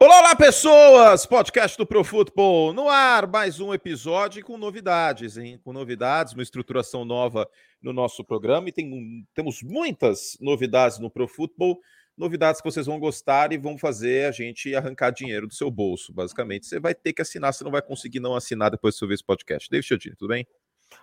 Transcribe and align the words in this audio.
Olá, 0.00 0.20
olá, 0.20 0.36
pessoas! 0.36 1.26
Podcast 1.26 1.76
do 1.76 1.84
Pro 1.84 2.04
Football 2.04 2.72
no 2.72 2.88
ar, 2.88 3.26
mais 3.26 3.58
um 3.58 3.74
episódio 3.74 4.44
com 4.44 4.56
novidades, 4.56 5.36
hein? 5.36 5.60
Com 5.64 5.72
novidades, 5.72 6.34
uma 6.34 6.42
estruturação 6.44 7.04
nova 7.04 7.50
no 7.82 7.92
nosso 7.92 8.22
programa 8.22 8.68
e 8.68 8.72
tem, 8.72 9.26
temos 9.34 9.60
muitas 9.60 10.38
novidades 10.40 11.00
no 11.00 11.10
Pro 11.10 11.26
Football, 11.26 11.80
novidades 12.16 12.60
que 12.60 12.70
vocês 12.70 12.86
vão 12.86 13.00
gostar 13.00 13.52
e 13.52 13.58
vão 13.58 13.76
fazer 13.76 14.28
a 14.28 14.30
gente 14.30 14.72
arrancar 14.72 15.10
dinheiro 15.10 15.48
do 15.48 15.54
seu 15.54 15.68
bolso, 15.68 16.12
basicamente. 16.12 16.66
Você 16.66 16.78
vai 16.78 16.94
ter 16.94 17.12
que 17.12 17.20
assinar, 17.20 17.52
você 17.52 17.64
não 17.64 17.72
vai 17.72 17.82
conseguir 17.82 18.20
não 18.20 18.36
assinar 18.36 18.70
depois 18.70 18.94
de 18.94 19.00
você 19.00 19.14
esse 19.14 19.24
podcast. 19.24 19.68
David 19.68 19.84
Chiodini, 19.84 20.14
tudo 20.14 20.28
bem? 20.28 20.46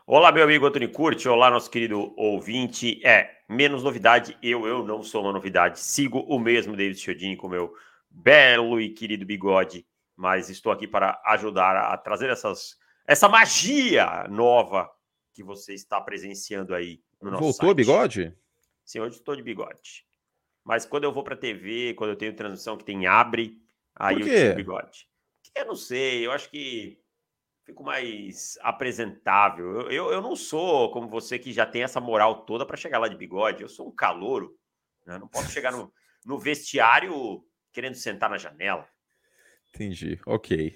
Olá, 0.08 0.32
meu 0.32 0.46
amigo 0.46 0.66
Antônio 0.66 0.90
Curti, 0.90 1.28
olá, 1.28 1.52
nosso 1.52 1.70
querido 1.70 2.14
ouvinte. 2.16 3.06
É, 3.06 3.30
menos 3.50 3.84
novidade, 3.84 4.38
eu, 4.42 4.66
eu 4.66 4.86
não 4.86 5.04
sou 5.04 5.22
uma 5.22 5.34
novidade, 5.34 5.82
sigo 5.82 6.20
o 6.20 6.40
mesmo 6.40 6.78
David 6.78 6.98
Chiodini 6.98 7.36
com 7.36 7.50
meu 7.50 7.74
belo 8.16 8.80
e 8.80 8.90
querido 8.90 9.26
bigode, 9.26 9.86
mas 10.16 10.50
estou 10.50 10.72
aqui 10.72 10.88
para 10.88 11.22
ajudar 11.26 11.76
a 11.76 11.98
trazer 11.98 12.30
essas, 12.30 12.78
essa 13.06 13.28
magia 13.28 14.26
nova 14.30 14.90
que 15.34 15.44
você 15.44 15.74
está 15.74 16.00
presenciando 16.00 16.74
aí 16.74 17.04
no 17.22 17.32
nosso 17.32 17.44
Voltou 17.44 17.68
site. 17.68 17.78
bigode? 17.78 18.38
Sim, 18.86 19.02
hoje 19.02 19.18
estou 19.18 19.36
de 19.36 19.44
bigode. 19.44 20.06
Mas 20.64 20.86
quando 20.86 21.04
eu 21.04 21.12
vou 21.12 21.24
para 21.24 21.36
TV, 21.36 21.94
quando 21.94 22.12
eu 22.12 22.16
tenho 22.16 22.36
transmissão 22.36 22.78
que 22.78 22.86
tem 22.86 23.06
abre, 23.06 23.62
aí 23.94 24.20
eu 24.20 24.26
tiro 24.26 24.56
bigode. 24.56 25.08
Eu 25.54 25.66
não 25.66 25.76
sei, 25.76 26.26
eu 26.26 26.32
acho 26.32 26.50
que 26.50 27.00
fico 27.66 27.84
mais 27.84 28.58
apresentável. 28.62 29.82
Eu, 29.82 29.92
eu, 29.92 30.12
eu, 30.12 30.22
não 30.22 30.36
sou 30.36 30.92
como 30.92 31.08
você 31.08 31.38
que 31.38 31.52
já 31.52 31.66
tem 31.66 31.84
essa 31.84 32.00
moral 32.00 32.46
toda 32.46 32.66
para 32.66 32.78
chegar 32.78 33.00
lá 33.00 33.08
de 33.08 33.18
bigode. 33.18 33.62
Eu 33.62 33.70
sou 33.70 33.88
um 33.88 33.92
calouro. 33.92 34.58
Né? 35.06 35.18
Não 35.18 35.28
posso 35.28 35.52
chegar 35.52 35.72
no, 35.72 35.92
no 36.26 36.40
vestiário 36.40 37.44
querendo 37.76 37.96
sentar 37.96 38.30
na 38.30 38.38
janela. 38.38 38.88
Entendi, 39.70 40.18
ok. 40.26 40.74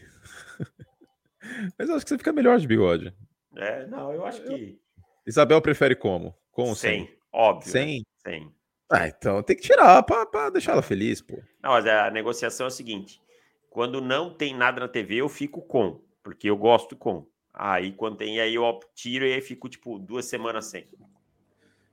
Mas 1.80 1.90
acho 1.90 2.04
que 2.04 2.10
você 2.10 2.18
fica 2.18 2.34
melhor 2.34 2.60
de 2.60 2.68
bigode. 2.68 3.16
É, 3.56 3.88
não, 3.88 4.14
eu 4.14 4.26
acho 4.26 4.44
que. 4.44 4.78
Isabel 5.26 5.62
prefere 5.62 5.96
como? 5.96 6.36
Com 6.52 6.76
sem? 6.76 7.06
sem? 7.06 7.18
Óbvio. 7.32 7.72
Sem? 7.72 8.00
Né? 8.00 8.04
Sem. 8.18 8.54
Ah, 8.92 9.08
então 9.08 9.42
tem 9.42 9.56
que 9.56 9.62
tirar 9.62 10.04
para 10.04 10.50
deixar 10.50 10.74
ela 10.74 10.82
feliz, 10.82 11.22
pô. 11.22 11.36
Não, 11.64 11.72
mas 11.72 11.86
a 11.88 12.12
negociação 12.12 12.66
é 12.66 12.68
o 12.68 12.72
seguinte: 12.72 13.22
quando 13.70 14.02
não 14.02 14.34
tem 14.34 14.54
nada 14.54 14.82
na 14.82 14.88
TV, 14.88 15.16
eu 15.16 15.30
fico 15.30 15.62
com, 15.62 16.02
porque 16.22 16.50
eu 16.50 16.58
gosto 16.58 16.98
com. 16.98 17.26
Aí 17.54 17.94
quando 17.94 18.18
tem, 18.18 18.42
aí 18.42 18.56
eu 18.56 18.80
tiro 18.94 19.26
e 19.26 19.34
aí 19.34 19.42
fico 19.42 19.70
tipo 19.70 19.98
duas 19.98 20.26
semanas 20.26 20.66
sem. 20.66 20.88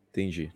Entendi. 0.08 0.52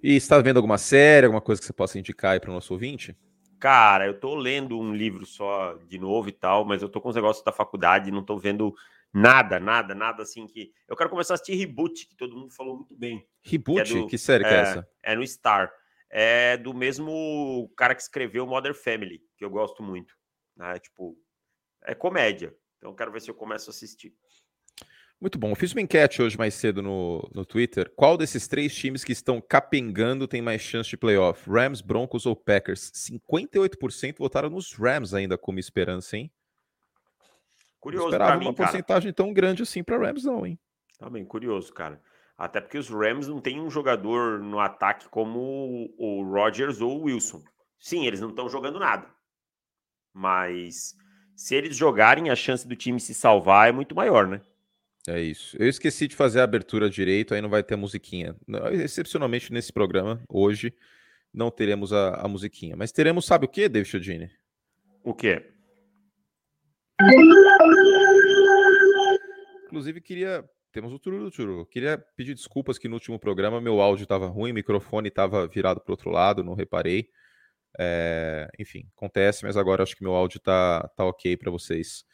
E 0.00 0.14
está 0.14 0.38
vendo 0.40 0.58
alguma 0.58 0.78
série, 0.78 1.26
alguma 1.26 1.40
coisa 1.40 1.60
que 1.60 1.66
você 1.66 1.72
possa 1.72 1.98
indicar 1.98 2.32
aí 2.32 2.40
para 2.40 2.50
o 2.50 2.54
nosso 2.54 2.72
ouvinte? 2.72 3.16
Cara, 3.58 4.06
eu 4.06 4.18
tô 4.18 4.34
lendo 4.34 4.78
um 4.78 4.94
livro 4.94 5.26
só 5.26 5.74
de 5.88 5.98
novo 5.98 6.28
e 6.28 6.32
tal, 6.32 6.64
mas 6.64 6.82
eu 6.82 6.88
tô 6.88 7.00
com 7.00 7.08
os 7.08 7.16
negócios 7.16 7.44
da 7.44 7.52
faculdade, 7.52 8.10
não 8.10 8.24
tô 8.24 8.38
vendo 8.38 8.74
nada, 9.12 9.58
nada, 9.58 9.94
nada 9.94 10.22
assim 10.22 10.46
que. 10.46 10.72
Eu 10.86 10.96
quero 10.96 11.10
começar 11.10 11.34
a 11.34 11.36
assistir 11.36 11.54
Reboot, 11.56 12.06
que 12.06 12.16
todo 12.16 12.36
mundo 12.36 12.52
falou 12.52 12.76
muito 12.76 12.96
bem. 12.96 13.26
Reboot? 13.42 13.82
Que, 13.84 13.98
é 13.98 14.00
do... 14.02 14.06
que 14.06 14.18
série 14.18 14.44
é, 14.44 14.48
que 14.48 14.54
é 14.54 14.58
essa? 14.58 14.88
É 15.02 15.16
no 15.16 15.26
Star. 15.26 15.72
É 16.10 16.56
do 16.56 16.72
mesmo 16.72 17.70
cara 17.76 17.94
que 17.94 18.00
escreveu 18.00 18.46
Mother 18.46 18.74
Family, 18.74 19.22
que 19.36 19.44
eu 19.44 19.50
gosto 19.50 19.82
muito. 19.82 20.14
Né? 20.56 20.78
Tipo, 20.78 21.16
é 21.84 21.94
comédia. 21.94 22.54
Então 22.78 22.94
quero 22.94 23.12
ver 23.12 23.20
se 23.20 23.30
eu 23.30 23.34
começo 23.34 23.70
a 23.70 23.72
assistir. 23.72 24.14
Muito 25.20 25.36
bom. 25.36 25.50
Eu 25.50 25.56
fiz 25.56 25.72
uma 25.72 25.80
enquete 25.80 26.22
hoje 26.22 26.38
mais 26.38 26.54
cedo 26.54 26.80
no, 26.80 27.28
no 27.34 27.44
Twitter. 27.44 27.92
Qual 27.96 28.16
desses 28.16 28.46
três 28.46 28.74
times 28.74 29.02
que 29.02 29.10
estão 29.10 29.40
capengando 29.40 30.28
tem 30.28 30.40
mais 30.40 30.62
chance 30.62 30.88
de 30.88 30.96
playoff? 30.96 31.50
Rams, 31.50 31.80
Broncos 31.80 32.24
ou 32.24 32.36
Packers? 32.36 32.92
58% 32.92 34.18
votaram 34.18 34.48
nos 34.48 34.72
Rams 34.74 35.14
ainda 35.14 35.36
como 35.36 35.58
esperança, 35.58 36.16
hein? 36.16 36.30
Curioso. 37.80 38.06
Não 38.06 38.12
esperava 38.12 38.38
mim, 38.38 38.46
uma 38.46 38.54
cara. 38.54 38.68
porcentagem 38.68 39.12
tão 39.12 39.32
grande 39.32 39.62
assim 39.62 39.82
para 39.82 39.98
Rams, 39.98 40.24
não, 40.24 40.46
hein? 40.46 40.58
Tá 40.98 41.10
bem, 41.10 41.24
curioso, 41.24 41.72
cara. 41.72 42.00
Até 42.36 42.60
porque 42.60 42.78
os 42.78 42.88
Rams 42.88 43.26
não 43.26 43.40
tem 43.40 43.60
um 43.60 43.68
jogador 43.68 44.38
no 44.38 44.60
ataque 44.60 45.08
como 45.08 45.92
o 45.98 46.22
Rodgers 46.22 46.80
ou 46.80 47.00
o 47.00 47.04
Wilson. 47.04 47.42
Sim, 47.80 48.06
eles 48.06 48.20
não 48.20 48.30
estão 48.30 48.48
jogando 48.48 48.78
nada. 48.78 49.08
Mas 50.12 50.94
se 51.34 51.56
eles 51.56 51.76
jogarem, 51.76 52.30
a 52.30 52.36
chance 52.36 52.66
do 52.66 52.76
time 52.76 53.00
se 53.00 53.14
salvar 53.14 53.68
é 53.68 53.72
muito 53.72 53.94
maior, 53.94 54.28
né? 54.28 54.40
É 55.08 55.22
isso. 55.22 55.56
Eu 55.58 55.66
esqueci 55.66 56.06
de 56.06 56.14
fazer 56.14 56.40
a 56.40 56.44
abertura 56.44 56.90
direito, 56.90 57.32
aí 57.32 57.40
não 57.40 57.48
vai 57.48 57.62
ter 57.62 57.76
musiquinha. 57.76 58.36
Excepcionalmente 58.72 59.50
nesse 59.50 59.72
programa, 59.72 60.22
hoje, 60.28 60.74
não 61.32 61.50
teremos 61.50 61.94
a, 61.94 62.16
a 62.16 62.28
musiquinha. 62.28 62.76
Mas 62.76 62.92
teremos, 62.92 63.24
sabe 63.24 63.46
o 63.46 63.48
que, 63.48 63.70
David 63.70 63.88
Chodini? 63.88 64.30
O 65.02 65.14
quê? 65.14 65.50
Inclusive, 69.64 69.98
queria. 70.02 70.44
Temos 70.70 70.92
o 70.92 70.98
Tururu 70.98 71.30
Tururu. 71.30 71.64
Queria 71.64 71.96
pedir 72.14 72.34
desculpas 72.34 72.78
que 72.78 72.86
no 72.86 72.94
último 72.94 73.18
programa 73.18 73.62
meu 73.62 73.80
áudio 73.80 74.02
estava 74.02 74.26
ruim, 74.26 74.50
o 74.50 74.54
microfone 74.54 75.08
estava 75.08 75.48
virado 75.48 75.80
para 75.80 75.90
o 75.90 75.94
outro 75.94 76.10
lado, 76.10 76.44
não 76.44 76.52
reparei. 76.52 77.08
É... 77.78 78.46
Enfim, 78.58 78.86
acontece, 78.94 79.42
mas 79.44 79.56
agora 79.56 79.82
acho 79.82 79.96
que 79.96 80.02
meu 80.02 80.14
áudio 80.14 80.36
está 80.36 80.86
tá 80.88 81.06
ok 81.06 81.34
para 81.38 81.50
vocês 81.50 82.04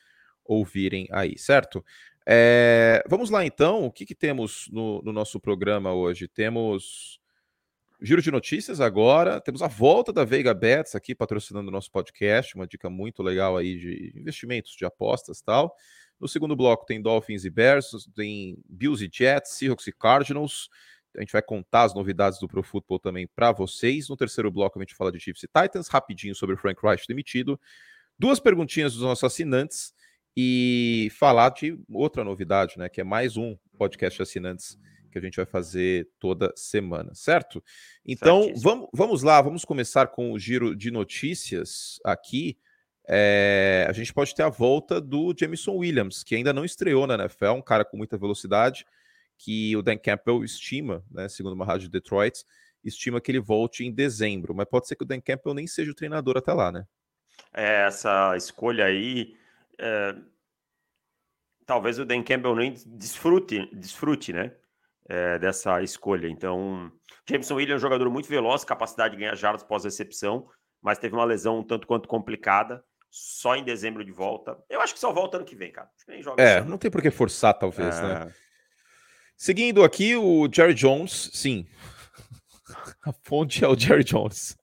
ouvirem 0.45 1.09
aí, 1.11 1.37
certo? 1.39 1.85
É, 2.27 3.05
vamos 3.09 3.29
lá 3.29 3.45
então, 3.45 3.85
o 3.85 3.93
que, 3.93 4.07
que 4.07 4.15
temos 4.15 4.69
no, 4.73 5.03
no, 5.03 5.13
nosso 5.13 5.39
programa 5.39 5.93
hoje? 5.93 6.27
Temos 6.27 7.21
giro 8.01 8.23
de 8.23 8.31
notícias 8.31 8.81
agora, 8.81 9.41
temos 9.41 9.63
a 9.63 9.69
volta 9.69 10.13
da 10.13 10.25
Veiga 10.25 10.55
Bets 10.55 10.95
aqui 10.95 11.15
patrocinando 11.15 11.69
o 11.69 11.73
nosso 11.73 11.91
podcast, 11.91 12.55
uma 12.55 12.67
dica 12.67 12.89
muito 12.89 13.23
legal 13.23 13.57
aí 13.57 13.79
de 13.79 14.13
investimentos, 14.17 14.73
de 14.73 14.85
apostas 14.85 15.41
tal. 15.41 15.75
No 16.19 16.29
segundo 16.29 16.57
bloco 16.57 16.87
tem 16.87 17.01
Dolphins 17.01 17.45
e 17.45 17.51
Bears, 17.51 17.91
tem 18.15 18.57
Bills 18.69 19.05
e 19.05 19.11
Jets, 19.13 19.53
Seahawks 19.53 19.87
e 19.87 19.93
Cardinals. 19.93 20.69
A 21.17 21.21
gente 21.21 21.33
vai 21.33 21.43
contar 21.43 21.85
as 21.85 21.95
novidades 21.95 22.39
do 22.41 22.49
Pro 22.49 22.63
Football 22.63 22.99
também 22.99 23.27
para 23.27 23.53
vocês. 23.53 24.09
No 24.09 24.17
terceiro 24.17 24.51
bloco 24.51 24.79
a 24.79 24.83
gente 24.83 24.95
fala 24.95 25.13
de 25.13 25.21
Chiefs 25.21 25.45
e 25.45 25.49
Titans, 25.49 25.89
rapidinho 25.89 26.35
sobre 26.35 26.55
o 26.55 26.59
Frank 26.59 26.81
Reich 26.83 27.07
demitido. 27.07 27.61
Duas 28.19 28.41
perguntinhas 28.41 28.95
dos 28.95 29.03
nossos 29.03 29.25
assinantes 29.25 29.94
e 30.37 31.09
falar 31.19 31.51
de 31.51 31.79
outra 31.89 32.25
novidade, 32.25 32.79
né? 32.79 32.89
Que 32.89 33.01
é 33.01 33.05
mais 33.05 33.37
um 33.37 33.57
podcast 33.77 34.21
assinantes 34.23 34.79
que 35.11 35.19
a 35.19 35.23
gente 35.23 35.37
vai 35.37 35.47
fazer 35.47 36.09
toda 36.19 36.53
semana, 36.57 37.15
certo? 37.15 37.63
Então, 38.05 38.53
vamos, 38.57 38.89
vamos 38.93 39.23
lá, 39.23 39.41
vamos 39.41 39.65
começar 39.65 40.09
com 40.09 40.33
o 40.33 40.39
giro 40.39 40.75
de 40.75 40.91
notícias 40.91 42.01
aqui. 42.05 42.59
É, 43.09 43.87
a 43.89 43.93
gente 43.93 44.13
pode 44.13 44.35
ter 44.35 44.43
a 44.43 44.49
volta 44.49 45.01
do 45.01 45.33
Jameson 45.39 45.77
Williams, 45.77 46.25
que 46.25 46.35
ainda 46.35 46.53
não 46.53 46.65
estreou 46.65 47.07
na 47.07 47.15
NFL, 47.15 47.51
um 47.51 47.63
cara 47.63 47.85
com 47.85 47.97
muita 47.97 48.19
velocidade, 48.19 48.85
que 49.39 49.77
o 49.77 49.83
Dan 49.83 49.99
Campbell 49.99 50.43
estima, 50.43 51.05
né, 51.09 51.29
segundo 51.29 51.53
uma 51.53 51.65
rádio 51.65 51.87
de 51.89 51.93
Detroit, 51.93 52.45
estima 52.83 53.21
que 53.21 53.31
ele 53.31 53.41
volte 53.41 53.85
em 53.85 53.93
dezembro, 53.93 54.53
mas 54.53 54.67
pode 54.67 54.89
ser 54.89 54.97
que 54.97 55.05
o 55.05 55.07
Dan 55.07 55.21
Campbell 55.21 55.55
nem 55.55 55.67
seja 55.67 55.93
o 55.93 55.95
treinador 55.95 56.37
até 56.37 56.53
lá, 56.53 56.73
né? 56.73 56.85
É, 57.53 57.87
essa 57.87 58.37
escolha 58.37 58.87
aí 58.87 59.37
é, 59.79 60.15
talvez 61.67 61.99
o 61.99 62.05
Dan 62.05 62.23
Campbell 62.23 62.55
nem 62.55 62.75
desfrute, 62.87 63.69
desfrute 63.73 64.33
né? 64.33 64.53
É, 65.07 65.39
dessa 65.39 65.83
escolha. 65.83 66.29
Então, 66.29 66.91
Jameson 67.29 67.57
Williams 67.57 67.75
é 67.75 67.77
um 67.77 67.91
jogador 67.91 68.09
muito 68.11 68.29
veloz, 68.29 68.65
capacidade 68.65 69.15
de 69.15 69.21
ganhar 69.21 69.35
jardas 69.35 69.63
pós-recepção, 69.63 70.49
mas 70.81 70.99
teve 70.99 71.15
uma 71.15 71.25
lesão 71.25 71.59
um 71.59 71.63
tanto 71.63 71.87
quanto 71.87 72.09
complicada. 72.09 72.83
Só 73.11 73.55
em 73.55 73.63
dezembro 73.63 74.05
de 74.05 74.11
volta. 74.11 74.59
Eu 74.69 74.81
acho 74.81 74.93
que 74.93 74.99
só 74.99 75.13
volta 75.13 75.37
ano 75.37 75.47
que 75.47 75.55
vem, 75.55 75.71
cara. 75.71 75.89
é, 76.37 76.61
não 76.63 76.77
tem 76.77 76.91
por 76.91 77.01
que 77.01 77.13
forçar, 77.13 77.55
talvez, 77.55 78.01
né? 78.01 78.11
é... 78.11 78.25
né? 78.25 78.35
Seguindo 79.37 79.85
aqui, 79.85 80.17
o 80.17 80.49
Jerry 80.51 80.75
Jones, 80.75 81.31
sim. 81.33 81.67
A 83.07 83.13
fonte 83.13 83.65
é 83.65 83.69
o 83.69 83.79
Jerry 83.79 84.03
Jones. 84.03 84.57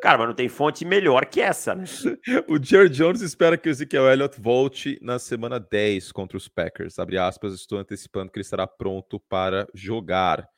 Cara, 0.00 0.18
mas 0.18 0.28
não 0.28 0.34
tem 0.34 0.48
fonte 0.48 0.84
melhor 0.84 1.26
que 1.26 1.40
essa, 1.40 1.74
né? 1.74 1.84
o 2.48 2.62
Jerry 2.62 2.88
Jones 2.88 3.20
espera 3.20 3.56
que 3.56 3.68
o 3.68 3.70
Ezekiel 3.70 4.10
Elliott 4.10 4.40
volte 4.40 4.98
na 5.00 5.18
semana 5.18 5.58
10 5.58 6.12
contra 6.12 6.36
os 6.36 6.48
Packers. 6.48 6.98
Abre 6.98 7.18
aspas, 7.18 7.54
estou 7.54 7.78
antecipando 7.78 8.30
que 8.30 8.38
ele 8.38 8.44
estará 8.44 8.66
pronto 8.66 9.20
para 9.20 9.66
jogar. 9.74 10.48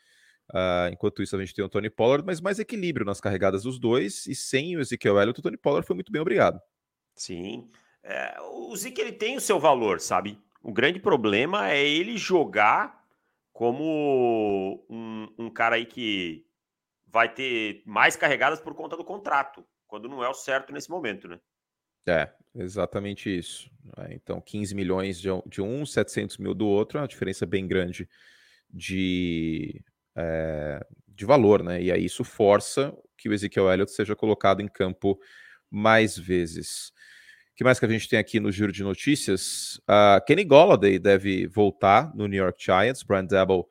Uh, 0.53 0.93
enquanto 0.93 1.23
isso, 1.23 1.37
a 1.37 1.41
gente 1.41 1.55
tem 1.55 1.65
o 1.65 1.69
Tony 1.69 1.91
Pollard, 1.91 2.25
mas 2.25 2.41
mais 2.41 2.59
equilíbrio 2.59 3.05
nas 3.05 3.21
carregadas 3.21 3.65
dos 3.65 3.79
dois. 3.79 4.27
E 4.27 4.35
sem 4.35 4.77
o 4.77 4.81
Ezekiel 4.81 5.21
Elliott, 5.21 5.41
o 5.41 5.43
Tony 5.43 5.57
Pollard 5.57 5.87
foi 5.87 5.95
muito 5.95 6.13
bem 6.13 6.23
obrigado. 6.23 6.61
Sim. 7.15 7.69
É, 8.03 8.37
o 8.41 8.77
Zeke 8.77 9.01
ele 9.01 9.13
tem 9.13 9.37
o 9.37 9.41
seu 9.41 9.59
valor, 9.59 10.01
sabe? 10.01 10.39
O 10.63 10.73
grande 10.73 11.01
problema 11.01 11.71
é 11.71 11.85
ele 11.85 12.17
jogar 12.17 13.05
como 13.53 14.85
um, 14.89 15.29
um 15.39 15.51
cara 15.51 15.77
aí 15.77 15.87
que 15.87 16.46
vai 17.07 17.33
ter 17.33 17.83
mais 17.87 18.17
carregadas 18.17 18.61
por 18.61 18.75
conta 18.75 18.97
do 18.97 19.05
contrato, 19.05 19.65
quando 19.87 20.09
não 20.09 20.23
é 20.23 20.29
o 20.29 20.35
certo 20.35 20.73
nesse 20.73 20.91
momento, 20.91 21.29
né? 21.29 21.39
É, 22.09 22.31
exatamente 22.55 23.37
isso. 23.37 23.71
Né? 23.97 24.11
Então, 24.13 24.41
15 24.41 24.75
milhões 24.75 25.21
de, 25.21 25.61
um, 25.61 25.85
700 25.85 26.39
mil 26.39 26.55
do 26.55 26.67
outro, 26.67 26.99
é 26.99 27.01
uma 27.01 27.09
diferença 27.09 27.45
bem 27.45 27.67
grande 27.67 28.09
de, 28.71 29.83
é, 30.17 30.85
de 31.09 31.25
valor, 31.25 31.63
né? 31.63 31.83
E 31.83 31.91
aí 31.91 32.05
isso 32.05 32.23
força 32.23 32.97
que 33.17 33.29
o 33.29 33.33
Ezekiel 33.33 33.71
Elliott 33.73 33.91
seja 33.91 34.15
colocado 34.15 34.61
em 34.61 34.69
campo 34.69 35.19
mais 35.71 36.17
vezes. 36.17 36.93
O 37.53 37.57
que 37.57 37.65
mais 37.65 37.79
que 37.79 37.87
a 37.87 37.89
gente 37.89 38.09
tem 38.09 38.19
aqui 38.19 38.39
no 38.39 38.53
giro 38.53 38.71
de 38.71 38.83
notícias? 38.83 39.79
Uh, 39.89 40.23
Kenny 40.27 40.45
Golladay 40.45 40.99
deve 40.99 41.47
voltar 41.47 42.15
no 42.15 42.29
New 42.29 42.39
York 42.39 42.63
Giants. 42.63 43.03
Brian 43.03 43.25
Dabble 43.25 43.65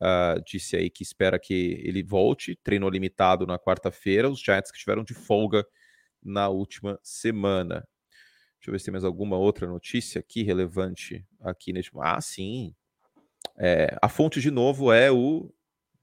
uh, 0.00 0.42
disse 0.46 0.76
aí 0.76 0.90
que 0.90 1.02
espera 1.02 1.38
que 1.38 1.80
ele 1.84 2.02
volte. 2.02 2.58
Treinou 2.62 2.90
limitado 2.90 3.46
na 3.46 3.58
quarta-feira. 3.58 4.28
Os 4.28 4.40
Giants 4.40 4.70
que 4.70 4.78
tiveram 4.78 5.04
de 5.04 5.14
folga 5.14 5.66
na 6.22 6.48
última 6.48 6.98
semana. 7.02 7.86
Deixa 8.58 8.68
eu 8.68 8.72
ver 8.72 8.78
se 8.78 8.84
tem 8.86 8.92
mais 8.92 9.04
alguma 9.04 9.38
outra 9.38 9.66
notícia 9.66 10.18
aqui 10.18 10.42
relevante 10.42 11.26
aqui 11.40 11.72
neste. 11.72 11.90
Ah, 11.98 12.20
sim. 12.20 12.74
É, 13.56 13.96
a 14.02 14.08
fonte 14.08 14.40
de 14.40 14.50
novo 14.50 14.92
é 14.92 15.10
o 15.10 15.50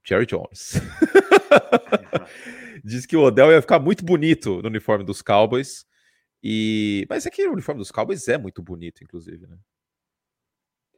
Jerry 0.04 0.26
Jones. 0.26 0.74
Diz 2.84 3.06
que 3.06 3.16
o 3.16 3.24
Odell 3.24 3.52
ia 3.52 3.62
ficar 3.62 3.80
muito 3.80 4.04
bonito 4.04 4.62
no 4.62 4.70
uniforme 4.70 5.04
dos 5.04 5.22
Cowboys. 5.22 5.86
E 6.42 7.06
mas 7.10 7.26
é 7.26 7.30
que 7.30 7.48
o 7.48 7.54
uniforme 7.54 7.80
dos 7.80 7.92
Cowboys 7.92 8.28
é 8.28 8.38
muito 8.38 8.62
bonito, 8.62 9.04
inclusive, 9.04 9.46
né? 9.46 9.58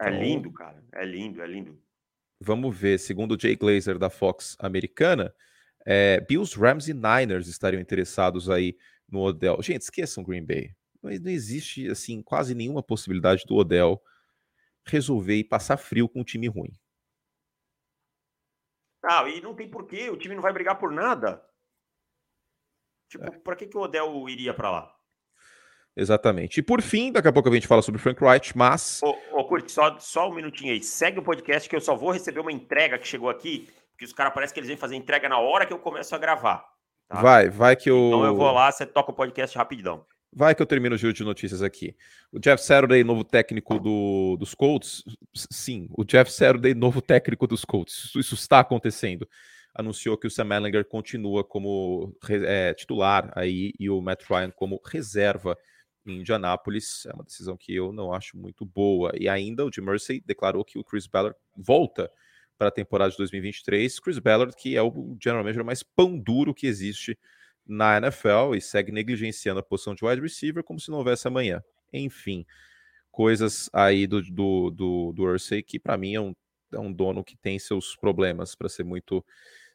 É 0.02 0.10
então, 0.10 0.22
lindo, 0.22 0.54
cara. 0.54 0.84
É 0.94 1.06
lindo, 1.06 1.42
é 1.42 1.48
lindo. 1.48 1.82
Vamos 2.40 2.76
ver. 2.78 3.00
Segundo 3.00 3.36
o 3.36 3.40
Jay 3.40 3.56
Glazer 3.56 3.98
da 3.98 4.10
Fox 4.10 4.56
americana, 4.60 5.34
é, 5.86 6.20
Bills, 6.22 6.58
Rams 6.58 6.88
e 6.88 6.94
Niners 6.94 7.48
estariam 7.48 7.82
interessados 7.82 8.50
aí 8.50 8.78
no 9.08 9.22
Odell. 9.22 9.62
Gente, 9.62 9.82
esqueçam 9.82 10.24
Green 10.24 10.46
Bay. 10.46 10.74
Mas 11.02 11.20
não 11.20 11.32
existe 11.32 11.88
assim 11.90 12.22
quase 12.22 12.54
nenhuma 12.54 12.84
possibilidade 12.84 13.44
do 13.46 13.56
Odell 13.56 14.02
resolver 14.86 15.36
e 15.36 15.44
passar 15.44 15.78
frio 15.78 16.10
com 16.10 16.22
um 16.22 16.24
time 16.24 16.48
ruim. 16.48 16.72
Ah, 19.04 19.28
e 19.30 19.40
não 19.42 19.56
tem 19.56 19.70
porquê, 19.70 20.10
o 20.10 20.18
time 20.18 20.36
não 20.36 20.42
vai 20.42 20.52
brigar 20.52 20.78
por 20.78 20.92
nada. 20.92 21.42
Tipo, 23.10 23.26
é. 23.26 23.40
para 23.40 23.56
que, 23.56 23.68
que 23.68 23.78
o 23.78 23.82
Odell 23.82 24.28
iria 24.28 24.54
para 24.54 24.70
lá? 24.70 24.96
Exatamente. 25.96 26.60
E 26.60 26.64
por 26.64 26.82
fim, 26.82 27.12
daqui 27.12 27.28
a 27.28 27.34
pouco 27.34 27.50
a 27.50 27.54
gente 27.54 27.68
fala 27.68 27.82
sobre 27.82 28.00
Frank 28.00 28.24
Wright, 28.24 28.58
mas. 28.58 29.02
Ô, 29.04 29.16
Kurt, 29.50 29.68
só, 29.70 29.98
só 30.00 30.30
um 30.30 30.36
minutinho 30.36 30.72
aí. 30.72 30.84
Segue 30.84 31.20
o 31.20 31.24
podcast 31.24 31.68
que 31.68 31.76
eu 31.76 31.82
só 31.82 31.96
vou 31.96 32.12
receber 32.12 32.40
uma 32.40 32.52
entrega 32.52 33.00
que 33.00 33.08
chegou 33.08 33.30
aqui, 33.30 33.68
porque 33.92 34.06
os 34.06 34.14
caras 34.14 34.32
parecem 34.32 34.54
que 34.54 34.60
eles 34.60 34.68
vêm 34.68 34.78
fazer 34.78 34.96
entrega 34.96 35.28
na 35.28 35.40
hora 35.40 35.66
que 35.66 35.74
eu 35.74 35.80
começo 35.80 36.14
a 36.14 36.20
gravar. 36.20 36.64
Tá? 37.08 37.20
Vai, 37.20 37.50
vai 37.50 37.76
que 37.76 37.90
eu. 37.90 37.98
Então 38.08 38.26
eu 38.26 38.36
vou 38.36 38.52
lá, 38.52 38.72
você 38.72 38.86
toca 38.86 39.12
o 39.12 39.16
podcast 39.16 39.58
rapidão. 39.58 40.06
Vai 40.32 40.54
que 40.54 40.62
eu 40.62 40.68
termino 40.68 40.94
o 40.94 40.98
giro 40.98 41.12
de 41.12 41.24
notícias 41.24 41.64
aqui. 41.64 41.96
O 42.32 42.40
Jeff 42.40 42.64
Saturday, 42.64 43.04
novo 43.04 43.24
técnico 43.24 43.80
do, 43.80 44.38
dos 44.38 44.54
Colts. 44.54 45.04
Sim, 45.52 45.88
o 45.98 46.04
Jeff 46.06 46.32
Saturday, 46.32 46.76
novo 46.76 47.02
técnico 47.02 47.48
dos 47.48 47.66
Colts. 47.66 48.06
Isso, 48.06 48.20
isso 48.20 48.36
está 48.36 48.60
acontecendo. 48.60 49.28
Anunciou 49.74 50.16
que 50.18 50.28
o 50.28 50.32
Sam 50.32 50.56
Ellinger 50.56 50.86
continua 50.86 51.44
como 51.44 52.16
é, 52.30 52.76
titular 52.76 53.32
aí 53.36 53.74
e 53.80 53.90
o 53.90 54.00
Matt 54.02 54.24
Ryan 54.30 54.52
como 54.52 54.80
reserva 54.86 55.58
em 56.10 56.20
Indianápolis. 56.20 57.06
É 57.06 57.14
uma 57.14 57.24
decisão 57.24 57.56
que 57.56 57.74
eu 57.74 57.92
não 57.92 58.14
acho 58.14 58.38
muito 58.38 58.66
boa. 58.66 59.12
E 59.18 59.28
ainda 59.30 59.66
o 59.66 59.72
Jim 59.74 59.82
Mercy 59.82 60.24
declarou 60.26 60.66
que 60.66 60.78
o 60.78 60.84
Chris 60.84 61.08
Ballard 61.08 61.38
volta 61.56 62.12
para 62.58 62.68
a 62.68 62.72
temporada 62.72 63.12
de 63.12 63.18
2023. 63.18 64.00
Chris 64.00 64.20
Ballard, 64.20 64.56
que 64.56 64.76
é 64.76 64.82
o 64.82 65.18
general 65.22 65.44
manager 65.44 65.64
mais 65.64 65.82
pão 65.82 66.18
duro 66.18 66.54
que 66.54 66.68
existe 66.68 67.18
na 67.66 67.98
NFL 67.98 68.56
e 68.56 68.62
segue 68.62 68.92
negligenciando 68.92 69.60
a 69.60 69.64
posição 69.64 69.94
de 69.94 70.04
wide 70.04 70.22
receiver 70.22 70.64
como 70.64 70.80
se 70.80 70.90
não 70.90 70.98
houvesse 70.98 71.28
amanhã. 71.28 71.64
Enfim, 71.94 72.46
coisas 73.12 73.70
aí 73.72 74.08
do, 74.08 74.22
do, 74.24 74.72
do, 74.72 75.14
do 75.14 75.24
Ursay 75.24 75.62
que 75.62 75.80
para 75.80 75.98
mim 75.98 76.16
é 76.16 76.22
um, 76.22 76.36
é 76.74 76.80
um 76.80 76.92
dono 76.92 77.24
que 77.24 77.38
tem 77.38 77.60
seus 77.60 77.96
problemas, 77.96 78.56
para 78.56 78.68
ser 78.68 78.84
muito 78.84 79.24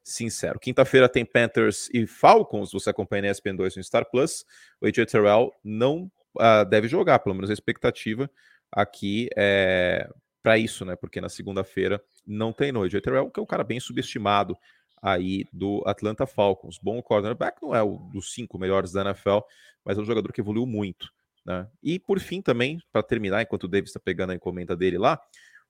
sincero. 0.03 0.61
Quinta-feira 0.61 1.09
tem 1.09 1.25
Panthers 1.25 1.89
e 1.93 2.07
Falcons, 2.07 2.73
você 2.73 2.91
acompanha 2.91 3.23
na 3.23 3.29
ESPN2 3.29 3.77
no 3.77 3.83
Star 3.83 4.09
Plus. 4.11 4.45
O 4.81 4.87
AJ 4.87 5.07
Terrell 5.11 5.53
não 5.65 6.11
uh, 6.37 6.65
deve 6.69 6.89
jogar, 6.89 7.19
pelo 7.21 7.35
menos 7.35 7.51
a 7.51 7.53
expectativa 7.53 8.31
aqui 8.71 9.29
é 9.37 10.09
para 10.43 10.59
isso, 10.59 10.85
né? 10.85 10.95
Porque 10.95 11.23
na 11.23 11.31
segunda-feira 11.31 12.03
não 12.27 12.53
tem 12.53 12.71
no 12.71 12.83
AJ 12.83 13.01
Terrell, 13.01 13.31
que 13.31 13.41
é 13.41 13.43
um 13.43 13.47
cara 13.47 13.65
bem 13.65 13.81
subestimado 13.81 14.55
aí 15.01 15.47
do 15.51 15.83
Atlanta 15.87 16.27
Falcons. 16.27 16.79
Bom 16.79 17.01
cornerback, 17.03 17.63
não 17.63 17.75
é 17.75 17.83
o 17.83 17.97
dos 18.13 18.35
cinco 18.35 18.59
melhores 18.59 18.93
da 18.93 19.01
NFL, 19.01 19.39
mas 19.83 19.97
é 19.97 20.01
um 20.03 20.05
jogador 20.05 20.31
que 20.33 20.43
evoluiu 20.43 20.67
muito. 20.67 21.11
Né? 21.47 21.67
E 21.83 21.99
por 21.99 22.21
fim, 22.21 22.43
também, 22.43 22.79
para 22.93 23.03
terminar, 23.03 23.43
enquanto 23.43 23.65
o 23.65 23.69
Davis 23.69 23.91
está 23.91 24.01
pegando 24.01 24.33
a 24.33 24.35
encomenda 24.35 24.77
dele 24.77 24.99
lá, 24.99 25.19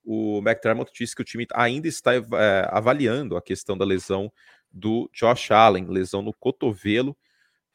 o 0.05 0.39
McDermott 0.39 0.93
disse 0.93 1.15
que 1.15 1.23
o 1.23 1.25
time 1.25 1.47
ainda 1.55 1.89
está 1.89 2.15
é, 2.15 2.23
avaliando 2.71 3.37
a 3.37 3.43
questão 3.43 3.79
da 3.79 3.85
lesão 3.85 4.31
do 4.71 5.09
Josh 5.13 5.51
Allen, 5.53 5.87
lesão 5.87 6.21
no 6.21 6.33
cotovelo. 6.33 7.17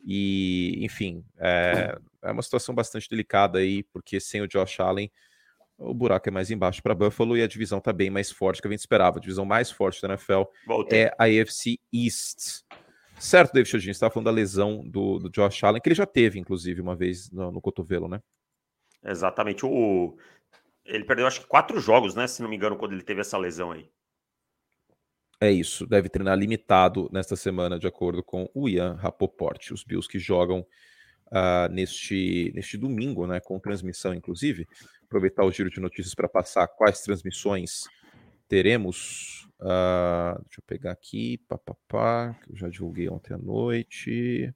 E, 0.06 0.80
enfim, 0.82 1.24
é, 1.38 1.98
é 2.22 2.32
uma 2.32 2.42
situação 2.42 2.74
bastante 2.74 3.10
delicada 3.10 3.60
aí, 3.60 3.84
porque 3.84 4.20
sem 4.20 4.42
o 4.42 4.48
Josh 4.48 4.80
Allen, 4.80 5.12
o 5.78 5.94
buraco 5.94 6.28
é 6.28 6.32
mais 6.32 6.52
embaixo 6.52 6.84
para 6.84 6.94
Buffalo 6.94 7.38
e 7.38 7.42
a 7.42 7.48
divisão 7.48 7.80
está 7.80 7.94
bem 7.94 8.10
mais 8.10 8.32
forte 8.32 8.62
que 8.62 8.68
a 8.68 8.72
gente 8.72 8.80
esperava. 8.80 9.18
A 9.18 9.22
divisão 9.22 9.46
mais 9.46 9.72
forte 9.72 10.02
da 10.02 10.10
NFL 10.10 10.44
Voltei. 10.68 11.04
é 11.04 11.16
a 11.18 11.24
AFC 11.24 11.80
East. 11.94 12.64
Certo, 13.18 13.54
David 13.54 13.70
Chodin, 13.70 13.86
você 13.86 13.92
estava 13.92 14.14
falando 14.14 14.26
da 14.26 14.32
lesão 14.32 14.82
do, 14.88 15.20
do, 15.20 15.30
Josh 15.30 15.64
Allen, 15.64 15.82
que 15.82 15.90
ele 15.90 15.96
já 15.96 16.06
teve, 16.06 16.40
inclusive, 16.40 16.80
uma 16.80 16.96
vez 16.96 17.30
no, 17.32 17.52
no 17.52 17.62
cotovelo, 17.62 18.08
né? 18.08 18.22
Exatamente. 19.04 19.66
O... 19.66 20.18
Ele 20.86 21.04
perdeu, 21.04 21.28
acho 21.28 21.42
que, 21.42 21.48
quatro 21.48 21.80
jogos, 21.80 22.16
né? 22.16 22.28
Se 22.28 22.42
não 22.42 22.50
me 22.50 22.56
engano, 22.56 22.78
quando 22.78 22.94
ele 22.94 23.04
teve 23.04 23.22
essa 23.22 23.38
lesão 23.38 23.72
aí. 23.72 23.90
É 25.42 25.52
isso. 25.52 25.88
Deve 25.88 26.10
treinar 26.10 26.38
limitado 26.38 27.10
nesta 27.12 27.36
semana, 27.36 27.80
de 27.80 27.88
acordo 27.88 28.22
com 28.22 28.50
o 28.54 28.68
Ian 28.68 28.96
Rapoport. 28.96 29.72
Os 29.72 29.84
Bills 29.84 30.08
que 30.08 30.20
jogam 30.20 30.66
uh, 31.28 31.72
neste, 31.72 32.52
neste 32.54 32.78
domingo, 32.78 33.26
né? 33.26 33.40
Com 33.40 33.60
transmissão, 33.60 34.14
inclusive 34.14 34.68
aproveitar 35.04 35.44
o 35.44 35.52
giro 35.52 35.72
de 35.72 35.80
notícias 35.80 36.14
para 36.14 36.30
passar 36.30 36.68
quais 36.68 37.02
transmissões 37.02 37.86
teremos. 38.48 39.48
Uh, 39.60 40.42
deixa 40.46 40.60
eu 40.60 40.64
pegar 40.66 40.92
aqui, 40.92 41.38
papapá, 41.48 42.38
que 42.44 42.52
eu 42.52 42.58
já 42.58 42.70
divulguei 42.70 43.10
ontem 43.10 43.34
à 43.34 43.38
noite. 43.38 44.54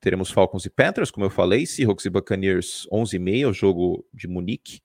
Teremos 0.00 0.30
Falcons 0.30 0.64
e 0.64 0.70
Panthers, 0.70 1.10
como 1.10 1.26
eu 1.26 1.30
falei, 1.30 1.66
Seahawks 1.66 2.04
e 2.04 2.10
Buccaneers 2.10 2.86
11h30, 2.92 3.48
o 3.48 3.52
jogo 3.52 4.06
de 4.12 4.28
Munique, 4.28 4.80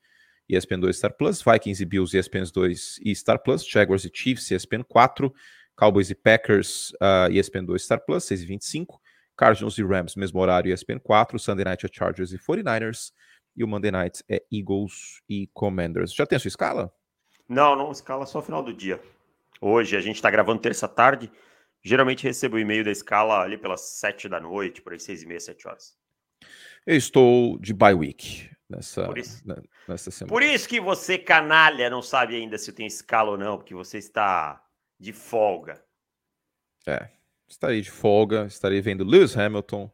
ESPN 0.49 0.79
2 0.79 0.93
Star 0.93 1.13
Plus, 1.13 1.41
Vikings 1.41 1.81
e 1.81 1.85
Bills 1.85 2.17
ESPN 2.17 2.43
2 2.53 2.99
e 3.03 3.15
Star 3.15 3.39
Plus, 3.39 3.65
Jaguars 3.67 4.05
e 4.05 4.11
Chiefs 4.13 4.51
ESPN 4.51 4.83
4, 4.83 5.33
Cowboys 5.77 6.09
e 6.09 6.15
Packers 6.15 6.91
uh, 7.01 7.31
ESPN 7.31 7.65
2 7.65 7.81
Star 7.81 8.03
Plus 8.05 8.25
6h25, 8.25 8.99
Cardinals 9.35 9.77
e 9.77 9.83
Rams, 9.83 10.15
mesmo 10.15 10.39
horário 10.39 10.73
ESPN 10.73 10.99
4, 10.99 11.39
Sunday 11.39 11.65
Night 11.65 11.85
é 11.85 11.89
Chargers 11.91 12.33
e 12.33 12.37
49ers, 12.37 13.11
e 13.55 13.63
o 13.63 13.67
Monday 13.67 13.91
Night 13.91 14.23
é 14.29 14.43
Eagles 14.51 15.21
e 15.29 15.47
Commanders. 15.53 16.13
Já 16.13 16.25
tem 16.25 16.35
a 16.35 16.39
sua 16.39 16.49
escala? 16.49 16.93
Não, 17.47 17.75
não, 17.75 17.91
escala 17.91 18.25
só 18.25 18.41
final 18.41 18.63
do 18.63 18.73
dia. 18.73 18.99
Hoje 19.61 19.95
a 19.95 20.01
gente 20.01 20.15
está 20.15 20.29
gravando 20.29 20.61
terça 20.61 20.87
tarde. 20.87 21.31
Geralmente 21.83 22.23
recebo 22.23 22.55
o 22.55 22.59
e-mail 22.59 22.83
da 22.83 22.91
escala 22.91 23.41
ali 23.41 23.57
pelas 23.57 23.81
sete 23.81 24.27
da 24.29 24.39
noite, 24.39 24.81
por 24.81 24.93
aí 24.93 24.99
seis 24.99 25.21
e 25.23 25.25
meia, 25.25 25.39
sete 25.39 25.67
horas. 25.67 25.95
Eu 26.85 26.97
estou 26.97 27.57
de 27.59 27.73
bye 27.73 27.93
week 27.93 28.49
nessa, 28.75 29.05
por 29.05 29.17
isso, 29.17 29.43
nessa 29.87 30.11
semana. 30.11 30.33
Por 30.33 30.43
isso 30.43 30.67
que 30.67 30.79
você, 30.79 31.17
canalha, 31.17 31.89
não 31.89 32.01
sabe 32.01 32.35
ainda 32.35 32.57
se 32.57 32.71
tem 32.71 32.85
escala 32.85 33.31
ou 33.31 33.37
não, 33.37 33.57
porque 33.57 33.73
você 33.73 33.97
está 33.97 34.63
de 34.99 35.13
folga. 35.13 35.83
É, 36.87 37.09
estarei 37.47 37.81
de 37.81 37.91
folga, 37.91 38.45
estarei 38.45 38.81
vendo 38.81 39.03
Lewis 39.03 39.37
Hamilton, 39.37 39.91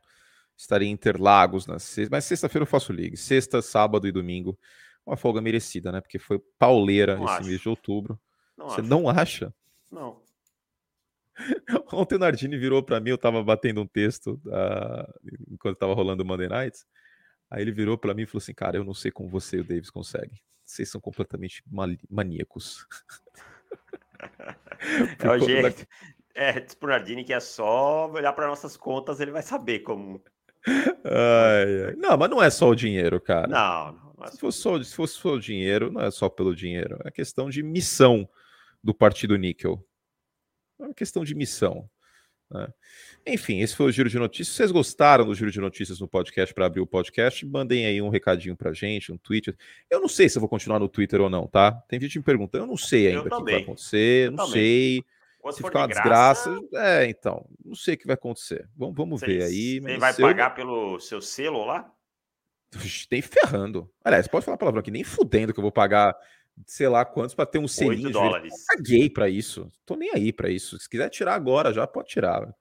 Estarei 0.59 0.89
em 0.89 0.91
Interlagos 0.91 1.65
na 1.65 1.79
sexta, 1.79 2.13
mas 2.13 2.25
sexta-feira 2.25 2.63
eu 2.63 2.67
faço 2.67 2.91
liga. 2.91 3.15
Sexta, 3.15 3.61
sábado 3.61 4.05
e 4.05 4.11
domingo. 4.11 4.59
Uma 5.05 5.15
folga 5.15 5.39
merecida, 5.39 5.89
né? 5.89 6.01
Porque 6.01 6.19
foi 6.19 6.37
pauleira 6.59 7.15
não 7.15 7.23
esse 7.23 7.33
acho. 7.35 7.47
mês 7.47 7.61
de 7.61 7.69
outubro. 7.69 8.19
Não 8.57 8.67
Você 8.67 8.81
acho. 8.81 8.89
não 8.89 9.07
acha? 9.07 9.53
Não. 9.89 10.21
Ontem 11.93 12.15
o 12.15 12.19
Nardini 12.19 12.57
virou 12.57 12.83
para 12.83 12.99
mim, 12.99 13.11
eu 13.11 13.17
tava 13.17 13.41
batendo 13.41 13.79
um 13.79 13.87
texto 13.87 14.33
uh, 14.47 15.29
enquanto 15.49 15.77
tava 15.77 15.93
rolando 15.93 16.23
o 16.23 16.25
Monday 16.25 16.49
Nights. 16.49 16.85
Aí 17.49 17.61
ele 17.61 17.71
virou 17.71 17.97
para 17.97 18.13
mim 18.13 18.23
e 18.23 18.25
falou 18.25 18.39
assim: 18.39 18.53
Cara, 18.53 18.77
eu 18.77 18.83
não 18.83 18.93
sei 18.93 19.11
como 19.11 19.29
você 19.29 19.57
e 19.57 19.61
o 19.61 19.63
Davis 19.63 19.89
conseguem. 19.89 20.39
Vocês 20.65 20.89
são 20.89 21.01
completamente 21.01 21.63
maníacos. 22.09 22.85
é 25.19 25.29
o 25.29 25.39
jeito. 25.39 25.87
É, 26.35 26.59
diz 26.59 26.75
pro 26.75 26.89
Nardini 26.89 27.23
que 27.23 27.33
é 27.33 27.39
só 27.39 28.09
olhar 28.09 28.33
para 28.33 28.47
nossas 28.47 28.77
contas, 28.77 29.19
ele 29.19 29.31
vai 29.31 29.41
saber 29.41 29.79
como 29.79 30.23
ai, 30.67 31.85
ai. 31.87 31.95
Não, 31.95 32.17
mas 32.17 32.29
não 32.29 32.41
é 32.41 32.49
só 32.49 32.69
o 32.69 32.75
dinheiro, 32.75 33.19
cara. 33.19 33.47
Não, 33.47 34.13
não 34.17 34.25
é 34.25 34.31
se, 34.31 34.39
fosse 34.39 34.59
só, 34.59 34.81
se 34.81 34.95
fosse 34.95 35.13
só 35.15 35.33
o 35.33 35.39
dinheiro, 35.39 35.91
não 35.91 36.01
é 36.01 36.11
só 36.11 36.29
pelo 36.29 36.55
dinheiro. 36.55 36.97
É 37.05 37.11
questão 37.11 37.49
de 37.49 37.63
missão 37.63 38.27
do 38.83 38.93
Partido 38.93 39.37
Níquel. 39.37 39.83
É 40.79 40.83
uma 40.83 40.93
questão 40.93 41.23
de 41.23 41.35
missão. 41.35 41.89
Né? 42.51 42.67
Enfim, 43.27 43.59
esse 43.61 43.75
foi 43.75 43.87
o 43.87 43.91
Giro 43.91 44.09
de 44.09 44.17
Notícias. 44.17 44.47
Se 44.49 44.55
vocês 44.55 44.71
gostaram 44.71 45.25
do 45.25 45.35
Giro 45.35 45.51
de 45.51 45.59
Notícias 45.59 45.99
no 45.99 46.07
podcast, 46.07 46.53
para 46.53 46.65
abrir 46.65 46.81
o 46.81 46.87
podcast, 46.87 47.45
mandem 47.45 47.85
aí 47.85 48.01
um 48.01 48.09
recadinho 48.09 48.55
pra 48.55 48.73
gente, 48.73 49.11
um 49.11 49.17
tweet. 49.17 49.55
Eu 49.89 50.01
não 50.01 50.07
sei 50.07 50.27
se 50.27 50.37
eu 50.37 50.39
vou 50.39 50.49
continuar 50.49 50.79
no 50.79 50.89
Twitter 50.89 51.21
ou 51.21 51.29
não, 51.29 51.47
tá? 51.47 51.71
Tem 51.87 51.99
gente 51.99 52.17
me 52.17 52.23
perguntando, 52.23 52.63
eu 52.63 52.67
não 52.67 52.77
sei 52.77 53.07
ainda 53.07 53.21
o 53.21 53.23
que 53.23 53.51
vai 53.51 53.61
acontecer, 53.61 54.27
eu 54.27 54.31
não 54.31 54.45
também. 54.45 54.53
sei. 54.53 55.03
Quando 55.39 55.55
Se 55.55 55.63
ficar 55.63 55.79
uma 55.79 55.87
graça... 55.87 56.51
desgraça, 56.51 56.77
é, 56.85 57.05
então, 57.09 57.45
não 57.63 57.73
sei 57.75 57.93
o 57.93 57.97
que 57.97 58.05
vai 58.05 58.15
acontecer. 58.15 58.67
Vamos, 58.75 58.95
vamos 58.95 59.21
ver 59.21 59.41
aí. 59.43 59.79
Você 59.79 59.97
vai 59.97 60.13
pagar 60.13 60.49
pelo 60.53 60.99
seu 60.99 61.21
selo 61.21 61.63
lá? 61.65 61.89
Tem 63.09 63.21
ferrando. 63.21 63.89
Aliás, 64.03 64.27
pode 64.27 64.45
falar 64.45 64.55
a 64.55 64.59
palavra 64.59 64.81
aqui, 64.81 64.91
nem 64.91 65.03
fudendo 65.03 65.53
que 65.53 65.59
eu 65.59 65.63
vou 65.63 65.71
pagar 65.71 66.15
sei 66.65 66.87
lá 66.87 67.05
quantos 67.05 67.35
para 67.35 67.45
ter 67.45 67.59
um 67.59 67.67
selinho. 67.67 68.07
8 68.07 68.13
dólares. 68.13 68.53
Eu 68.53 68.77
caguei 68.77 69.09
para 69.09 69.29
isso. 69.29 69.71
Tô 69.85 69.95
nem 69.95 70.11
aí 70.13 70.31
para 70.31 70.49
isso. 70.49 70.77
Se 70.79 70.89
quiser 70.89 71.09
tirar 71.09 71.35
agora, 71.35 71.73
já 71.73 71.85
pode 71.87 72.09
tirar. 72.09 72.53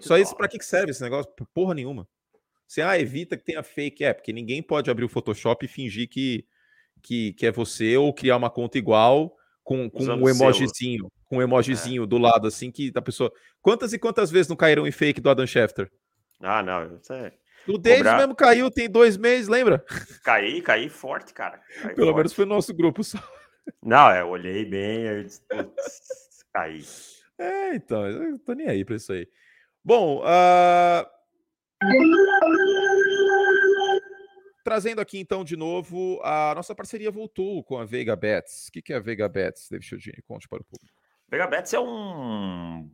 Só 0.00 0.16
isso 0.16 0.34
para 0.36 0.48
que 0.48 0.62
serve 0.62 0.90
esse 0.90 1.02
negócio? 1.02 1.30
Porra 1.52 1.74
nenhuma. 1.74 2.08
Você 2.66 2.80
ah, 2.80 2.98
evita 2.98 3.36
que 3.36 3.44
tenha 3.44 3.62
fake. 3.62 4.04
É, 4.04 4.12
porque 4.12 4.32
ninguém 4.32 4.62
pode 4.62 4.90
abrir 4.90 5.04
o 5.04 5.08
Photoshop 5.08 5.64
e 5.64 5.68
fingir 5.68 6.08
que, 6.08 6.46
que, 7.02 7.32
que 7.34 7.46
é 7.46 7.52
você 7.52 7.96
ou 7.96 8.12
criar 8.12 8.36
uma 8.36 8.50
conta 8.50 8.78
igual 8.78 9.34
com, 9.62 9.88
com 9.90 10.04
um 10.04 10.28
emojizinho. 10.28 11.10
Com 11.26 11.38
um 11.38 11.42
emojizinho 11.42 12.04
é. 12.04 12.06
do 12.06 12.18
lado, 12.18 12.46
assim, 12.46 12.70
que 12.70 12.92
a 12.94 13.02
pessoa. 13.02 13.32
Quantas 13.60 13.92
e 13.92 13.98
quantas 13.98 14.30
vezes 14.30 14.48
não 14.48 14.56
caíram 14.56 14.86
em 14.86 14.92
fake 14.92 15.20
do 15.20 15.30
Adam 15.30 15.46
Schefter? 15.46 15.90
Ah, 16.40 16.62
não. 16.62 16.96
Isso 16.96 17.12
é... 17.12 17.32
O 17.66 17.78
Davis 17.78 17.98
Cobrar... 17.98 18.18
mesmo 18.18 18.34
caiu 18.34 18.70
tem 18.70 18.90
dois 18.90 19.16
meses, 19.16 19.48
lembra? 19.48 19.82
Caí, 20.22 20.60
caí 20.60 20.90
forte, 20.90 21.32
cara. 21.32 21.58
Caí 21.80 21.94
Pelo 21.94 22.08
forte. 22.08 22.16
menos 22.16 22.32
foi 22.34 22.44
nosso 22.44 22.74
grupo 22.74 23.02
só. 23.02 23.18
Não, 23.82 24.10
é, 24.10 24.20
eu 24.20 24.28
olhei 24.28 24.64
bem, 24.64 25.02
eu 25.02 25.24
disse, 25.24 25.42
caí. 26.52 26.84
É, 27.38 27.74
então, 27.74 28.06
eu 28.06 28.38
tô 28.38 28.52
nem 28.52 28.68
aí 28.68 28.84
pra 28.84 28.96
isso 28.96 29.12
aí. 29.12 29.28
Bom, 29.84 30.22
uh... 30.22 31.06
trazendo 34.64 35.00
aqui 35.00 35.18
então 35.18 35.44
de 35.44 35.56
novo, 35.56 36.20
a 36.22 36.54
nossa 36.54 36.74
parceria 36.74 37.10
voltou 37.10 37.62
com 37.62 37.78
a 37.78 37.84
Vega 37.84 38.16
Bets. 38.16 38.68
O 38.68 38.72
que, 38.72 38.92
é 38.92 38.96
a 38.96 39.00
Vega 39.00 39.28
Bets, 39.28 39.68
David 39.70 39.86
Chodini? 39.86 40.22
Conte 40.22 40.48
para 40.48 40.62
o 40.62 40.64
público. 40.64 40.94
Vega 41.28 41.46
Bets 41.46 41.74
é 41.74 41.80
um, 41.80 42.90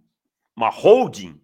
uma 0.56 0.70
holding 0.70 1.40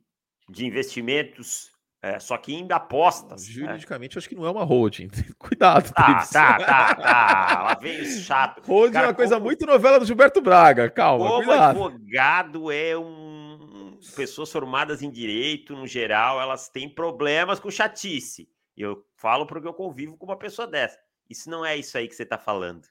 de 0.48 0.66
investimentos 0.66 1.75
é, 2.02 2.18
só 2.18 2.36
que 2.36 2.54
ainda 2.54 2.76
apostas. 2.76 3.46
Né? 3.48 3.52
Juridicamente, 3.52 4.18
acho 4.18 4.28
que 4.28 4.34
não 4.34 4.46
é 4.46 4.50
uma 4.50 4.64
holding. 4.64 5.08
Cuidado. 5.38 5.92
Tá, 5.92 6.26
tá, 6.26 6.58
tá, 6.58 6.94
tá. 6.94 7.62
Lá 7.62 7.74
vem 7.74 8.04
chato. 8.04 8.62
Holding 8.66 8.92
Cara, 8.92 9.06
é 9.06 9.08
uma 9.08 9.14
coisa 9.14 9.34
como... 9.34 9.46
muito 9.46 9.66
novela 9.66 9.98
do 9.98 10.06
Gilberto 10.06 10.40
Braga. 10.40 10.90
Calma, 10.90 11.26
como 11.26 11.44
cuidado. 11.44 11.84
advogado 11.84 12.70
é 12.70 12.96
um... 12.96 13.98
Pessoas 14.14 14.52
formadas 14.52 15.02
em 15.02 15.10
direito, 15.10 15.74
no 15.74 15.86
geral, 15.86 16.40
elas 16.40 16.68
têm 16.68 16.88
problemas 16.88 17.58
com 17.58 17.70
chatice. 17.70 18.48
Eu 18.76 19.04
falo 19.16 19.46
porque 19.46 19.66
eu 19.66 19.74
convivo 19.74 20.16
com 20.16 20.26
uma 20.26 20.38
pessoa 20.38 20.68
dessa. 20.68 20.98
Isso 21.28 21.50
não 21.50 21.64
é 21.64 21.76
isso 21.76 21.96
aí 21.96 22.06
que 22.06 22.14
você 22.14 22.22
está 22.22 22.38
falando. 22.38 22.86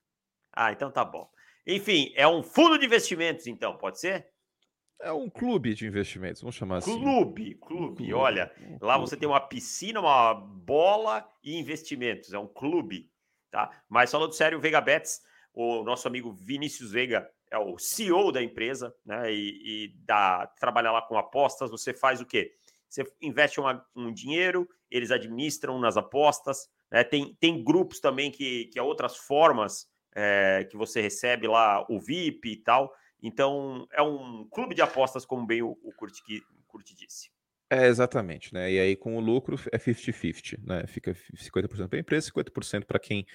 Ah, 0.51 0.71
então 0.71 0.91
tá 0.91 1.05
bom. 1.05 1.29
Enfim, 1.65 2.11
é 2.15 2.27
um 2.27 2.43
fundo 2.43 2.77
de 2.77 2.85
investimentos, 2.85 3.47
então, 3.47 3.77
pode 3.77 3.99
ser? 3.99 4.27
É 5.01 5.11
um 5.11 5.29
clube 5.29 5.73
de 5.73 5.85
investimentos, 5.85 6.41
vamos 6.41 6.55
chamar 6.55 6.77
assim. 6.77 6.99
Clube, 6.99 7.55
clube. 7.55 8.13
Olha, 8.13 8.51
um 8.59 8.85
lá 8.85 8.97
você 8.97 9.17
tem 9.17 9.27
uma 9.27 9.41
piscina, 9.41 9.99
uma 9.99 10.33
bola 10.33 11.27
e 11.43 11.57
investimentos. 11.57 12.33
É 12.33 12.39
um 12.39 12.47
clube, 12.47 13.11
tá? 13.51 13.69
Mas 13.89 14.11
falando 14.11 14.33
sério, 14.33 14.57
o 14.57 14.61
Vega 14.61 14.81
Bets, 14.81 15.21
o 15.53 15.83
nosso 15.83 16.07
amigo 16.07 16.31
Vinícius 16.31 16.91
Veiga 16.91 17.29
é 17.51 17.57
o 17.57 17.77
CEO 17.77 18.31
da 18.31 18.41
empresa, 18.41 18.95
né? 19.05 19.31
E, 19.31 19.85
e 19.85 19.95
dá, 20.05 20.47
trabalha 20.59 20.91
lá 20.91 21.01
com 21.01 21.17
apostas. 21.17 21.69
Você 21.69 21.93
faz 21.93 22.21
o 22.21 22.25
quê? 22.25 22.53
Você 22.89 23.03
investe 23.21 23.59
uma, 23.59 23.85
um 23.95 24.11
dinheiro, 24.13 24.67
eles 24.89 25.11
administram 25.11 25.79
nas 25.79 25.97
apostas. 25.97 26.69
Né? 26.91 27.03
Tem, 27.03 27.35
tem 27.39 27.63
grupos 27.63 27.99
também 27.99 28.31
que, 28.31 28.65
que 28.65 28.79
há 28.79 28.83
outras 28.83 29.17
formas 29.17 29.87
é, 30.15 30.65
que 30.69 30.77
você 30.77 31.01
recebe 31.01 31.47
lá, 31.47 31.85
o 31.89 31.99
VIP 31.99 32.53
e 32.53 32.57
tal. 32.57 32.91
Então, 33.25 33.87
é 33.91 34.03
um 34.03 34.47
clube 34.51 34.75
de 34.75 34.83
apostas, 34.83 35.25
como 35.25 35.47
bem 35.47 35.63
o, 35.63 35.75
Curti 35.97 36.95
disse. 36.95 37.31
É, 37.71 37.87
exatamente, 37.87 38.53
né? 38.53 38.71
E 38.71 38.79
aí 38.79 38.95
com 38.95 39.17
o 39.17 39.19
lucro 39.19 39.59
é 39.71 39.79
50-50, 39.79 40.59
né? 40.63 40.85
Fica 40.85 41.15
50% 41.35 41.87
para 41.87 41.97
a 41.97 42.01
empresa, 42.01 42.31
50% 42.31 42.85
para 42.85 42.99
quem 42.99 43.25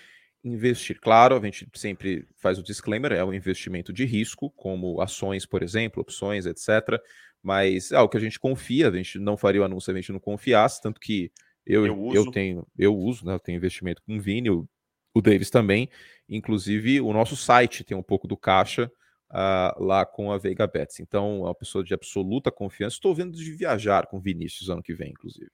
investir. 0.44 1.00
Claro, 1.00 1.36
a 1.36 1.40
gente 1.40 1.68
sempre 1.74 2.24
faz 2.36 2.56
o 2.56 2.62
disclaimer, 2.62 3.10
é 3.10 3.24
um 3.24 3.34
investimento 3.34 3.92
de 3.92 4.04
risco, 4.04 4.48
como 4.50 5.00
ações, 5.00 5.44
por 5.44 5.60
exemplo, 5.60 6.00
opções, 6.00 6.46
etc. 6.46 7.02
Mas 7.42 7.90
é 7.90 7.96
algo 7.96 8.12
que 8.12 8.16
a 8.16 8.20
gente 8.20 8.38
confia, 8.38 8.88
a 8.88 8.92
gente 8.92 9.18
não 9.18 9.36
faria 9.36 9.62
o 9.62 9.64
anúncio 9.64 9.86
se 9.86 9.90
a 9.90 10.00
gente 10.00 10.12
não 10.12 10.20
confiasse, 10.20 10.80
tanto 10.80 11.00
que 11.00 11.32
eu, 11.66 11.84
eu, 11.84 12.12
eu 12.14 12.30
tenho, 12.30 12.64
eu 12.78 12.96
uso, 12.96 13.26
né? 13.26 13.34
Eu 13.34 13.40
tenho 13.40 13.56
investimento 13.56 14.00
com 14.06 14.16
o 14.16 14.20
Vini, 14.20 14.50
o, 14.50 14.68
o 15.12 15.20
Davis 15.20 15.50
também. 15.50 15.90
Inclusive, 16.28 17.00
o 17.00 17.12
nosso 17.12 17.34
site 17.34 17.82
tem 17.82 17.96
um 17.96 18.02
pouco 18.04 18.28
do 18.28 18.36
caixa 18.36 18.88
uh, 19.30 19.82
lá 19.82 20.04
com 20.04 20.32
a 20.32 20.38
Veiga 20.38 20.66
Bets. 20.66 21.00
Então, 21.00 21.40
é 21.42 21.48
uma 21.48 21.54
pessoa 21.54 21.84
de 21.84 21.94
absoluta 21.94 22.50
confiança. 22.50 22.96
Estou 22.96 23.14
vendo 23.14 23.36
de 23.36 23.52
viajar 23.52 24.06
com 24.06 24.20
Vinícius 24.20 24.68
ano 24.68 24.82
que 24.82 24.94
vem, 24.94 25.10
inclusive. 25.10 25.50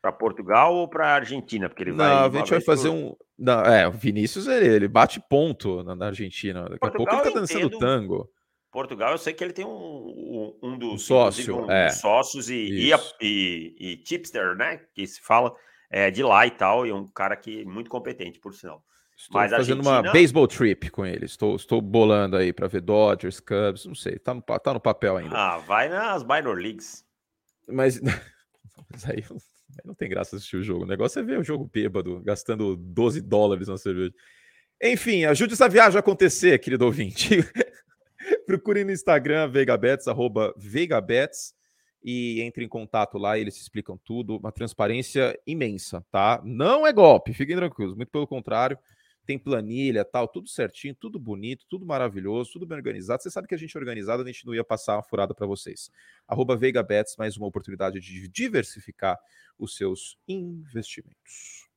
Para 0.00 0.12
Portugal 0.12 0.74
ou 0.74 0.88
para 0.88 1.14
Argentina? 1.14 1.68
Porque 1.68 1.84
ele 1.84 1.92
não, 1.92 1.98
vai. 1.98 2.28
a 2.28 2.30
gente 2.30 2.50
vai 2.50 2.60
fazer 2.60 2.88
um. 2.88 3.14
Não, 3.38 3.60
é, 3.60 3.86
o 3.86 3.92
Vinícius 3.92 4.48
ele, 4.48 4.88
bate 4.88 5.20
ponto 5.20 5.82
na, 5.84 5.94
na 5.94 6.06
Argentina. 6.06 6.64
Daqui 6.64 6.78
Portugal, 6.78 7.06
a 7.06 7.10
pouco 7.10 7.28
ele 7.28 7.34
tá 7.34 7.40
dançando 7.40 7.66
entendo... 7.66 7.78
tango. 7.78 8.28
Portugal, 8.72 9.12
eu 9.12 9.18
sei 9.18 9.34
que 9.34 9.44
ele 9.44 9.52
tem 9.52 9.66
um, 9.66 10.58
um, 10.62 10.78
dos 10.78 10.94
um 10.94 10.98
sócio, 10.98 11.66
um, 11.66 11.70
é. 11.70 11.90
sócios 11.90 12.48
e, 12.48 12.54
e, 12.54 12.90
e, 13.20 13.76
e, 13.78 13.96
tipster, 13.98 14.56
né? 14.56 14.80
Que 14.94 15.06
se 15.06 15.20
fala 15.20 15.54
é, 15.90 16.10
de 16.10 16.22
lá 16.22 16.46
e 16.46 16.50
tal, 16.50 16.86
e 16.86 16.90
é 16.90 16.94
um 16.94 17.06
cara 17.06 17.36
que 17.36 17.66
muito 17.66 17.90
competente, 17.90 18.40
por 18.40 18.54
sinal. 18.54 18.82
Estou 19.22 19.40
Mas 19.40 19.52
fazendo 19.52 19.78
Argentina... 19.78 20.00
uma 20.00 20.12
baseball 20.12 20.48
trip 20.48 20.90
com 20.90 21.06
ele. 21.06 21.26
Estou, 21.26 21.54
estou 21.54 21.80
bolando 21.80 22.36
aí 22.36 22.52
para 22.52 22.66
ver 22.66 22.80
Dodgers, 22.80 23.38
Cubs, 23.38 23.86
não 23.86 23.94
sei. 23.94 24.18
Tá 24.18 24.34
no, 24.34 24.42
tá 24.42 24.74
no 24.74 24.80
papel 24.80 25.16
ainda. 25.16 25.36
Ah, 25.36 25.58
vai 25.58 25.88
nas 25.88 26.24
minor 26.24 26.58
leagues. 26.58 27.04
Mas, 27.68 28.00
mas 28.90 29.08
aí 29.08 29.24
não 29.84 29.94
tem 29.94 30.08
graça 30.08 30.34
assistir 30.34 30.56
o 30.56 30.62
jogo. 30.64 30.82
O 30.82 30.88
negócio 30.88 31.20
é 31.20 31.22
ver 31.22 31.38
o 31.38 31.44
jogo 31.44 31.70
bêbado, 31.72 32.20
gastando 32.24 32.76
12 32.76 33.20
dólares 33.20 33.68
na 33.68 33.78
cerveja. 33.78 34.12
Enfim, 34.82 35.24
ajude 35.24 35.52
essa 35.52 35.68
viagem 35.68 35.96
a 35.96 36.00
acontecer, 36.00 36.58
querido 36.58 36.84
ouvinte. 36.84 37.28
Procure 38.44 38.82
no 38.82 38.90
Instagram 38.90 39.48
Vegabets, 39.48 40.08
arroba 40.08 40.52
Vegabets, 40.56 41.54
e 42.02 42.40
entre 42.40 42.64
em 42.64 42.68
contato 42.68 43.18
lá, 43.18 43.38
eles 43.38 43.56
explicam 43.56 43.96
tudo. 44.04 44.38
Uma 44.38 44.50
transparência 44.50 45.38
imensa, 45.46 46.04
tá? 46.10 46.42
Não 46.44 46.84
é 46.84 46.92
golpe, 46.92 47.32
fiquem 47.32 47.54
tranquilos, 47.54 47.94
muito 47.94 48.10
pelo 48.10 48.26
contrário 48.26 48.76
tem 49.24 49.38
planilha, 49.38 50.04
tal, 50.04 50.26
tudo 50.26 50.48
certinho, 50.48 50.94
tudo 50.94 51.18
bonito, 51.18 51.64
tudo 51.68 51.86
maravilhoso, 51.86 52.52
tudo 52.52 52.66
bem 52.66 52.76
organizado. 52.76 53.22
Você 53.22 53.30
sabe 53.30 53.46
que 53.46 53.54
a 53.54 53.58
gente 53.58 53.76
é 53.76 53.80
organizado, 53.80 54.22
a 54.22 54.26
gente 54.26 54.46
não 54.46 54.54
ia 54.54 54.64
passar 54.64 54.96
uma 54.96 55.02
furada 55.02 55.34
para 55.34 55.46
vocês. 55.46 55.90
Arroba 56.26 56.56
Veiga 56.56 56.82
Bets, 56.82 57.16
mais 57.16 57.36
uma 57.36 57.46
oportunidade 57.46 58.00
de 58.00 58.28
diversificar 58.28 59.18
os 59.58 59.76
seus 59.76 60.18
investimentos. 60.26 61.68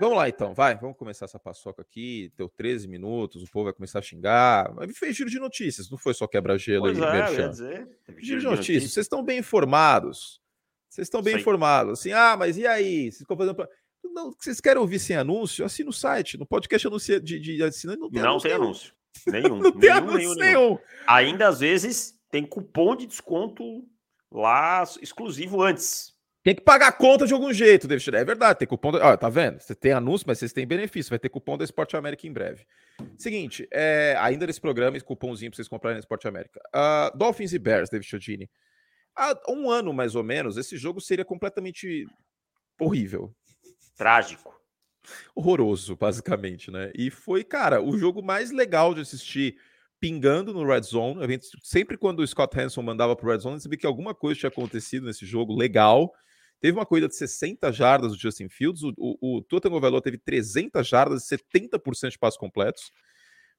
Vamos 0.00 0.16
lá 0.16 0.28
então, 0.28 0.54
vai, 0.54 0.74
vamos 0.76 0.96
começar 0.96 1.26
essa 1.26 1.38
paçoca 1.38 1.82
aqui. 1.82 2.32
Deu 2.36 2.48
13 2.48 2.88
minutos, 2.88 3.42
o 3.42 3.50
povo 3.50 3.64
vai 3.64 3.72
começar 3.72 3.98
a 3.98 4.02
xingar. 4.02 4.72
Mas 4.74 4.96
fez 4.96 5.14
giro 5.14 5.28
de 5.28 5.38
notícias, 5.38 5.90
não 5.90 5.98
foi 5.98 6.14
só 6.14 6.26
quebra-gelo 6.26 6.88
e 6.88 6.90
é, 7.02 7.48
Dizer, 7.48 7.88
giro 8.18 8.40
de 8.40 8.46
notícias, 8.46 8.92
vocês 8.92 9.04
estão 9.04 9.22
bem 9.22 9.38
informados. 9.38 10.40
Vocês 10.88 11.06
estão 11.06 11.22
bem 11.22 11.34
Sim. 11.34 11.40
informados. 11.40 12.00
Assim, 12.00 12.12
ah, 12.12 12.36
mas 12.36 12.56
e 12.56 12.66
aí? 12.66 13.02
Vocês 13.04 13.20
estão 13.20 13.36
fazendo. 13.36 13.68
Não, 14.04 14.34
vocês 14.38 14.60
querem 14.60 14.80
ouvir 14.80 14.98
sem 14.98 15.16
anúncio? 15.16 15.64
Assina 15.64 15.90
o 15.90 15.92
site. 15.92 16.38
No 16.38 16.46
podcast 16.46 16.86
anuncia, 16.86 17.20
de, 17.20 17.38
de 17.38 17.62
assinante 17.62 18.00
não 18.00 18.10
tem 18.10 18.22
não 18.22 18.30
anúncio. 18.30 18.48
Tem 18.48 18.56
anúncio. 18.56 18.92
Nenhum. 19.26 19.58
não 19.62 19.72
tem 19.72 19.90
nenhum, 19.90 19.96
anúncio 19.96 20.34
nenhum, 20.34 20.34
nenhum. 20.34 20.78
Ainda 21.06 21.48
às 21.48 21.60
vezes 21.60 22.18
tem 22.30 22.44
cupom 22.44 22.96
de 22.96 23.06
desconto 23.06 23.84
lá 24.30 24.84
exclusivo 25.00 25.62
antes. 25.62 26.14
Tem 26.42 26.54
que 26.54 26.62
pagar 26.62 26.88
a 26.88 26.92
conta 26.92 27.26
de 27.26 27.34
algum 27.34 27.52
jeito, 27.52 27.86
David. 27.86 28.16
É 28.16 28.24
verdade, 28.24 28.60
tem 28.60 28.68
cupom. 28.68 28.92
Da... 28.92 29.16
tá 29.16 29.28
vendo? 29.28 29.60
Você 29.60 29.74
tem 29.74 29.92
anúncio, 29.92 30.26
mas 30.26 30.38
vocês 30.38 30.52
têm 30.52 30.66
benefício. 30.66 31.10
Vai 31.10 31.18
ter 31.18 31.28
cupom 31.28 31.58
da 31.58 31.64
Esporte 31.64 31.96
América 31.96 32.26
em 32.26 32.32
breve. 32.32 32.64
Seguinte, 33.18 33.68
é... 33.70 34.16
ainda 34.18 34.46
nesse 34.46 34.60
programa, 34.60 34.96
esse 34.96 35.04
cupomzinho 35.04 35.50
para 35.50 35.56
vocês 35.56 35.68
comprarem 35.68 35.96
na 35.96 36.00
Esporte 36.00 36.26
América. 36.26 36.60
Uh, 36.74 37.16
Dolphins 37.16 37.52
e 37.52 37.58
Bears, 37.58 37.90
David 37.90 38.08
Chodini. 38.08 38.50
Há 39.14 39.38
um 39.48 39.68
ano 39.68 39.92
mais 39.92 40.14
ou 40.14 40.22
menos, 40.22 40.56
esse 40.56 40.78
jogo 40.78 41.00
seria 41.00 41.24
completamente 41.24 42.06
horrível. 42.80 43.34
Trágico. 44.00 44.58
Horroroso, 45.34 45.94
basicamente, 45.94 46.70
né? 46.70 46.90
E 46.94 47.10
foi, 47.10 47.44
cara, 47.44 47.82
o 47.82 47.98
jogo 47.98 48.22
mais 48.22 48.50
legal 48.50 48.94
de 48.94 49.02
assistir 49.02 49.58
pingando 50.00 50.54
no 50.54 50.66
Red 50.66 50.84
Zone. 50.84 51.20
Sempre 51.62 51.98
quando 51.98 52.20
o 52.20 52.26
Scott 52.26 52.58
Hanson 52.58 52.80
mandava 52.80 53.14
pro 53.14 53.30
Red 53.30 53.40
Zone, 53.40 53.56
gente 53.56 53.64
sabia 53.64 53.78
que 53.78 53.86
alguma 53.86 54.14
coisa 54.14 54.40
tinha 54.40 54.48
acontecido 54.48 55.04
nesse 55.04 55.26
jogo 55.26 55.54
legal. 55.54 56.10
Teve 56.62 56.78
uma 56.78 56.86
corrida 56.86 57.08
de 57.08 57.14
60 57.14 57.70
jardas 57.74 58.12
do 58.12 58.18
Justin 58.18 58.48
Fields, 58.48 58.82
o, 58.82 58.94
o, 58.96 59.36
o 59.36 59.42
Tua 59.42 59.60
Tagovailoa 59.60 60.00
teve 60.00 60.16
300 60.16 60.88
jardas 60.88 61.30
e 61.30 61.36
70% 61.36 62.08
de 62.08 62.18
passos 62.18 62.40
completos. 62.40 62.90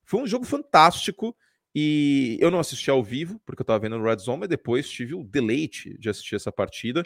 Foi 0.03 0.21
um 0.21 0.25
jogo 0.25 0.43
fantástico 0.43 1.37
e 1.75 2.39
eu 2.41 2.49
não 2.49 2.59
assisti 2.59 2.89
ao 2.89 3.03
vivo, 3.03 3.39
porque 3.45 3.61
eu 3.61 3.63
estava 3.63 3.77
vendo 3.77 3.99
no 3.99 4.03
Red 4.03 4.17
Zone, 4.17 4.39
mas 4.39 4.49
depois 4.49 4.89
tive 4.89 5.13
o 5.13 5.23
deleite 5.23 5.95
de 5.99 6.09
assistir 6.09 6.33
essa 6.33 6.51
partida. 6.51 7.03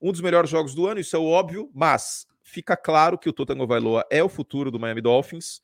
Um 0.00 0.12
dos 0.12 0.20
melhores 0.20 0.48
jogos 0.48 0.72
do 0.72 0.86
ano, 0.86 1.00
isso 1.00 1.16
é 1.16 1.18
óbvio, 1.18 1.68
mas 1.74 2.28
fica 2.46 2.76
claro 2.76 3.18
que 3.18 3.28
o 3.28 3.32
Tua 3.32 3.66
Vailoa 3.66 4.06
é 4.10 4.22
o 4.22 4.28
futuro 4.28 4.70
do 4.70 4.78
Miami 4.78 5.02
Dolphins 5.02 5.60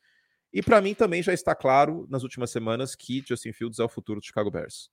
E 0.52 0.60
para 0.60 0.80
mim 0.80 0.94
também 0.94 1.22
já 1.22 1.32
está 1.32 1.54
claro 1.54 2.06
nas 2.10 2.22
últimas 2.24 2.50
semanas 2.50 2.94
que 2.94 3.24
Justin 3.26 3.52
Fields 3.52 3.78
é 3.78 3.84
o 3.84 3.88
futuro 3.88 4.20
do 4.20 4.26
Chicago 4.26 4.50
Bears. 4.50 4.90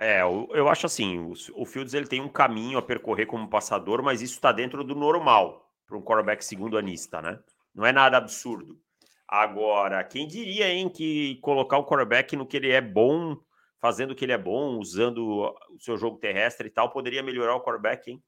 É, 0.00 0.22
eu, 0.22 0.68
acho 0.68 0.86
assim, 0.86 1.18
o, 1.18 1.32
o, 1.54 1.66
Fields 1.66 1.92
ele 1.92 2.06
tem 2.06 2.20
um 2.20 2.28
caminho 2.28 2.78
a 2.78 2.82
percorrer 2.82 3.26
como 3.26 3.50
passador, 3.50 4.00
mas 4.00 4.22
isso 4.22 4.34
está 4.34 4.52
dentro 4.52 4.84
do 4.84 4.94
normal 4.94 5.68
para 5.86 5.96
um 5.96 6.02
quarterback 6.02 6.44
segundo 6.44 6.78
anista, 6.78 7.20
né? 7.20 7.38
Não 7.74 7.84
é 7.84 7.92
nada 7.92 8.16
absurdo. 8.16 8.80
Agora, 9.26 10.02
quem 10.04 10.26
diria, 10.26 10.72
hein, 10.72 10.88
que 10.88 11.36
colocar 11.42 11.78
o 11.78 11.84
quarterback 11.84 12.36
no 12.36 12.46
que 12.46 12.56
ele 12.56 12.70
é 12.70 12.80
bom, 12.80 13.36
fazendo 13.80 14.12
o 14.12 14.14
que 14.14 14.24
ele 14.24 14.32
é 14.32 14.38
bom, 14.38 14.78
usando 14.78 15.52
o 15.70 15.80
seu 15.80 15.96
jogo 15.96 16.18
terrestre 16.18 16.68
e 16.68 16.70
tal, 16.70 16.90
poderia 16.90 17.22
melhorar 17.22 17.56
o 17.56 17.60
quarterback, 17.60 18.10
hein? 18.10 18.22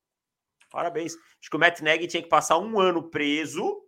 Parabéns. 0.70 1.14
Acho 1.14 1.50
que 1.50 1.56
o 1.56 1.60
Matt 1.60 1.80
Nagy 1.80 2.06
tinha 2.06 2.22
que 2.22 2.28
passar 2.28 2.58
um 2.58 2.78
ano 2.78 3.10
preso 3.10 3.82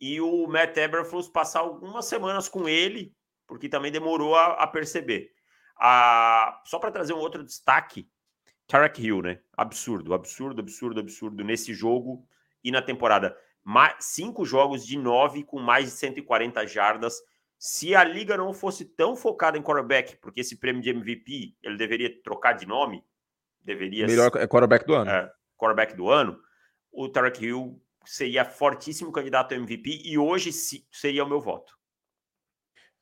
e 0.00 0.20
o 0.20 0.46
Matt 0.46 0.76
Eberflus 0.76 1.28
passar 1.28 1.60
algumas 1.60 2.06
semanas 2.06 2.48
com 2.48 2.68
ele, 2.68 3.14
porque 3.46 3.68
também 3.68 3.92
demorou 3.92 4.34
a, 4.34 4.52
a 4.54 4.66
perceber. 4.66 5.30
Só 6.64 6.78
para 6.78 6.90
trazer 6.90 7.12
um 7.12 7.18
outro 7.18 7.44
destaque, 7.44 8.08
Tarek 8.66 9.00
Hill, 9.00 9.22
né? 9.22 9.40
Absurdo, 9.56 10.14
absurdo, 10.14 10.60
absurdo, 10.60 11.00
absurdo 11.00 11.44
nesse 11.44 11.72
jogo 11.72 12.26
e 12.62 12.70
na 12.70 12.82
temporada. 12.82 13.36
cinco 13.98 14.44
jogos 14.44 14.86
de 14.86 14.98
nove 14.98 15.44
com 15.44 15.58
mais 15.58 15.86
de 15.86 15.90
140 15.92 16.66
jardas. 16.66 17.16
Se 17.58 17.94
a 17.94 18.04
liga 18.04 18.36
não 18.36 18.52
fosse 18.52 18.84
tão 18.84 19.16
focada 19.16 19.58
em 19.58 19.62
quarterback, 19.62 20.16
porque 20.18 20.40
esse 20.40 20.56
prêmio 20.56 20.80
de 20.80 20.90
MVP 20.90 21.56
ele 21.62 21.76
deveria 21.76 22.22
trocar 22.22 22.52
de 22.52 22.66
nome, 22.66 23.02
deveria 23.60 24.06
melhor 24.06 24.30
é 24.36 24.46
quarterback 24.46 24.86
do 24.86 24.94
ano. 24.94 25.10
É, 25.10 25.32
quarterback 25.58 25.94
do 25.94 26.08
ano, 26.08 26.40
o 26.92 27.08
Tarek 27.08 27.44
Hill 27.44 27.80
seria 28.04 28.44
fortíssimo 28.44 29.12
candidato 29.12 29.52
a 29.52 29.56
MVP 29.56 30.02
e 30.04 30.16
hoje 30.16 30.50
seria 30.52 31.24
o 31.24 31.28
meu 31.28 31.40
voto. 31.40 31.76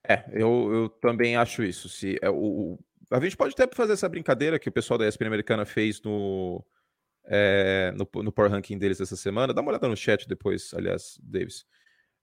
É, 0.09 0.25
eu, 0.33 0.73
eu 0.73 0.89
também 0.89 1.37
acho 1.37 1.63
isso. 1.63 1.89
Se 1.89 2.19
é, 2.23 2.31
o, 2.31 2.79
a 3.11 3.21
gente 3.21 3.37
pode 3.37 3.55
até 3.55 3.73
fazer 3.75 3.93
essa 3.93 4.09
brincadeira 4.09 4.59
que 4.59 4.69
o 4.69 4.73
pessoal 4.73 4.99
da 4.99 5.07
ESPN 5.07 5.27
americana 5.27 5.65
fez 5.65 6.01
no, 6.03 6.65
é, 7.27 7.93
no, 7.97 8.23
no 8.23 8.33
Power 8.33 8.51
Ranking 8.51 8.79
deles 8.79 9.01
essa 9.01 9.17
semana. 9.17 9.53
Dá 9.53 9.61
uma 9.61 9.71
olhada 9.71 9.89
no 9.89 9.97
chat 9.97 10.29
depois, 10.29 10.73
aliás, 10.75 11.19
Davis. 11.23 11.65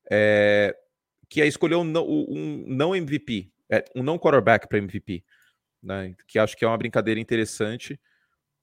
É, 0.09 0.75
que 1.29 1.41
é 1.41 1.47
escolher 1.47 1.75
um 1.75 1.91
um 1.97 2.65
não 2.67 2.95
MVP, 2.95 3.51
é, 3.69 3.83
um 3.95 4.03
não 4.03 4.17
quarterback 4.17 4.67
para 4.67 4.77
MVP. 4.77 5.23
Né, 5.81 6.15
que 6.27 6.39
acho 6.39 6.55
que 6.55 6.63
é 6.63 6.67
uma 6.67 6.77
brincadeira 6.77 7.19
interessante 7.19 7.99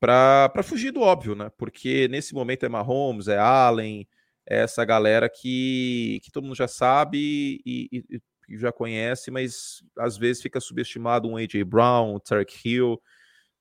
para 0.01 0.63
fugir 0.63 0.91
do 0.91 1.03
óbvio, 1.03 1.35
né? 1.35 1.51
Porque 1.59 2.09
nesse 2.09 2.35
momento 2.35 2.65
é 2.65 2.69
Mahomes, 2.69 3.29
é 3.29 3.37
Allen, 3.37 4.09
é 4.49 4.63
essa 4.63 4.85
galera 4.85 5.29
que, 5.29 6.21
que 6.25 6.33
todo 6.33 6.45
mundo 6.45 6.57
já 6.57 6.67
sabe 6.67 7.61
e, 7.67 7.89
e, 7.93 8.21
e 8.49 8.59
já 8.59 8.73
conhece, 8.73 9.31
mas 9.31 9.85
às 9.97 10.17
vezes 10.17 10.43
fica 10.43 10.59
subestimado 10.59 11.29
um 11.29 11.37
A.J. 11.37 11.63
Brown, 11.65 12.15
um 12.15 12.19
Tarek 12.19 12.57
Hill. 12.65 13.01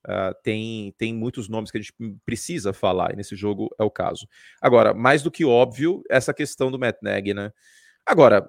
Uh, 0.06 0.32
tem, 0.42 0.94
tem 0.96 1.14
muitos 1.14 1.46
nomes 1.46 1.70
que 1.70 1.76
a 1.76 1.80
gente 1.80 1.92
precisa 2.24 2.72
falar, 2.72 3.12
e 3.12 3.16
nesse 3.16 3.36
jogo 3.36 3.68
é 3.78 3.84
o 3.84 3.90
caso. 3.90 4.26
Agora, 4.58 4.94
mais 4.94 5.22
do 5.22 5.30
que 5.30 5.44
óbvio, 5.44 6.02
essa 6.08 6.32
questão 6.32 6.70
do 6.70 6.78
Matt 6.78 6.96
né? 7.02 7.52
Agora, 8.06 8.48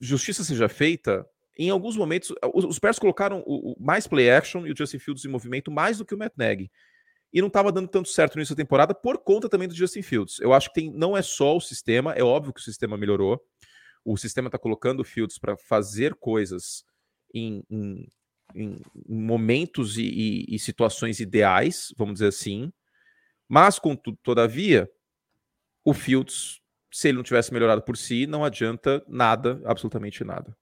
justiça 0.00 0.42
seja 0.42 0.68
feita, 0.68 1.24
em 1.56 1.70
alguns 1.70 1.96
momentos, 1.96 2.34
os, 2.52 2.64
os 2.64 2.78
Bears 2.80 2.98
colocaram 2.98 3.44
o, 3.46 3.72
o, 3.72 3.76
mais 3.78 4.08
play 4.08 4.28
action 4.28 4.66
e 4.66 4.72
o 4.72 4.76
Justin 4.76 4.98
Fields 4.98 5.24
em 5.24 5.28
movimento 5.28 5.70
mais 5.70 5.98
do 5.98 6.04
que 6.04 6.12
o 6.12 6.18
Matt 6.18 6.32
Nagy 6.36 6.68
e 7.34 7.40
não 7.40 7.48
estava 7.48 7.72
dando 7.72 7.88
tanto 7.88 8.08
certo 8.08 8.38
nisso 8.38 8.54
da 8.54 8.62
temporada 8.62 8.94
por 8.94 9.18
conta 9.18 9.48
também 9.48 9.66
do 9.66 9.74
Justin 9.74 10.02
Fields. 10.02 10.38
Eu 10.38 10.52
acho 10.52 10.68
que 10.68 10.80
tem, 10.80 10.92
não 10.92 11.16
é 11.16 11.20
só 11.20 11.56
o 11.56 11.60
sistema, 11.60 12.12
é 12.12 12.22
óbvio 12.22 12.54
que 12.54 12.60
o 12.60 12.64
sistema 12.64 12.96
melhorou. 12.96 13.44
O 14.04 14.16
sistema 14.16 14.46
está 14.46 14.56
colocando 14.56 15.00
o 15.00 15.04
Fields 15.04 15.36
para 15.36 15.56
fazer 15.56 16.14
coisas 16.14 16.84
em, 17.34 17.64
em, 17.68 18.08
em 18.54 18.80
momentos 19.08 19.98
e, 19.98 20.04
e, 20.04 20.54
e, 20.54 20.58
situações 20.60 21.18
ideais, 21.18 21.92
vamos 21.96 22.14
dizer 22.14 22.28
assim. 22.28 22.72
Mas, 23.48 23.80
contudo, 23.80 24.16
todavia, 24.22 24.88
o 25.84 25.92
Fields, 25.92 26.60
se 26.92 27.08
ele 27.08 27.16
não 27.16 27.24
tivesse 27.24 27.52
melhorado 27.52 27.82
por 27.82 27.96
si, 27.96 28.28
não 28.28 28.44
adianta 28.44 29.04
nada, 29.08 29.60
absolutamente 29.64 30.22
nada. 30.22 30.56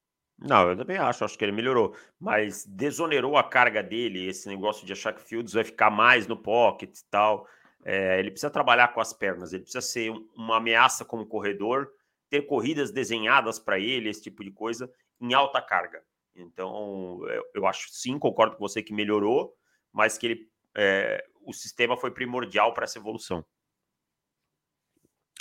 Não, 0.45 0.71
eu 0.71 0.77
também 0.77 0.97
acho, 0.97 1.25
acho 1.25 1.39
que 1.39 1.45
ele 1.45 1.53
melhorou, 1.53 1.95
mas 2.19 2.67
desonerou 2.67 3.37
a 3.37 3.45
carga 3.45 3.83
dele, 3.83 4.27
esse 4.27 4.49
negócio 4.49 4.85
de 4.85 4.93
achar 4.93 5.13
que 5.13 5.23
Fields 5.23 5.53
vai 5.53 5.63
ficar 5.63 5.91
mais 5.91 6.27
no 6.27 6.37
pocket 6.37 6.99
e 6.99 7.05
tal. 7.11 7.47
É, 7.85 8.19
ele 8.19 8.31
precisa 8.31 8.51
trabalhar 8.51 8.89
com 8.89 9.01
as 9.01 9.13
pernas, 9.13 9.53
ele 9.53 9.63
precisa 9.63 9.81
ser 9.81 10.11
uma 10.37 10.57
ameaça 10.57 11.05
como 11.05 11.27
corredor, 11.27 11.89
ter 12.29 12.43
corridas 12.43 12.91
desenhadas 12.91 13.59
para 13.59 13.79
ele, 13.79 14.09
esse 14.09 14.23
tipo 14.23 14.43
de 14.43 14.51
coisa, 14.51 14.93
em 15.21 15.33
alta 15.33 15.61
carga. 15.63 16.03
Então, 16.35 17.21
eu, 17.29 17.45
eu 17.55 17.67
acho 17.67 17.89
sim, 17.91 18.19
concordo 18.19 18.57
com 18.57 18.67
você 18.67 18.83
que 18.83 18.93
melhorou, 18.93 19.55
mas 19.93 20.17
que 20.17 20.27
ele, 20.27 20.51
é, 20.77 21.25
o 21.45 21.53
sistema 21.53 21.97
foi 21.97 22.11
primordial 22.11 22.73
para 22.73 22.85
essa 22.85 22.99
evolução. 22.99 23.45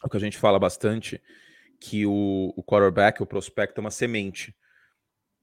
O 0.03 0.09
que 0.09 0.17
a 0.17 0.19
gente 0.19 0.37
fala 0.37 0.59
bastante 0.59 1.21
que 1.79 2.05
o, 2.05 2.53
o 2.55 2.63
quarterback, 2.63 3.21
o 3.21 3.25
prospecto, 3.25 3.79
é 3.79 3.81
uma 3.81 3.91
semente. 3.91 4.55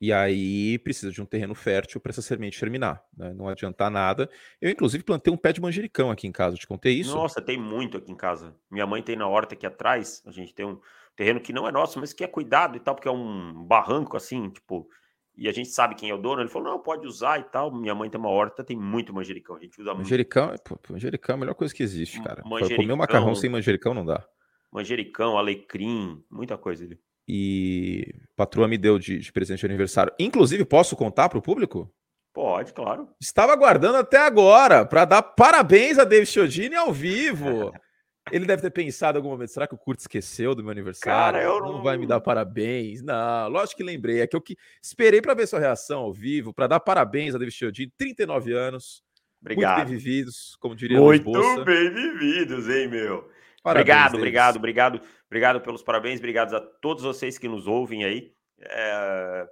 E 0.00 0.12
aí 0.12 0.78
precisa 0.78 1.10
de 1.10 1.20
um 1.20 1.26
terreno 1.26 1.54
fértil 1.54 2.00
para 2.00 2.10
essa 2.10 2.22
semente 2.22 2.58
germinar. 2.58 3.02
Né? 3.16 3.34
Não 3.34 3.48
adiantar 3.48 3.90
nada. 3.90 4.30
Eu, 4.60 4.70
inclusive, 4.70 5.02
plantei 5.02 5.32
um 5.32 5.36
pé 5.36 5.52
de 5.52 5.60
manjericão 5.60 6.10
aqui 6.10 6.26
em 6.26 6.32
casa. 6.32 6.56
Te 6.56 6.66
contei 6.66 6.94
isso? 6.94 7.16
Nossa, 7.16 7.42
tem 7.42 7.58
muito 7.58 7.96
aqui 7.96 8.12
em 8.12 8.16
casa. 8.16 8.54
Minha 8.70 8.86
mãe 8.86 9.02
tem 9.02 9.16
na 9.16 9.26
horta 9.26 9.54
aqui 9.54 9.66
atrás. 9.66 10.22
A 10.24 10.30
gente 10.30 10.54
tem 10.54 10.64
um 10.64 10.78
terreno 11.16 11.40
que 11.40 11.52
não 11.52 11.66
é 11.66 11.72
nosso, 11.72 11.98
mas 11.98 12.12
que 12.12 12.22
é 12.22 12.28
cuidado 12.28 12.76
e 12.76 12.80
tal, 12.80 12.94
porque 12.94 13.08
é 13.08 13.12
um 13.12 13.64
barranco 13.64 14.16
assim, 14.16 14.48
tipo. 14.50 14.88
E 15.36 15.48
a 15.48 15.52
gente 15.52 15.68
sabe 15.68 15.94
quem 15.94 16.10
é 16.10 16.14
o 16.14 16.18
dono. 16.18 16.42
Ele 16.42 16.48
falou: 16.48 16.68
não, 16.68 16.78
pode 16.78 17.04
usar 17.04 17.40
e 17.40 17.44
tal. 17.44 17.72
Minha 17.74 17.94
mãe 17.94 18.08
tem 18.08 18.20
uma 18.20 18.30
horta, 18.30 18.62
tem 18.62 18.76
muito 18.76 19.12
manjericão. 19.12 19.56
A 19.56 19.60
gente 19.60 19.80
usa 19.80 19.94
manjericão, 19.94 20.48
muito. 20.48 20.62
Pô, 20.62 20.78
manjericão 20.90 21.32
é 21.32 21.36
a 21.36 21.40
melhor 21.40 21.54
coisa 21.54 21.74
que 21.74 21.82
existe, 21.82 22.22
cara. 22.22 22.42
Comer 22.42 22.92
um 22.92 22.96
macarrão 22.96 23.34
sem 23.34 23.50
manjericão 23.50 23.94
não 23.94 24.04
dá. 24.04 24.24
Manjericão, 24.70 25.38
alecrim, 25.38 26.22
muita 26.30 26.56
coisa 26.56 26.84
ali 26.84 27.00
e 27.28 28.14
patroa 28.34 28.66
me 28.66 28.78
deu 28.78 28.98
de, 28.98 29.18
de 29.18 29.30
presente 29.30 29.60
de 29.60 29.66
aniversário. 29.66 30.12
Inclusive, 30.18 30.64
posso 30.64 30.96
contar 30.96 31.28
para 31.28 31.38
o 31.38 31.42
público? 31.42 31.92
Pode, 32.32 32.72
claro. 32.72 33.08
Estava 33.20 33.52
aguardando 33.52 33.98
até 33.98 34.18
agora 34.18 34.86
para 34.86 35.04
dar 35.04 35.22
parabéns 35.22 35.98
a 35.98 36.04
David 36.04 36.30
Chiodini 36.30 36.74
ao 36.74 36.92
vivo. 36.92 37.72
Ele 38.30 38.44
deve 38.44 38.62
ter 38.62 38.70
pensado 38.70 39.16
em 39.16 39.20
algum 39.20 39.30
momento, 39.30 39.50
será 39.50 39.66
que 39.66 39.74
o 39.74 39.78
Kurt 39.78 40.00
esqueceu 40.00 40.54
do 40.54 40.62
meu 40.62 40.70
aniversário? 40.70 41.18
Cara, 41.18 41.42
eu 41.42 41.60
não... 41.60 41.72
não 41.74 41.82
vai 41.82 41.96
me 41.96 42.06
dar 42.06 42.20
parabéns. 42.20 43.02
Não, 43.02 43.48
lógico 43.48 43.78
que 43.78 43.82
lembrei. 43.82 44.20
É 44.20 44.26
que 44.26 44.36
eu 44.36 44.40
que 44.40 44.56
esperei 44.82 45.20
para 45.22 45.34
ver 45.34 45.46
sua 45.46 45.58
reação 45.58 46.00
ao 46.00 46.12
vivo, 46.12 46.52
para 46.52 46.66
dar 46.66 46.80
parabéns 46.80 47.34
a 47.34 47.38
David 47.38 47.54
Chiodini, 47.54 47.92
39 47.96 48.52
anos. 48.52 49.02
Obrigado. 49.40 49.78
Muito 49.78 49.88
bem 49.88 49.98
vividos, 49.98 50.56
como 50.60 50.74
diria 50.74 51.00
Muito 51.00 51.64
bem 51.64 51.92
vividos, 51.92 52.68
hein, 52.68 52.88
meu? 52.88 53.28
Parabéns, 53.62 53.82
obrigado, 53.82 54.10
deles. 54.12 54.20
obrigado, 54.20 54.56
obrigado, 54.56 55.00
obrigado 55.26 55.60
pelos 55.60 55.82
parabéns, 55.82 56.18
obrigado 56.18 56.54
a 56.54 56.60
todos 56.60 57.02
vocês 57.02 57.38
que 57.38 57.48
nos 57.48 57.66
ouvem 57.66 58.04
aí. 58.04 58.32
É, 58.60 59.46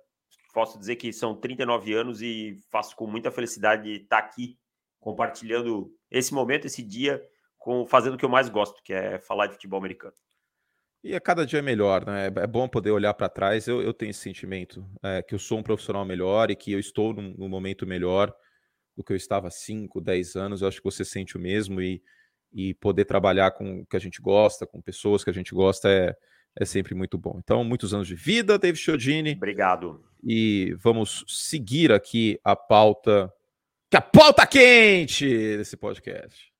posso 0.52 0.78
dizer 0.78 0.96
que 0.96 1.12
são 1.12 1.34
39 1.34 1.92
anos 1.92 2.22
e 2.22 2.56
faço 2.70 2.96
com 2.96 3.06
muita 3.06 3.30
felicidade 3.30 3.82
de 3.82 4.02
estar 4.02 4.18
aqui 4.18 4.58
compartilhando 4.98 5.92
esse 6.10 6.32
momento, 6.32 6.66
esse 6.66 6.82
dia, 6.82 7.22
com 7.58 7.86
fazendo 7.86 8.14
o 8.14 8.16
que 8.16 8.24
eu 8.24 8.28
mais 8.28 8.48
gosto, 8.48 8.82
que 8.82 8.92
é 8.92 9.18
falar 9.18 9.46
de 9.46 9.52
futebol 9.52 9.78
americano. 9.78 10.14
E 11.04 11.14
a 11.14 11.20
cada 11.20 11.46
dia 11.46 11.60
é 11.60 11.62
melhor, 11.62 12.04
né? 12.04 12.26
É 12.26 12.46
bom 12.46 12.68
poder 12.68 12.90
olhar 12.90 13.14
para 13.14 13.28
trás. 13.28 13.68
Eu, 13.68 13.80
eu, 13.80 13.94
tenho 13.94 14.10
esse 14.10 14.18
sentimento 14.18 14.84
é, 15.02 15.22
que 15.22 15.34
eu 15.34 15.38
sou 15.38 15.58
um 15.58 15.62
profissional 15.62 16.04
melhor 16.04 16.50
e 16.50 16.56
que 16.56 16.72
eu 16.72 16.80
estou 16.80 17.14
num, 17.14 17.34
num 17.38 17.48
momento 17.48 17.86
melhor 17.86 18.34
do 18.96 19.04
que 19.04 19.12
eu 19.12 19.16
estava 19.16 19.46
há 19.46 19.50
5, 19.50 20.00
10 20.00 20.34
anos. 20.34 20.62
Eu 20.62 20.68
acho 20.68 20.78
que 20.78 20.84
você 20.84 21.04
sente 21.04 21.36
o 21.36 21.40
mesmo 21.40 21.80
e 21.80 22.02
e 22.56 22.72
poder 22.72 23.04
trabalhar 23.04 23.50
com 23.50 23.80
o 23.80 23.86
que 23.86 23.96
a 23.96 24.00
gente 24.00 24.18
gosta, 24.22 24.66
com 24.66 24.80
pessoas 24.80 25.22
que 25.22 25.28
a 25.28 25.32
gente 25.32 25.54
gosta 25.54 25.90
é, 25.90 26.16
é 26.58 26.64
sempre 26.64 26.94
muito 26.94 27.18
bom. 27.18 27.38
Então, 27.38 27.62
muitos 27.62 27.92
anos 27.92 28.08
de 28.08 28.14
vida, 28.14 28.58
David 28.58 28.82
Chiodini. 28.82 29.32
Obrigado. 29.32 30.02
E 30.24 30.74
vamos 30.78 31.22
seguir 31.28 31.92
aqui 31.92 32.40
a 32.42 32.56
pauta, 32.56 33.30
que 33.90 33.96
a 33.98 34.00
pauta 34.00 34.46
quente 34.46 35.26
desse 35.58 35.76
podcast. 35.76 36.50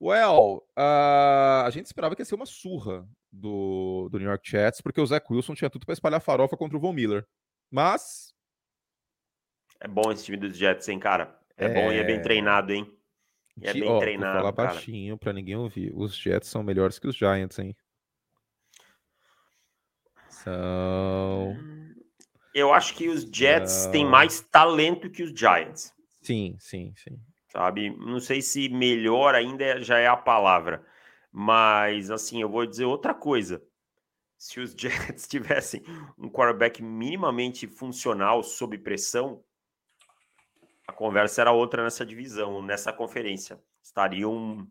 Well, 0.00 0.66
uh, 0.76 1.62
a 1.64 1.70
gente 1.72 1.86
esperava 1.86 2.16
que 2.16 2.22
ia 2.22 2.26
ser 2.26 2.34
uma 2.34 2.44
surra 2.44 3.08
do, 3.30 4.08
do 4.10 4.18
New 4.18 4.28
York 4.28 4.50
Jets, 4.50 4.80
porque 4.80 5.00
o 5.00 5.06
Zach 5.06 5.24
Wilson 5.30 5.54
tinha 5.54 5.70
tudo 5.70 5.86
para 5.86 5.92
espalhar 5.92 6.20
farofa 6.20 6.56
contra 6.56 6.76
o 6.76 6.80
Von 6.80 6.92
Miller. 6.92 7.24
Mas. 7.70 8.34
É 9.78 9.86
bom 9.86 10.10
esse 10.10 10.24
time 10.24 10.38
dos 10.38 10.56
Jets, 10.56 10.88
hein, 10.88 10.98
cara? 10.98 11.40
É, 11.62 11.66
é, 11.66 11.74
bom 11.74 11.92
e 11.92 11.96
é 11.96 12.04
bem 12.04 12.20
treinado, 12.20 12.72
hein? 12.72 12.90
E 13.60 13.66
é 13.66 13.72
bem 13.72 13.88
ó, 13.88 13.98
treinado. 13.98 14.42
Vou 14.42 14.52
falar 14.52 14.52
baixinho 14.52 15.18
para 15.18 15.32
ninguém 15.32 15.56
ouvir. 15.56 15.92
Os 15.94 16.16
Jets 16.16 16.48
são 16.48 16.62
melhores 16.62 16.98
que 16.98 17.06
os 17.06 17.16
Giants, 17.16 17.58
hein? 17.58 17.76
São. 20.28 21.56
Eu 22.54 22.72
acho 22.72 22.94
que 22.94 23.08
os 23.08 23.22
Jets 23.22 23.72
São... 23.72 23.92
têm 23.92 24.04
mais 24.04 24.40
talento 24.40 25.10
que 25.10 25.22
os 25.22 25.30
Giants. 25.30 25.92
Sim, 26.20 26.56
sim, 26.58 26.92
sim. 26.96 27.18
Sabe? 27.48 27.90
Não 27.90 28.20
sei 28.20 28.40
se 28.40 28.68
melhor 28.68 29.34
ainda 29.34 29.80
já 29.80 29.98
é 29.98 30.06
a 30.06 30.16
palavra. 30.16 30.84
Mas, 31.30 32.10
assim, 32.10 32.40
eu 32.40 32.48
vou 32.48 32.66
dizer 32.66 32.84
outra 32.84 33.14
coisa. 33.14 33.62
Se 34.36 34.60
os 34.60 34.72
Jets 34.76 35.28
tivessem 35.28 35.82
um 36.18 36.28
quarterback 36.28 36.82
minimamente 36.82 37.66
funcional 37.66 38.42
sob 38.42 38.76
pressão, 38.78 39.42
a 40.92 40.94
conversa 40.94 41.40
era 41.40 41.52
outra 41.52 41.82
nessa 41.82 42.04
divisão, 42.04 42.62
nessa 42.62 42.92
conferência. 42.92 43.58
Estariam, 43.82 44.68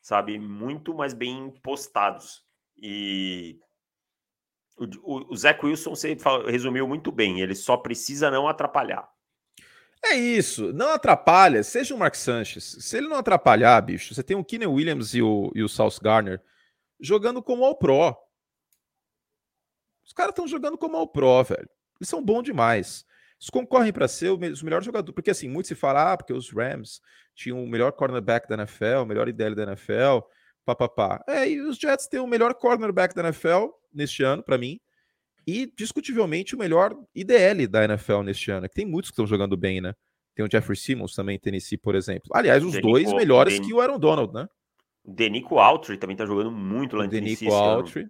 sabe, 0.00 0.38
muito 0.38 0.94
mais 0.94 1.12
bem 1.12 1.50
postados. 1.62 2.44
E 2.76 3.58
o, 4.76 5.34
o, 5.34 5.66
Wilson 5.66 5.90
você 5.90 6.16
resumiu 6.46 6.86
muito 6.86 7.10
bem, 7.10 7.40
ele 7.40 7.54
só 7.54 7.76
precisa 7.76 8.30
não 8.30 8.46
atrapalhar. 8.46 9.08
É 10.04 10.14
isso, 10.14 10.72
não 10.72 10.90
atrapalha, 10.90 11.64
seja 11.64 11.94
o 11.94 11.98
Mark 11.98 12.14
Sanchez. 12.14 12.76
Se 12.78 12.96
ele 12.96 13.08
não 13.08 13.16
atrapalhar, 13.16 13.80
bicho, 13.80 14.14
você 14.14 14.22
tem 14.22 14.36
o 14.36 14.44
Keenan 14.44 14.70
Williams 14.70 15.14
e 15.14 15.22
o, 15.22 15.50
e 15.54 15.62
o 15.62 15.68
South 15.68 15.98
Garner 16.00 16.40
jogando 17.00 17.42
como 17.42 17.64
All 17.64 17.76
Pro. 17.76 18.16
Os 20.04 20.12
caras 20.12 20.30
estão 20.30 20.46
jogando 20.46 20.78
como 20.78 20.96
All 20.96 21.08
Pro, 21.08 21.42
velho. 21.42 21.68
Eles 21.98 22.08
são 22.08 22.22
bons 22.22 22.44
demais. 22.44 23.05
Eles 23.38 23.50
concorrem 23.50 23.92
para 23.92 24.08
ser 24.08 24.30
os 24.30 24.62
melhores 24.62 24.84
jogadores. 24.84 25.14
Porque 25.14 25.30
assim, 25.30 25.48
muito 25.48 25.68
se 25.68 25.74
fala, 25.74 26.12
ah, 26.12 26.16
porque 26.16 26.32
os 26.32 26.50
Rams 26.50 27.00
tinham 27.34 27.62
o 27.62 27.68
melhor 27.68 27.92
cornerback 27.92 28.48
da 28.48 28.54
NFL, 28.54 29.02
o 29.02 29.06
melhor 29.06 29.28
IDL 29.28 29.54
da 29.54 29.62
NFL, 29.64 30.20
papapá. 30.64 31.22
É, 31.28 31.48
e 31.48 31.60
os 31.60 31.76
Jets 31.76 32.06
têm 32.06 32.20
o 32.20 32.26
melhor 32.26 32.54
cornerback 32.54 33.14
da 33.14 33.22
NFL 33.22 33.66
neste 33.92 34.22
ano, 34.22 34.42
para 34.42 34.56
mim 34.56 34.80
e 35.46 35.72
discutivelmente 35.76 36.56
o 36.56 36.58
melhor 36.58 36.96
IDL 37.14 37.68
da 37.68 37.84
NFL 37.84 38.22
neste 38.22 38.50
ano. 38.50 38.68
Que 38.68 38.74
tem 38.74 38.84
muitos 38.84 39.10
que 39.10 39.14
estão 39.14 39.26
jogando 39.26 39.56
bem, 39.56 39.80
né? 39.80 39.94
Tem 40.34 40.44
o 40.44 40.50
Jeffrey 40.50 40.76
Simmons 40.76 41.14
também, 41.14 41.38
Tennessee, 41.38 41.78
por 41.78 41.94
exemplo. 41.94 42.30
Aliás, 42.34 42.62
os 42.62 42.72
Denico, 42.72 42.88
dois 42.88 43.12
melhores 43.12 43.54
Den... 43.54 43.66
que 43.66 43.72
o 43.72 43.80
Aaron 43.80 43.98
Donald, 43.98 44.34
né? 44.34 44.48
Denico 45.04 45.58
Autry 45.58 45.96
também 45.96 46.16
tá 46.16 46.26
jogando 46.26 46.50
muito 46.50 46.96
lá 46.96 47.06
em 47.06 47.08
Tennessee. 47.08 47.46
Denico 47.46 47.54
Autry. 47.54 48.08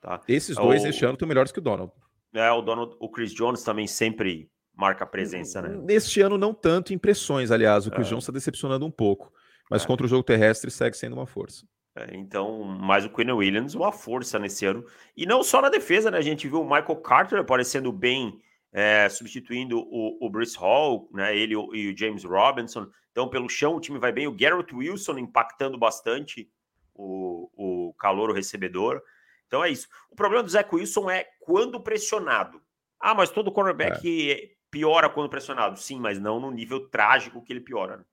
Tá. 0.00 0.20
Esses 0.28 0.56
dois 0.56 0.82
o... 0.82 0.88
este 0.88 1.04
ano 1.04 1.14
estão 1.14 1.28
melhores 1.28 1.52
que 1.52 1.60
o 1.60 1.62
Donald. 1.62 1.92
É, 2.34 2.50
o 2.50 2.60
Donald, 2.62 2.96
o 3.00 3.08
Chris 3.08 3.32
Jones 3.32 3.62
também 3.62 3.86
sempre 3.86 4.50
marca 4.74 5.06
presença, 5.06 5.62
né? 5.62 5.68
Neste 5.82 6.20
ano 6.20 6.36
não 6.36 6.52
tanto 6.52 6.92
impressões, 6.92 7.50
aliás, 7.50 7.86
o 7.86 7.90
Chris 7.90 8.06
é. 8.06 8.10
Jones 8.10 8.24
está 8.24 8.32
decepcionando 8.32 8.84
um 8.84 8.90
pouco, 8.90 9.32
mas 9.70 9.84
é. 9.84 9.86
contra 9.86 10.04
o 10.04 10.08
jogo 10.08 10.22
terrestre 10.22 10.70
segue 10.70 10.96
sendo 10.96 11.14
uma 11.14 11.26
força. 11.26 11.66
É, 11.96 12.14
então, 12.14 12.62
mais 12.62 13.06
o 13.06 13.10
Quinn 13.10 13.32
Williams, 13.32 13.74
uma 13.74 13.90
força 13.90 14.38
nesse 14.38 14.66
ano. 14.66 14.84
E 15.16 15.24
não 15.24 15.42
só 15.42 15.62
na 15.62 15.70
defesa, 15.70 16.10
né? 16.10 16.18
A 16.18 16.22
gente 16.22 16.46
viu 16.46 16.60
o 16.60 16.64
Michael 16.64 16.96
Carter 16.96 17.40
aparecendo 17.40 17.90
bem, 17.90 18.38
é, 18.70 19.08
substituindo 19.08 19.78
o, 19.78 20.18
o 20.20 20.28
Bruce 20.28 20.58
Hall, 20.58 21.08
né? 21.14 21.34
Ele 21.34 21.54
e 21.54 21.90
o 21.90 21.96
James 21.96 22.22
Robinson. 22.22 22.86
Então, 23.10 23.28
pelo 23.28 23.48
chão, 23.48 23.76
o 23.76 23.80
time 23.80 23.98
vai 23.98 24.12
bem. 24.12 24.26
O 24.26 24.36
Garrett 24.36 24.74
Wilson 24.74 25.16
impactando 25.16 25.78
bastante 25.78 26.50
o, 26.94 27.48
o 27.56 27.94
calor, 27.94 28.28
o 28.28 28.34
recebedor. 28.34 29.02
Então 29.46 29.64
é 29.64 29.70
isso. 29.70 29.88
O 30.10 30.16
problema 30.16 30.42
do 30.42 30.48
Zach 30.48 30.68
Wilson 30.74 31.10
é 31.10 31.26
quando 31.40 31.80
pressionado. 31.80 32.60
Ah, 33.00 33.14
mas 33.14 33.30
todo 33.30 33.52
cornerback 33.52 34.32
é. 34.32 34.50
piora 34.70 35.08
quando 35.08 35.30
pressionado. 35.30 35.78
Sim, 35.78 36.00
mas 36.00 36.18
não 36.18 36.40
no 36.40 36.50
nível 36.50 36.88
trágico 36.88 37.42
que 37.42 37.52
ele 37.52 37.60
piora. 37.60 37.98
Né? 37.98 38.04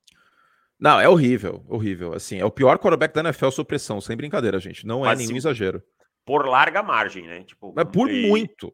Não, 0.80 1.00
é 1.00 1.08
horrível, 1.08 1.63
horrível. 1.67 2.13
Assim, 2.13 2.39
é 2.39 2.46
o 2.46 2.52
pior 2.52 2.78
quarterback 2.78 3.13
da 3.13 3.22
NFL 3.22 3.50
sob 3.50 3.67
pressão, 3.67 4.02
sem 4.02 4.17
brincadeira, 4.17 4.60
gente. 4.60 4.86
Não 4.86 5.06
é 5.06 5.10
Mas, 5.10 5.19
nenhum 5.19 5.38
exagero. 5.38 5.82
Por 6.26 6.46
larga 6.46 6.84
margem, 6.84 7.26
né? 7.26 7.43
Tipo, 7.43 7.74
Mas 7.76 7.86
por 7.86 8.10
e, 8.10 8.28
muito. 8.28 8.74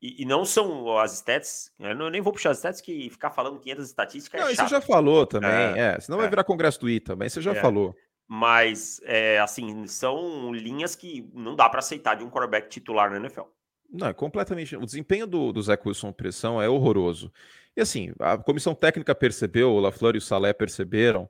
E, 0.00 0.22
e, 0.22 0.24
não 0.24 0.44
são 0.44 0.98
as 0.98 1.14
stats, 1.14 1.70
eu, 1.78 1.94
não, 1.94 2.06
eu 2.06 2.10
nem 2.10 2.20
vou 2.20 2.32
puxar 2.32 2.50
as 2.50 2.58
stats 2.58 2.80
que 2.80 3.08
ficar 3.10 3.30
falando 3.30 3.60
500 3.60 3.86
estatísticas 3.86 4.40
é 4.40 4.42
Não, 4.42 4.50
é 4.50 4.52
isso 4.52 4.68
já 4.68 4.80
falou 4.80 5.26
também, 5.26 5.50
é, 5.50 5.94
é 5.94 6.00
senão 6.00 6.18
vai 6.18 6.26
é. 6.26 6.30
virar 6.30 6.42
congresso 6.42 6.80
do 6.80 6.90
ITA, 6.90 7.14
mas 7.14 7.32
você 7.32 7.40
já 7.40 7.52
é. 7.52 7.60
falou. 7.60 7.94
Mas, 8.34 8.98
é, 9.04 9.38
assim, 9.40 9.86
são 9.86 10.54
linhas 10.54 10.96
que 10.96 11.30
não 11.34 11.54
dá 11.54 11.68
para 11.68 11.80
aceitar 11.80 12.14
de 12.14 12.24
um 12.24 12.30
quarterback 12.30 12.66
titular 12.70 13.10
na 13.10 13.18
NFL. 13.18 13.42
Não, 13.90 14.06
é 14.06 14.14
completamente. 14.14 14.74
O 14.74 14.86
desempenho 14.86 15.26
do, 15.26 15.52
do 15.52 15.60
Zach 15.60 15.86
Wilson 15.86 16.10
pressão 16.12 16.60
é 16.60 16.66
horroroso. 16.66 17.30
E 17.76 17.82
assim, 17.82 18.10
a 18.18 18.38
comissão 18.38 18.74
técnica 18.74 19.14
percebeu, 19.14 19.72
o 19.72 19.80
LaFleur 19.80 20.14
e 20.14 20.18
o 20.18 20.22
Salé 20.22 20.54
perceberam. 20.54 21.28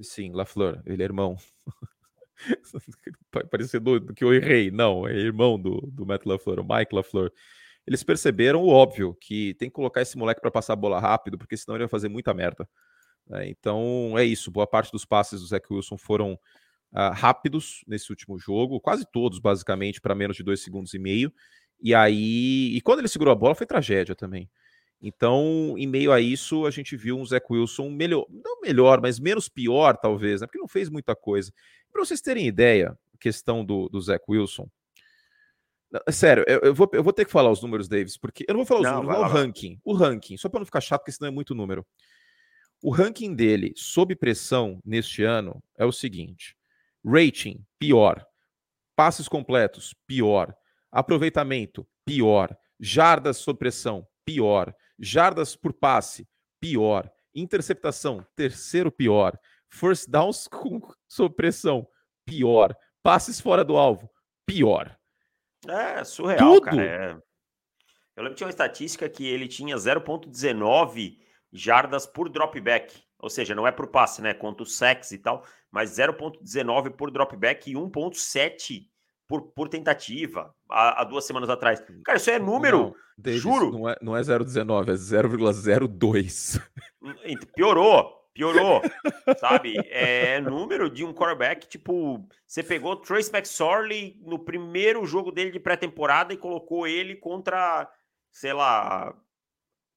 Sim, 0.00 0.32
LaFleur, 0.32 0.80
ele 0.86 1.02
é 1.02 1.04
irmão. 1.04 1.36
Parecendo 3.50 4.00
do 4.00 4.14
que 4.14 4.24
eu 4.24 4.32
errei. 4.32 4.70
Não, 4.70 5.06
é 5.06 5.12
irmão 5.12 5.60
do, 5.60 5.82
do 5.92 6.06
Matt 6.06 6.24
LaFleur, 6.24 6.60
o 6.60 6.66
Mike 6.66 6.94
LaFleur. 6.94 7.30
Eles 7.86 8.02
perceberam 8.02 8.62
o 8.62 8.68
óbvio, 8.68 9.14
que 9.20 9.52
tem 9.58 9.68
que 9.68 9.74
colocar 9.74 10.00
esse 10.00 10.16
moleque 10.16 10.40
para 10.40 10.50
passar 10.50 10.72
a 10.72 10.76
bola 10.76 10.98
rápido, 10.98 11.36
porque 11.36 11.58
senão 11.58 11.76
ele 11.76 11.84
vai 11.84 11.90
fazer 11.90 12.08
muita 12.08 12.32
merda. 12.32 12.66
É, 13.32 13.48
então 13.48 14.14
é 14.16 14.24
isso. 14.24 14.50
Boa 14.50 14.66
parte 14.66 14.90
dos 14.90 15.04
passes 15.04 15.40
do 15.40 15.46
Zach 15.46 15.66
Wilson 15.70 15.98
foram 15.98 16.32
uh, 16.92 17.12
rápidos 17.12 17.84
nesse 17.86 18.10
último 18.10 18.38
jogo, 18.38 18.80
quase 18.80 19.06
todos, 19.10 19.38
basicamente, 19.38 20.00
para 20.00 20.14
menos 20.14 20.36
de 20.36 20.42
dois 20.42 20.62
segundos 20.62 20.94
e 20.94 20.98
meio. 20.98 21.32
E 21.80 21.94
aí, 21.94 22.76
e 22.76 22.80
quando 22.80 23.00
ele 23.00 23.08
segurou 23.08 23.32
a 23.32 23.36
bola, 23.36 23.54
foi 23.54 23.66
tragédia 23.66 24.14
também. 24.14 24.50
Então, 25.00 25.76
em 25.78 25.86
meio 25.86 26.12
a 26.12 26.20
isso, 26.20 26.66
a 26.66 26.70
gente 26.70 26.96
viu 26.96 27.16
um 27.16 27.24
Zach 27.24 27.46
Wilson 27.48 27.88
melhor, 27.88 28.26
não 28.28 28.60
melhor, 28.60 29.00
mas 29.00 29.20
menos 29.20 29.48
pior, 29.48 29.96
talvez, 29.96 30.40
né? 30.40 30.46
Porque 30.46 30.58
não 30.58 30.66
fez 30.66 30.88
muita 30.88 31.14
coisa. 31.14 31.52
Para 31.92 32.04
vocês 32.04 32.20
terem 32.20 32.48
ideia, 32.48 32.98
questão 33.20 33.64
do, 33.64 33.88
do 33.88 34.00
Zach 34.00 34.24
Wilson. 34.28 34.68
Sério, 36.10 36.44
eu, 36.46 36.60
eu, 36.60 36.74
vou, 36.74 36.88
eu 36.92 37.02
vou 37.02 37.12
ter 37.12 37.24
que 37.24 37.30
falar 37.30 37.50
os 37.50 37.62
números, 37.62 37.88
Davis, 37.88 38.16
porque 38.16 38.44
eu 38.46 38.54
não 38.54 38.58
vou 38.58 38.66
falar 38.66 38.80
os 38.80 38.86
não, 38.86 39.02
números, 39.02 39.20
não 39.20 39.28
o 39.28 39.32
ranking. 39.32 39.80
O 39.84 39.94
ranking, 39.94 40.36
só 40.36 40.48
para 40.48 40.60
não 40.60 40.66
ficar 40.66 40.80
chato, 40.80 41.00
porque 41.00 41.12
senão 41.12 41.28
é 41.28 41.30
muito 41.30 41.54
número. 41.54 41.86
O 42.80 42.90
ranking 42.90 43.34
dele 43.34 43.72
sob 43.76 44.14
pressão 44.14 44.80
neste 44.84 45.24
ano 45.24 45.62
é 45.76 45.84
o 45.84 45.92
seguinte: 45.92 46.56
rating, 47.04 47.64
pior. 47.78 48.24
Passes 48.94 49.28
completos, 49.28 49.94
pior. 50.06 50.54
Aproveitamento, 50.90 51.86
pior. 52.04 52.56
Jardas 52.78 53.38
sob 53.38 53.58
pressão, 53.58 54.06
pior. 54.24 54.74
Jardas 54.98 55.56
por 55.56 55.72
passe, 55.72 56.28
pior. 56.60 57.10
Interceptação, 57.34 58.24
terceiro 58.36 58.90
pior. 58.90 59.38
First 59.68 60.08
downs 60.08 60.46
com 60.48 60.80
sob 61.06 61.34
pressão, 61.34 61.86
pior. 62.24 62.76
Passes 63.02 63.40
fora 63.40 63.64
do 63.64 63.76
alvo, 63.76 64.10
pior. 64.46 64.96
É 65.66 66.04
surreal, 66.04 66.54
Tudo. 66.54 66.64
cara. 66.64 66.82
É... 66.82 67.10
Eu 68.16 68.22
lembro 68.22 68.30
que 68.30 68.36
tinha 68.36 68.46
uma 68.46 68.50
estatística 68.50 69.08
que 69.08 69.26
ele 69.26 69.46
tinha 69.46 69.76
0.19 69.76 71.18
jardas 71.52 72.06
por 72.06 72.28
dropback. 72.28 73.02
Ou 73.18 73.28
seja, 73.28 73.54
não 73.54 73.66
é 73.66 73.72
por 73.72 73.88
passe, 73.88 74.22
né? 74.22 74.32
Quanto 74.32 74.64
sex 74.64 75.10
e 75.12 75.18
tal, 75.18 75.44
mas 75.70 75.90
0.19 75.90 76.90
por 76.90 77.10
dropback 77.10 77.70
e 77.70 77.74
1.7 77.74 78.86
por, 79.26 79.42
por 79.52 79.68
tentativa 79.68 80.54
há, 80.70 81.02
há, 81.02 81.04
duas 81.04 81.24
semanas 81.24 81.50
atrás. 81.50 81.82
Cara, 82.04 82.16
isso 82.16 82.30
é 82.30 82.38
número. 82.38 82.78
Não, 82.78 82.94
Davis, 83.18 83.40
juro. 83.40 83.72
Não 83.72 83.88
é, 83.88 83.96
não 84.00 84.16
é 84.16 84.20
0,19, 84.20 84.88
é 84.88 84.94
0,02. 84.94 86.62
Piorou. 87.54 88.18
Piorou, 88.38 88.80
sabe? 89.40 89.74
É 89.90 90.40
número 90.40 90.88
de 90.88 91.04
um 91.04 91.12
quarterback, 91.12 91.66
tipo, 91.66 92.24
você 92.46 92.62
pegou 92.62 92.94
Trace 92.94 93.32
McSorley 93.34 94.16
no 94.24 94.38
primeiro 94.38 95.04
jogo 95.04 95.32
dele 95.32 95.50
de 95.50 95.58
pré-temporada 95.58 96.32
e 96.32 96.36
colocou 96.36 96.86
ele 96.86 97.16
contra, 97.16 97.90
sei 98.30 98.52
lá, 98.52 99.12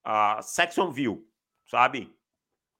a 0.03 0.41
Saxonville, 0.41 1.23
sabe? 1.71 2.13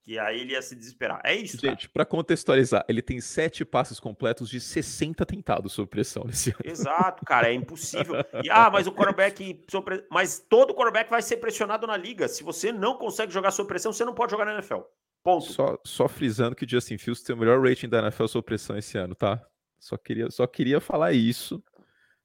que 0.04 0.18
aí 0.18 0.42
ele 0.42 0.54
ia 0.54 0.62
se 0.62 0.76
desesperar. 0.76 1.22
É 1.24 1.36
isso. 1.36 1.58
Gente, 1.58 1.88
para 1.88 2.06
contextualizar, 2.06 2.84
ele 2.90 3.02
tem 3.02 3.22
sete 3.22 3.64
passes 3.64 4.00
completos 4.00 4.50
de 4.50 4.60
60 4.60 5.26
tentados 5.26 5.74
sob 5.74 5.88
pressão 5.88 6.24
nesse 6.26 6.50
ano. 6.50 6.60
Exato, 6.64 7.24
cara, 7.24 7.50
é 7.50 7.54
impossível. 7.54 8.16
E, 8.44 8.50
ah, 8.50 8.70
mas 8.70 8.88
o 8.88 8.92
quarterback. 8.92 9.64
Sobre... 9.70 10.06
Mas 10.10 10.40
todo 10.40 10.74
quarterback 10.74 11.10
vai 11.10 11.22
ser 11.22 11.38
pressionado 11.38 11.86
na 11.86 11.96
liga. 11.96 12.28
Se 12.28 12.44
você 12.44 12.72
não 12.72 12.98
consegue 12.98 13.32
jogar 13.32 13.52
sob 13.52 13.68
pressão, 13.68 13.94
você 13.94 14.04
não 14.04 14.14
pode 14.14 14.32
jogar 14.32 14.46
na 14.46 14.54
NFL. 14.56 14.82
Ponto. 15.24 15.46
Só, 15.46 15.78
só 15.86 16.08
frisando 16.08 16.56
que 16.56 16.66
o 16.66 16.70
Justin 16.70 16.98
Fields 16.98 17.22
tem 17.22 17.36
o 17.36 17.40
melhor 17.40 17.62
rating 17.62 17.88
da 17.88 18.00
NFL 18.00 18.26
sob 18.26 18.44
pressão 18.44 18.78
esse 18.78 18.98
ano, 18.98 19.14
tá? 19.14 19.40
Só 19.80 19.98
queria, 19.98 20.32
só 20.32 20.48
queria 20.48 20.82
falar 20.82 21.14
isso. 21.14 21.64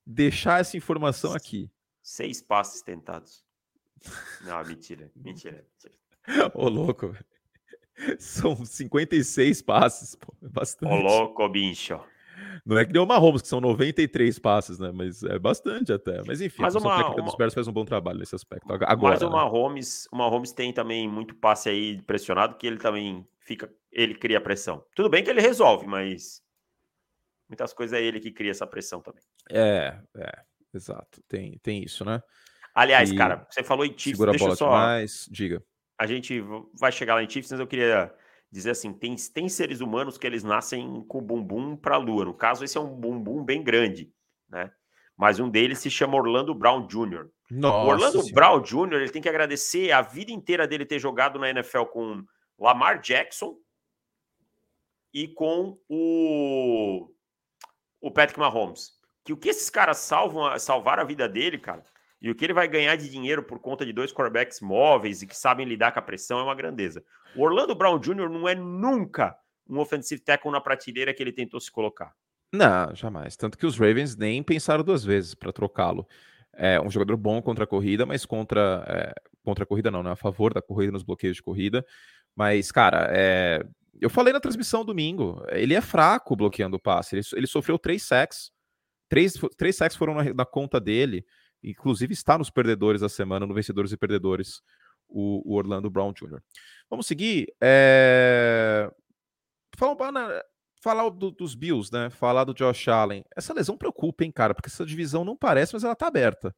Deixar 0.05 0.61
essa 0.61 0.76
informação 0.79 1.35
aqui. 1.35 1.70
Seis 2.02 2.40
passes 2.40 2.81
tentados. 2.81 3.44
Não, 4.42 4.64
mentira, 4.64 5.11
mentira, 5.14 5.66
mentira. 5.74 5.94
Ô, 6.54 6.68
louco, 6.68 7.08
velho. 7.08 7.24
São 8.18 8.64
56 8.64 9.62
passes, 9.62 10.14
pô. 10.14 10.34
É 10.42 10.48
bastante. 10.48 10.92
Ô, 10.92 10.96
louco, 10.96 11.48
bicho. 11.48 12.00
Não 12.64 12.78
é 12.78 12.84
que 12.84 12.92
deu 12.92 13.02
uma 13.02 13.16
Holmes, 13.16 13.42
que 13.42 13.48
são 13.48 13.60
93 13.60 14.38
passes, 14.38 14.78
né? 14.78 14.90
Mas 14.92 15.22
é 15.22 15.38
bastante 15.38 15.92
até. 15.92 16.22
Mas 16.24 16.40
enfim, 16.40 16.62
mas 16.62 16.76
a 16.76 16.78
uma, 16.78 16.96
técnica 16.96 17.20
uma... 17.20 17.26
dos 17.26 17.34
Bears 17.34 17.54
faz 17.54 17.68
um 17.68 17.72
bom 17.72 17.84
trabalho 17.84 18.18
nesse 18.18 18.34
aspecto. 18.34 18.70
Agora, 18.70 19.14
mas 19.14 19.22
uma 19.22 19.44
Holmes, 19.44 20.08
uma 20.12 20.28
Holmes 20.28 20.52
tem 20.52 20.72
também 20.72 21.08
muito 21.08 21.34
passe 21.34 21.68
aí 21.68 22.02
pressionado, 22.02 22.56
que 22.56 22.66
ele 22.66 22.78
também 22.78 23.26
fica, 23.40 23.72
ele 23.90 24.14
cria 24.14 24.40
pressão. 24.40 24.84
Tudo 24.94 25.08
bem 25.08 25.22
que 25.22 25.30
ele 25.30 25.40
resolve, 25.40 25.86
mas 25.86 26.42
muitas 27.48 27.72
coisas 27.72 27.98
é 27.98 28.02
ele 28.02 28.20
que 28.20 28.32
cria 28.32 28.50
essa 28.50 28.66
pressão 28.66 29.00
também. 29.00 29.22
É, 29.50 29.98
é, 30.16 30.32
exato. 30.74 31.22
Tem, 31.28 31.58
tem 31.62 31.82
isso, 31.82 32.04
né? 32.04 32.20
Aliás, 32.74 33.10
e... 33.10 33.16
cara, 33.16 33.46
você 33.48 33.62
falou 33.62 33.86
em 33.86 33.90
Chiefs, 33.90 34.18
segura 34.18 34.32
deixa 34.32 34.44
a 34.44 34.48
bola 34.48 34.56
só... 34.56 34.66
demais, 34.66 35.28
diga 35.30 35.62
a 35.98 36.06
gente 36.06 36.42
vai 36.74 36.92
chegar 36.92 37.14
lá 37.14 37.22
em 37.22 37.28
Chiefs, 37.28 37.50
mas 37.50 37.61
eu 37.61 37.66
queria 37.66 38.12
dizer 38.50 38.70
assim, 38.70 38.92
tem, 38.92 39.14
tem 39.32 39.48
seres 39.48 39.80
humanos 39.80 40.16
que 40.18 40.26
eles 40.26 40.44
nascem 40.44 41.04
com 41.09 41.20
bumbum 41.20 41.76
para 41.76 41.96
a 41.96 41.98
lua. 41.98 42.24
No 42.24 42.35
caso, 42.35 42.64
esse 42.64 42.76
é 42.76 42.80
um 42.80 42.94
bumbum 42.94 43.44
bem 43.44 43.62
grande, 43.62 44.12
né? 44.48 44.70
Mas 45.16 45.40
um 45.40 45.48
deles 45.48 45.78
se 45.78 45.90
chama 45.90 46.16
Orlando 46.16 46.54
Brown 46.54 46.87
Jr. 46.87 47.28
Nossa 47.50 47.85
o 47.85 47.88
Orlando 47.88 48.22
senhora. 48.22 48.35
Brown 48.35 48.61
Jr. 48.61 48.96
ele 48.96 49.11
tem 49.11 49.22
que 49.22 49.28
agradecer 49.28 49.90
a 49.92 50.02
vida 50.02 50.30
inteira 50.30 50.66
dele 50.66 50.85
ter 50.85 50.98
jogado 50.98 51.38
na 51.38 51.48
NFL 51.48 51.85
com 51.85 52.24
Lamar 52.59 53.00
Jackson 53.00 53.56
e 55.12 55.28
com 55.28 55.78
o, 55.88 57.11
o 58.00 58.11
Patrick 58.11 58.38
Mahomes. 58.38 58.92
Que 59.24 59.32
o 59.32 59.37
que 59.37 59.48
esses 59.48 59.70
caras 59.70 59.98
salvam, 59.98 60.56
salvaram 60.59 61.02
a 61.02 61.06
vida 61.06 61.28
dele, 61.28 61.59
cara, 61.59 61.82
e 62.26 62.30
o 62.30 62.34
que 62.34 62.44
ele 62.44 62.52
vai 62.52 62.66
ganhar 62.66 62.96
de 62.96 63.08
dinheiro 63.08 63.40
por 63.40 63.60
conta 63.60 63.86
de 63.86 63.92
dois 63.92 64.12
quarterbacks 64.12 64.60
móveis 64.60 65.22
e 65.22 65.28
que 65.28 65.36
sabem 65.36 65.64
lidar 65.64 65.92
com 65.92 66.00
a 66.00 66.02
pressão 66.02 66.40
é 66.40 66.42
uma 66.42 66.56
grandeza. 66.56 67.04
O 67.36 67.42
Orlando 67.42 67.72
Brown 67.72 68.00
Jr. 68.00 68.28
não 68.28 68.48
é 68.48 68.54
nunca 68.54 69.38
um 69.68 69.78
offensive 69.78 70.20
tackle 70.20 70.50
na 70.50 70.60
prateleira 70.60 71.14
que 71.14 71.22
ele 71.22 71.30
tentou 71.30 71.60
se 71.60 71.70
colocar. 71.70 72.12
Não, 72.52 72.92
jamais. 72.96 73.36
Tanto 73.36 73.56
que 73.56 73.64
os 73.64 73.78
Ravens 73.78 74.16
nem 74.16 74.42
pensaram 74.42 74.82
duas 74.82 75.04
vezes 75.04 75.36
para 75.36 75.52
trocá-lo. 75.52 76.04
É 76.52 76.80
um 76.80 76.90
jogador 76.90 77.16
bom 77.16 77.40
contra 77.40 77.62
a 77.62 77.66
corrida, 77.66 78.04
mas 78.04 78.26
contra, 78.26 78.84
é, 78.88 79.12
contra 79.44 79.62
a 79.62 79.66
corrida 79.66 79.88
não, 79.88 80.02
não 80.02 80.10
é 80.10 80.14
a 80.14 80.16
favor 80.16 80.52
da 80.52 80.60
corrida 80.60 80.90
nos 80.90 81.04
bloqueios 81.04 81.36
de 81.36 81.42
corrida. 81.44 81.86
Mas, 82.34 82.72
cara, 82.72 83.08
é, 83.12 83.64
eu 84.00 84.10
falei 84.10 84.32
na 84.32 84.40
transmissão 84.40 84.84
domingo, 84.84 85.44
ele 85.50 85.74
é 85.74 85.80
fraco 85.80 86.34
bloqueando 86.34 86.76
o 86.76 86.80
passe. 86.80 87.14
Ele, 87.14 87.22
ele 87.34 87.46
sofreu 87.46 87.78
três 87.78 88.02
sacks. 88.02 88.50
Três, 89.08 89.34
três 89.56 89.76
sacks 89.76 89.96
foram 89.96 90.14
na, 90.14 90.34
na 90.34 90.44
conta 90.44 90.80
dele. 90.80 91.24
Inclusive 91.66 92.12
está 92.12 92.38
nos 92.38 92.48
perdedores 92.48 93.00
da 93.00 93.09
semana, 93.09 93.44
no 93.44 93.52
Vencedores 93.52 93.90
e 93.90 93.96
Perdedores, 93.96 94.62
o, 95.09 95.42
o 95.44 95.57
Orlando 95.57 95.90
Brown 95.90 96.12
Jr. 96.12 96.40
Vamos 96.88 97.07
seguir. 97.07 97.52
É... 97.61 98.88
Falar, 99.76 100.42
falar 100.81 101.09
do, 101.11 101.33
dos 101.33 101.57
Bills, 101.57 101.92
né? 101.92 102.09
Falar 102.09 102.44
do 102.44 102.55
Josh 102.55 102.87
Allen. 102.87 103.24
Essa 103.37 103.52
lesão 103.52 103.76
preocupa, 103.76 104.24
hein, 104.24 104.31
cara? 104.31 104.55
Porque 104.55 104.68
essa 104.68 104.87
divisão 104.87 105.24
não 105.24 105.37
parece, 105.37 105.74
mas 105.74 105.83
ela 105.83 105.96
tá 105.96 106.07
aberta. 106.07 106.55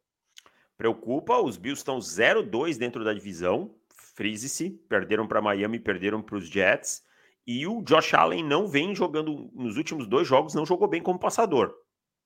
Preocupa, 0.77 1.41
os 1.41 1.57
Bills 1.57 1.81
estão 1.81 1.99
0-2 1.99 2.77
dentro 2.77 3.03
da 3.03 3.15
divisão. 3.15 3.75
Frise-se, 4.15 4.71
perderam 4.89 5.27
para 5.27 5.41
Miami, 5.41 5.81
perderam 5.81 6.21
para 6.21 6.37
os 6.37 6.49
Jets. 6.49 7.03
E 7.47 7.67
o 7.67 7.83
Josh 7.83 8.13
Allen 8.13 8.45
não 8.45 8.69
vem 8.69 8.95
jogando 8.95 9.51
nos 9.55 9.79
últimos 9.79 10.07
dois 10.07 10.29
jogos, 10.29 10.55
não 10.55 10.67
jogou 10.67 10.87
bem 10.87 11.03
como 11.03 11.19
passador, 11.19 11.75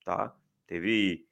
tá? 0.04 0.34
Teve 0.66 1.24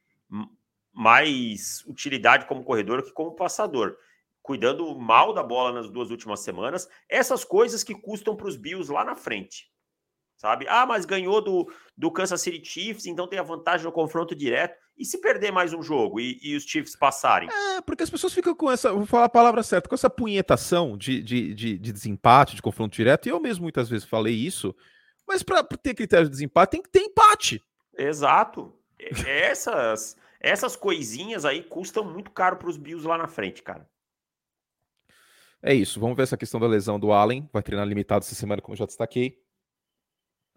mais 0.93 1.85
utilidade 1.87 2.47
como 2.47 2.65
corredor 2.65 3.03
que 3.03 3.13
como 3.13 3.35
passador. 3.35 3.97
Cuidando 4.43 4.99
mal 4.99 5.33
da 5.33 5.43
bola 5.43 5.73
nas 5.73 5.91
duas 5.91 6.11
últimas 6.11 6.41
semanas. 6.41 6.89
Essas 7.09 7.45
coisas 7.45 7.85
que 7.85 7.95
custam 7.95 8.37
para 8.37 8.49
os 8.49 8.57
Bills 8.57 8.91
lá 8.91 9.05
na 9.05 9.15
frente. 9.15 9.71
Sabe? 10.37 10.67
Ah, 10.69 10.87
mas 10.87 11.05
ganhou 11.05 11.43
do, 11.43 11.71
do 11.95 12.11
Kansas 12.11 12.41
City 12.41 12.67
Chiefs, 12.67 13.05
então 13.05 13.29
tem 13.29 13.39
a 13.39 13.43
vantagem 13.43 13.85
no 13.85 13.93
confronto 13.93 14.35
direto. 14.35 14.75
E 14.97 15.05
se 15.05 15.21
perder 15.21 15.53
mais 15.53 15.75
um 15.75 15.83
jogo 15.83 16.19
e, 16.19 16.39
e 16.43 16.57
os 16.57 16.65
Chiefs 16.65 16.97
passarem? 16.97 17.51
É, 17.51 17.83
porque 17.83 18.03
as 18.03 18.09
pessoas 18.09 18.33
ficam 18.33 18.55
com 18.55 18.71
essa, 18.71 18.91
vou 18.91 19.05
falar 19.05 19.27
a 19.27 19.31
palavra 19.31 19.63
certa, 19.63 19.87
com 19.87 19.95
essa 19.95 20.09
punhetação 20.09 20.97
de, 20.97 21.23
de, 21.23 21.55
de, 21.55 21.79
de 21.79 21.93
desempate, 21.93 22.57
de 22.57 22.63
confronto 22.63 22.97
direto. 22.97 23.27
E 23.27 23.31
eu 23.31 23.39
mesmo 23.39 23.65
muitas 23.65 23.91
vezes 23.91 24.07
falei 24.07 24.35
isso, 24.35 24.75
mas 25.29 25.43
para 25.43 25.63
ter 25.63 25.95
critério 25.95 26.25
de 26.25 26.31
desempate 26.31 26.71
tem 26.71 26.83
que 26.83 26.89
ter 26.89 27.01
empate. 27.01 27.63
Exato. 27.95 28.75
Essas 29.27 30.17
essas 30.41 30.75
coisinhas 30.75 31.45
aí 31.45 31.63
custam 31.63 32.03
muito 32.05 32.31
caro 32.31 32.57
para 32.57 32.69
os 32.69 32.77
Bills 32.77 33.07
lá 33.07 33.19
na 33.19 33.29
frente, 33.29 33.63
cara. 33.63 33.89
É 35.63 35.75
isso. 35.75 36.01
Vamos 36.01 36.17
ver 36.17 36.23
essa 36.23 36.37
questão 36.37 36.59
da 36.59 36.67
lesão 36.67 36.99
do 36.99 37.13
Allen. 37.13 37.49
Vai 37.53 37.63
treinar 37.63 37.87
limitado 37.87 38.25
essa 38.25 38.35
semana, 38.35 38.63
como 38.63 38.77
já 38.77 38.87
destaquei. 38.87 39.43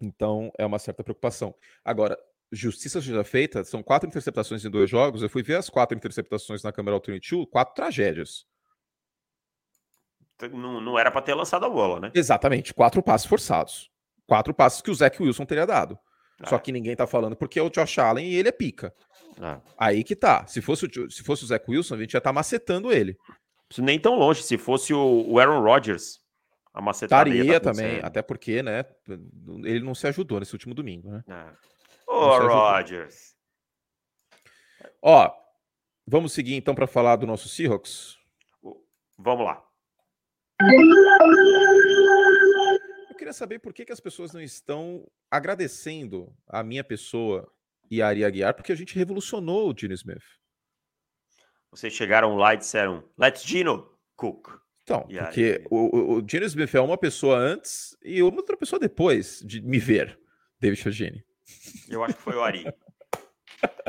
Então 0.00 0.50
é 0.58 0.64
uma 0.64 0.78
certa 0.78 1.04
preocupação. 1.04 1.54
Agora, 1.84 2.18
justiça 2.50 3.00
já 3.00 3.22
feita, 3.22 3.64
são 3.64 3.82
quatro 3.82 4.08
interceptações 4.08 4.64
em 4.64 4.70
dois 4.70 4.88
jogos. 4.88 5.22
Eu 5.22 5.28
fui 5.28 5.42
ver 5.42 5.56
as 5.56 5.68
quatro 5.68 5.96
interceptações 5.96 6.62
na 6.62 6.72
câmera 6.72 6.96
Alternate 6.96 7.46
quatro 7.50 7.74
tragédias. 7.74 8.46
Não, 10.50 10.80
não 10.80 10.98
era 10.98 11.10
para 11.10 11.22
ter 11.22 11.34
lançado 11.34 11.64
a 11.64 11.68
bola, 11.68 12.00
né? 12.00 12.10
Exatamente, 12.14 12.74
quatro 12.74 13.02
passes 13.02 13.26
forçados. 13.26 13.90
Quatro 14.26 14.52
passes 14.52 14.80
que 14.80 14.90
o 14.90 14.94
Zach 14.94 15.22
Wilson 15.22 15.44
teria 15.44 15.66
dado. 15.66 15.98
É. 16.42 16.48
Só 16.48 16.58
que 16.58 16.72
ninguém 16.72 16.96
tá 16.96 17.06
falando 17.06 17.36
porque 17.36 17.58
é 17.58 17.62
o 17.62 17.70
Josh 17.70 17.98
Allen 17.98 18.26
e 18.26 18.36
ele 18.36 18.48
é 18.48 18.52
pica. 18.52 18.94
É. 19.40 19.60
Aí 19.78 20.04
que 20.04 20.16
tá. 20.16 20.46
Se 20.46 20.60
fosse, 20.60 20.86
o, 20.86 21.10
se 21.10 21.22
fosse 21.22 21.44
o 21.44 21.46
Zach 21.46 21.64
Wilson, 21.68 21.94
a 21.94 21.98
gente 21.98 22.12
já 22.12 22.20
tá 22.20 22.32
macetando 22.32 22.92
ele. 22.92 23.16
Nem 23.78 23.98
tão 23.98 24.14
longe. 24.14 24.42
Se 24.42 24.56
fosse 24.56 24.94
o, 24.94 25.38
Aaron 25.38 25.60
Rodgers, 25.60 26.20
a 26.72 26.80
macetaria. 26.80 27.34
Estaria 27.34 27.60
tá 27.60 27.72
também, 27.72 28.00
até 28.02 28.22
porque, 28.22 28.62
né? 28.62 28.84
Ele 29.64 29.80
não 29.80 29.94
se 29.94 30.06
ajudou 30.06 30.38
nesse 30.38 30.52
último 30.52 30.74
domingo, 30.74 31.10
né? 31.10 31.24
É. 31.28 31.52
Ô, 32.06 32.38
Rodgers. 32.38 33.34
Ó, 35.02 35.32
vamos 36.06 36.32
seguir 36.32 36.54
então 36.54 36.74
para 36.74 36.86
falar 36.86 37.16
do 37.16 37.26
nosso 37.26 37.48
Seahawks? 37.48 38.16
Vamos 39.18 39.44
lá. 39.44 39.62
Eu 43.24 43.28
queria 43.28 43.32
saber 43.32 43.58
por 43.58 43.72
que, 43.72 43.86
que 43.86 43.92
as 43.92 44.00
pessoas 44.00 44.34
não 44.34 44.40
estão 44.42 45.10
agradecendo 45.30 46.30
a 46.46 46.62
minha 46.62 46.84
pessoa 46.84 47.50
e 47.90 48.02
a 48.02 48.08
Ari 48.08 48.22
Aguiar, 48.22 48.52
porque 48.52 48.70
a 48.70 48.74
gente 48.74 48.94
revolucionou 48.94 49.70
o 49.70 49.74
Gino 49.74 49.94
Smith. 49.94 50.22
Vocês 51.70 51.94
chegaram 51.94 52.36
lá 52.36 52.52
e 52.52 52.58
disseram, 52.58 53.02
let's 53.18 53.42
Gino 53.42 53.90
Cook. 54.14 54.48
Então, 54.82 55.06
e 55.08 55.18
porque 55.18 55.58
aí... 55.58 55.66
o, 55.70 56.16
o 56.16 56.28
Gino 56.28 56.44
Smith 56.44 56.74
é 56.74 56.80
uma 56.82 56.98
pessoa 56.98 57.38
antes 57.38 57.96
e 58.04 58.22
outra 58.22 58.58
pessoa 58.58 58.78
depois 58.78 59.40
de 59.40 59.62
me 59.62 59.78
ver, 59.78 60.20
David 60.60 60.82
Chagini. 60.82 61.24
Eu 61.88 62.04
acho 62.04 62.16
que 62.16 62.22
foi 62.22 62.34
o 62.34 62.42
Ari. 62.42 62.66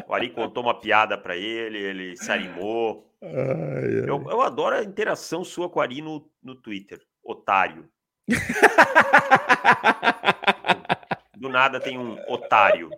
O 0.08 0.14
Ari 0.14 0.30
contou 0.30 0.64
uma 0.64 0.80
piada 0.80 1.18
para 1.18 1.36
ele, 1.36 1.78
ele 1.78 2.16
se 2.16 2.32
animou. 2.32 3.14
Ai, 3.22 3.32
ai. 3.34 4.10
Eu, 4.10 4.30
eu, 4.30 4.42
adoro 4.42 4.78
a 4.78 4.84
interação 4.84 5.44
sua 5.44 5.70
com 5.70 5.80
o 5.80 5.82
Ari 5.82 6.02
no, 6.02 6.32
no 6.42 6.56
Twitter, 6.56 7.02
otário. 7.22 7.92
Do 11.38 11.50
nada 11.50 11.80
tem 11.80 11.98
um 11.98 12.18
otário. 12.28 12.90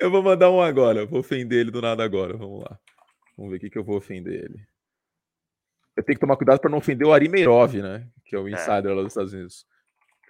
Eu 0.00 0.10
vou 0.10 0.22
mandar 0.22 0.50
um 0.50 0.60
agora, 0.60 1.06
vou 1.06 1.20
ofender 1.20 1.60
ele 1.60 1.70
do 1.70 1.80
nada 1.80 2.04
agora. 2.04 2.36
Vamos 2.36 2.62
lá. 2.62 2.78
Vamos 3.36 3.50
ver 3.50 3.56
o 3.56 3.60
que, 3.60 3.70
que 3.70 3.78
eu 3.78 3.84
vou 3.84 3.96
ofender 3.96 4.44
ele. 4.44 4.66
Eu 5.96 6.04
tenho 6.04 6.16
que 6.16 6.20
tomar 6.20 6.36
cuidado 6.36 6.60
para 6.60 6.70
não 6.70 6.78
ofender 6.78 7.06
o 7.06 7.12
Ari 7.12 7.28
Meirov, 7.28 7.80
né? 7.80 8.08
Que 8.24 8.36
é 8.36 8.38
o 8.38 8.48
é. 8.48 8.52
insider 8.52 8.90
é. 8.90 8.94
lá 8.94 9.02
dos 9.02 9.12
Estados 9.12 9.32
Unidos. 9.32 9.66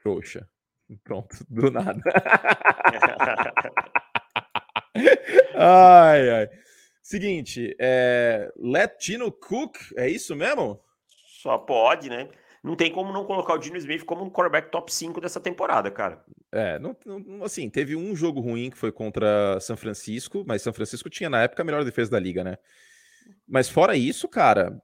Trouxa. 0.02 0.48
Pronto, 1.02 1.37
do 1.48 1.70
nada. 1.70 2.00
ai, 5.55 6.31
ai. 6.31 6.48
Seguinte, 7.02 7.74
é... 7.81 8.52
Let 8.57 8.98
Tino 8.98 9.33
Cook, 9.33 9.76
é 9.96 10.09
isso 10.09 10.37
mesmo? 10.37 10.81
Só 11.42 11.59
pode, 11.59 12.09
né? 12.09 12.29
Não 12.66 12.74
tem 12.74 12.90
como 12.90 13.12
não 13.12 13.24
colocar 13.24 13.55
o 13.55 13.59
Dino 13.59 13.76
Smith 13.76 14.05
como 14.05 14.24
um 14.24 14.31
quarterback 14.31 14.72
top 14.72 14.92
5 14.92 15.20
dessa 15.20 15.38
temporada, 15.38 15.88
cara. 15.88 16.24
É, 16.50 16.81
não, 16.81 16.96
não, 17.05 17.44
assim, 17.44 17.70
teve 17.70 17.94
um 17.94 18.16
jogo 18.16 18.40
ruim 18.40 18.70
que 18.70 18.76
foi 18.76 18.90
contra 18.90 19.61
São 19.61 19.76
Francisco, 19.76 20.44
mas 20.44 20.62
São 20.62 20.72
Francisco 20.72 21.09
tinha 21.09 21.31
na 21.31 21.44
época 21.44 21.62
a 21.62 21.64
melhor 21.64 21.85
defesa 21.85 22.11
da 22.11 22.18
liga, 22.18 22.42
né? 22.42 22.59
Mas 23.46 23.68
fora 23.68 23.96
isso, 23.96 24.29
cara, 24.29 24.83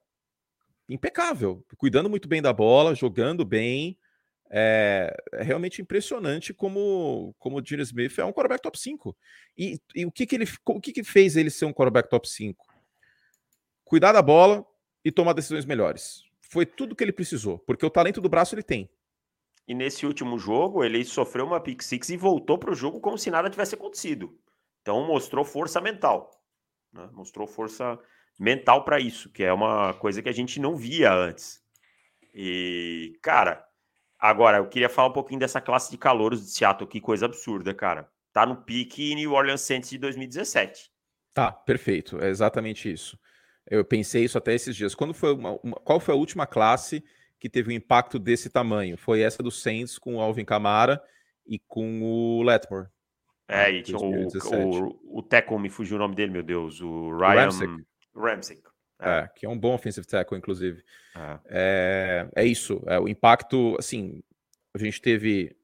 impecável, 0.89 1.67
cuidando 1.77 2.09
muito 2.09 2.29
bem 2.29 2.41
da 2.41 2.53
bola, 2.53 2.95
jogando 2.95 3.45
bem. 3.45 3.99
É, 4.49 5.13
é 5.33 5.43
realmente 5.43 5.83
impressionante 5.83 6.55
como, 6.55 7.35
como 7.37 7.57
o 7.57 7.61
Dino 7.61 7.83
Smith 7.83 8.17
é 8.17 8.25
um 8.25 8.33
quarterback 8.33 8.63
top 8.63 8.79
5. 8.79 9.17
E, 9.59 9.81
e 9.97 10.07
o, 10.07 10.13
que, 10.13 10.25
que, 10.25 10.37
ele, 10.37 10.45
o 10.67 10.81
que, 10.81 10.93
que 10.93 11.03
fez 11.03 11.37
ele 11.37 11.51
ser 11.51 11.65
um 11.65 11.73
quarterback 11.73 12.09
top 12.09 12.29
5? 12.29 12.65
Cuidar 13.85 14.13
da 14.13 14.23
bola 14.23 14.65
e 15.05 15.11
tomar 15.11 15.33
decisões 15.33 15.65
melhores 15.65 16.31
foi 16.53 16.67
tudo 16.67 16.95
que 16.95 17.03
ele 17.03 17.13
precisou, 17.13 17.59
porque 17.61 17.87
o 17.87 17.91
talento 17.91 18.21
do 18.21 18.29
braço 18.29 18.55
ele 18.55 18.63
tem. 18.63 18.91
E 19.67 19.75
nesse 19.75 20.05
último 20.05 20.39
jogo, 20.39 20.85
ele 20.85 21.03
sofreu 21.03 21.47
uma 21.47 21.59
pick 21.59 21.81
six 21.83 22.11
e 22.11 22.17
voltou 22.17 22.59
para 22.59 22.71
o 22.71 22.75
jogo 22.75 23.01
como 23.01 23.17
se 23.17 23.31
nada 23.31 23.49
tivesse 23.49 23.75
acontecido. 23.75 24.39
Então 24.83 25.07
mostrou 25.07 25.47
força 25.47 25.81
mental. 25.81 26.31
Né? 26.93 27.09
Mostrou 27.13 27.47
força 27.47 27.99
mental 28.39 28.85
para 28.85 29.01
isso, 29.01 29.31
que 29.31 29.43
é 29.43 29.51
uma 29.51 29.95
coisa 29.95 30.21
que 30.21 30.29
a 30.29 30.33
gente 30.33 30.61
não 30.61 30.77
via 30.77 31.11
antes. 31.15 31.63
E, 32.35 33.19
cara, 33.23 33.65
agora 34.19 34.59
eu 34.59 34.69
queria 34.69 34.91
falar 34.91 35.09
um 35.09 35.13
pouquinho 35.13 35.41
dessa 35.41 35.61
classe 35.61 35.91
de 35.91 35.97
calouros 35.97 36.45
de 36.45 36.51
Seattle, 36.51 36.89
que 36.89 37.01
coisa 37.01 37.25
absurda, 37.25 37.73
cara. 37.73 38.11
Tá 38.31 38.45
no 38.45 38.57
pique 38.63 39.15
New 39.15 39.33
Orleans 39.33 39.63
Saints 39.63 39.89
de 39.89 39.97
2017. 39.97 40.91
Tá, 41.33 41.51
perfeito. 41.51 42.23
É 42.23 42.29
exatamente 42.29 42.93
isso. 42.93 43.19
Eu 43.67 43.85
pensei 43.85 44.25
isso 44.25 44.39
até 44.39 44.55
esses 44.55 44.75
dias. 44.75 44.95
Quando 44.95 45.15
foi 45.15 45.35
uma, 45.35 45.59
uma, 45.63 45.77
qual 45.77 46.01
foi 46.01 46.15
a 46.15 46.19
última 46.19 46.47
classe 46.47 47.03
que 47.39 47.49
teve 47.49 47.71
um 47.71 47.77
impacto 47.77 48.19
desse 48.19 48.51
tamanho? 48.51 48.97
Foi 48.97 49.21
essa 49.21 49.43
do 49.43 49.51
Saints 49.51 49.99
com 49.99 50.17
o 50.17 50.21
Alvin 50.21 50.45
Kamara 50.45 51.03
e 51.47 51.59
com 51.59 52.03
o 52.03 52.43
Letmore. 52.43 52.89
É, 53.49 53.71
e 53.71 53.83
tinha 53.83 53.99
o, 53.99 54.29
o, 54.29 55.19
o 55.19 55.23
tackle, 55.23 55.59
me 55.59 55.69
fugiu 55.69 55.97
o 55.97 55.99
nome 55.99 56.15
dele, 56.15 56.33
meu 56.33 56.43
Deus, 56.43 56.81
o 56.81 57.17
Ryan 57.17 57.49
Ramsey. 58.15 58.63
É. 59.01 59.19
é. 59.21 59.29
que 59.35 59.45
é 59.45 59.49
um 59.49 59.59
bom 59.59 59.75
offensive 59.75 60.07
tackle, 60.07 60.39
inclusive. 60.39 60.83
É, 61.15 61.39
é, 61.47 62.43
é 62.43 62.45
isso, 62.47 62.83
é 62.87 62.99
o 62.99 63.09
impacto, 63.09 63.77
assim, 63.79 64.23
a 64.75 64.79
gente 64.79 65.03
teve 65.03 65.55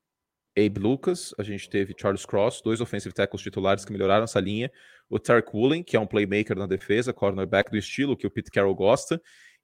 Abe 0.59 0.81
Lucas, 0.81 1.35
a 1.39 1.43
gente 1.43 1.71
teve 1.71 1.95
Charles 1.99 2.27
Cross, 2.27 2.61
dois 2.61 2.81
offensive 2.81 3.15
tackles 3.15 3.43
titulares 3.43 3.85
que 3.85 3.93
melhoraram 3.93 4.25
essa 4.25 4.41
linha. 4.41 4.71
O 5.11 5.19
Tarek 5.19 5.49
Woolen, 5.55 5.83
que 5.83 5.97
é 5.97 6.01
um 6.01 6.07
playmaker 6.07 6.57
na 6.57 6.67
defesa, 6.67 7.13
cornerback 7.13 7.71
do 7.71 7.77
estilo 7.77 8.17
que 8.17 8.27
o 8.27 8.31
Pete 8.31 8.51
Carroll 8.51 8.75
gosta. 8.75 9.21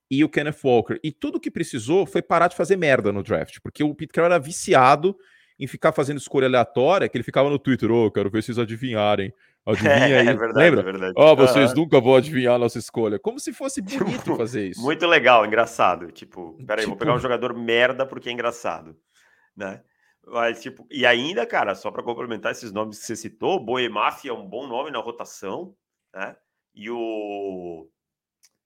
E 0.09 0.23
o 0.23 0.29
Kenneth 0.29 0.59
Walker. 0.63 0.99
E 1.03 1.11
tudo 1.11 1.39
que 1.39 1.49
precisou 1.49 2.05
foi 2.05 2.21
parar 2.21 2.47
de 2.47 2.55
fazer 2.55 2.75
merda 2.75 3.11
no 3.11 3.23
draft, 3.23 3.57
porque 3.63 3.83
o 3.83 3.95
Pete 3.95 4.13
Carroll 4.13 4.31
era 4.31 4.39
viciado 4.39 5.15
em 5.59 5.67
ficar 5.67 5.91
fazendo 5.91 6.17
escolha 6.17 6.47
aleatória, 6.47 7.07
que 7.07 7.17
ele 7.17 7.23
ficava 7.23 7.49
no 7.49 7.57
Twitter, 7.57 7.89
ô, 7.89 8.05
oh, 8.05 8.11
quero 8.11 8.29
ver 8.29 8.43
vocês 8.43 8.59
adivinharem. 8.59 9.33
Adivinha 9.65 9.95
aí. 10.19 10.27
É 10.27 10.33
verdade, 10.33 10.57
Lembra? 10.57 10.81
É 10.81 10.83
verdade. 10.83 11.13
Ó, 11.15 11.31
oh, 11.31 11.35
vocês 11.35 11.71
uhum. 11.71 11.77
nunca 11.77 11.99
vão 11.99 12.15
adivinhar 12.15 12.55
a 12.55 12.59
nossa 12.59 12.77
escolha. 12.77 13.17
Como 13.17 13.39
se 13.39 13.53
fosse 13.53 13.81
bonito 13.81 14.19
tipo, 14.19 14.35
fazer 14.35 14.67
isso. 14.69 14.81
Muito 14.81 15.07
legal, 15.07 15.45
engraçado. 15.45 16.11
Tipo, 16.11 16.57
peraí, 16.65 16.83
tipo... 16.83 16.89
vou 16.89 16.97
pegar 16.97 17.15
um 17.15 17.19
jogador 17.19 17.53
merda 17.57 18.05
porque 18.05 18.29
é 18.29 18.31
engraçado. 18.31 18.95
Né? 19.55 19.81
Mas, 20.27 20.61
tipo, 20.61 20.87
e 20.89 21.05
ainda, 21.05 21.45
cara, 21.45 21.75
só 21.75 21.91
para 21.91 22.03
complementar 22.03 22.51
esses 22.51 22.71
nomes 22.71 22.99
que 22.99 23.05
você 23.05 23.15
citou, 23.15 23.59
Boemaf 23.59 24.27
é 24.27 24.33
um 24.33 24.47
bom 24.47 24.67
nome 24.67 24.89
na 24.89 24.99
rotação, 24.99 25.75
né? 26.13 26.35
E 26.73 26.89
o. 26.89 27.87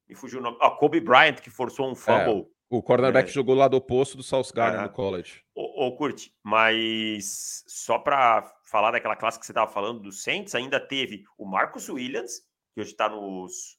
Me 0.08 0.16
fugiu 0.16 0.40
o 0.40 0.42
nome. 0.42 0.58
Ah, 0.62 0.72
Kobe 0.72 1.00
Bryant, 1.00 1.36
que 1.36 1.50
forçou 1.50 1.88
um 1.88 1.92
é. 1.92 1.96
fumble. 1.96 2.42
É. 2.44 2.60
O 2.70 2.84
cornerback 2.84 3.30
é. 3.30 3.34
jogou 3.34 3.56
lado 3.56 3.76
oposto 3.76 4.16
do 4.16 4.24
South 4.24 4.52
Garden 4.54 4.82
é. 4.82 4.84
no 4.84 4.90
college. 4.90 5.44
Ô, 5.56 5.88
ô 5.88 5.96
Curte, 5.96 6.34
mas 6.44 7.64
só 7.68 7.98
para 7.98 8.44
falar 8.64 8.92
daquela 8.92 9.16
classe 9.16 9.40
que 9.40 9.46
você 9.46 9.52
estava 9.52 9.72
falando 9.72 10.00
do 10.00 10.12
Saints, 10.12 10.54
ainda 10.54 10.80
teve 10.80 11.24
o 11.38 11.46
Marcus 11.46 11.90
Williams, 11.90 12.42
que 12.74 12.82
hoje 12.82 12.92
está 12.92 13.10
nos, 13.10 13.78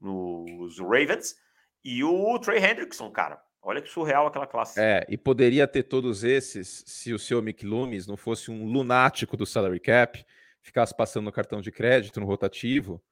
nos 0.00 0.78
Ravens, 0.80 1.36
e 1.84 2.02
o 2.02 2.38
Trey 2.40 2.58
Hendrickson, 2.58 3.10
cara. 3.10 3.40
Olha 3.68 3.82
que 3.82 3.88
surreal 3.88 4.28
aquela 4.28 4.46
classe. 4.46 4.80
É, 4.80 5.04
e 5.08 5.18
poderia 5.18 5.66
ter 5.66 5.82
todos 5.82 6.22
esses 6.22 6.84
se 6.86 7.12
o 7.12 7.18
seu 7.18 7.42
Mick 7.42 7.66
Loomis 7.66 8.06
não 8.06 8.16
fosse 8.16 8.48
um 8.48 8.64
lunático 8.64 9.36
do 9.36 9.44
salary 9.44 9.80
cap, 9.80 10.24
ficasse 10.62 10.96
passando 10.96 11.24
no 11.24 11.32
cartão 11.32 11.60
de 11.60 11.72
crédito, 11.72 12.20
no 12.20 12.26
rotativo, 12.26 13.02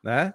né? 0.00 0.32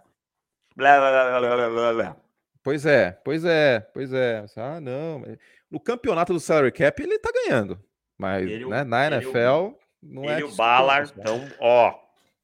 Blá, 0.76 0.98
blá, 0.98 1.40
blá, 1.40 1.70
blá, 1.70 1.94
blá. 1.94 2.18
Pois 2.62 2.86
é, 2.86 3.14
pois 3.24 3.46
é, 3.46 3.80
pois 3.80 4.12
é. 4.12 4.46
Ah, 4.58 4.82
não. 4.82 5.24
No 5.72 5.80
campeonato 5.80 6.34
do 6.34 6.40
salary 6.42 6.74
cap 6.74 7.02
ele 7.02 7.18
tá 7.18 7.32
ganhando. 7.32 7.82
Mas 8.18 8.46
ele, 8.46 8.66
né, 8.66 8.84
na 8.84 9.08
NFL 9.08 9.38
ele, 9.38 9.76
não 10.04 10.24
ele 10.26 10.34
é. 10.34 10.40
E 10.42 10.44
o 10.44 10.54
Ballard 10.54 11.14
então, 11.18 11.40
ó, 11.62 11.98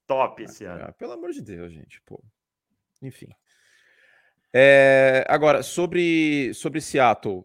top 0.07 0.43
esse 0.43 0.63
ano. 0.63 0.85
Ah, 0.87 0.93
pelo 0.93 1.11
amor 1.11 1.31
de 1.31 1.41
Deus, 1.41 1.73
gente, 1.73 1.99
pô. 2.05 2.23
Enfim. 3.01 3.27
É, 4.53 5.25
agora, 5.27 5.63
sobre, 5.63 6.53
sobre 6.53 6.81
Seattle. 6.81 7.43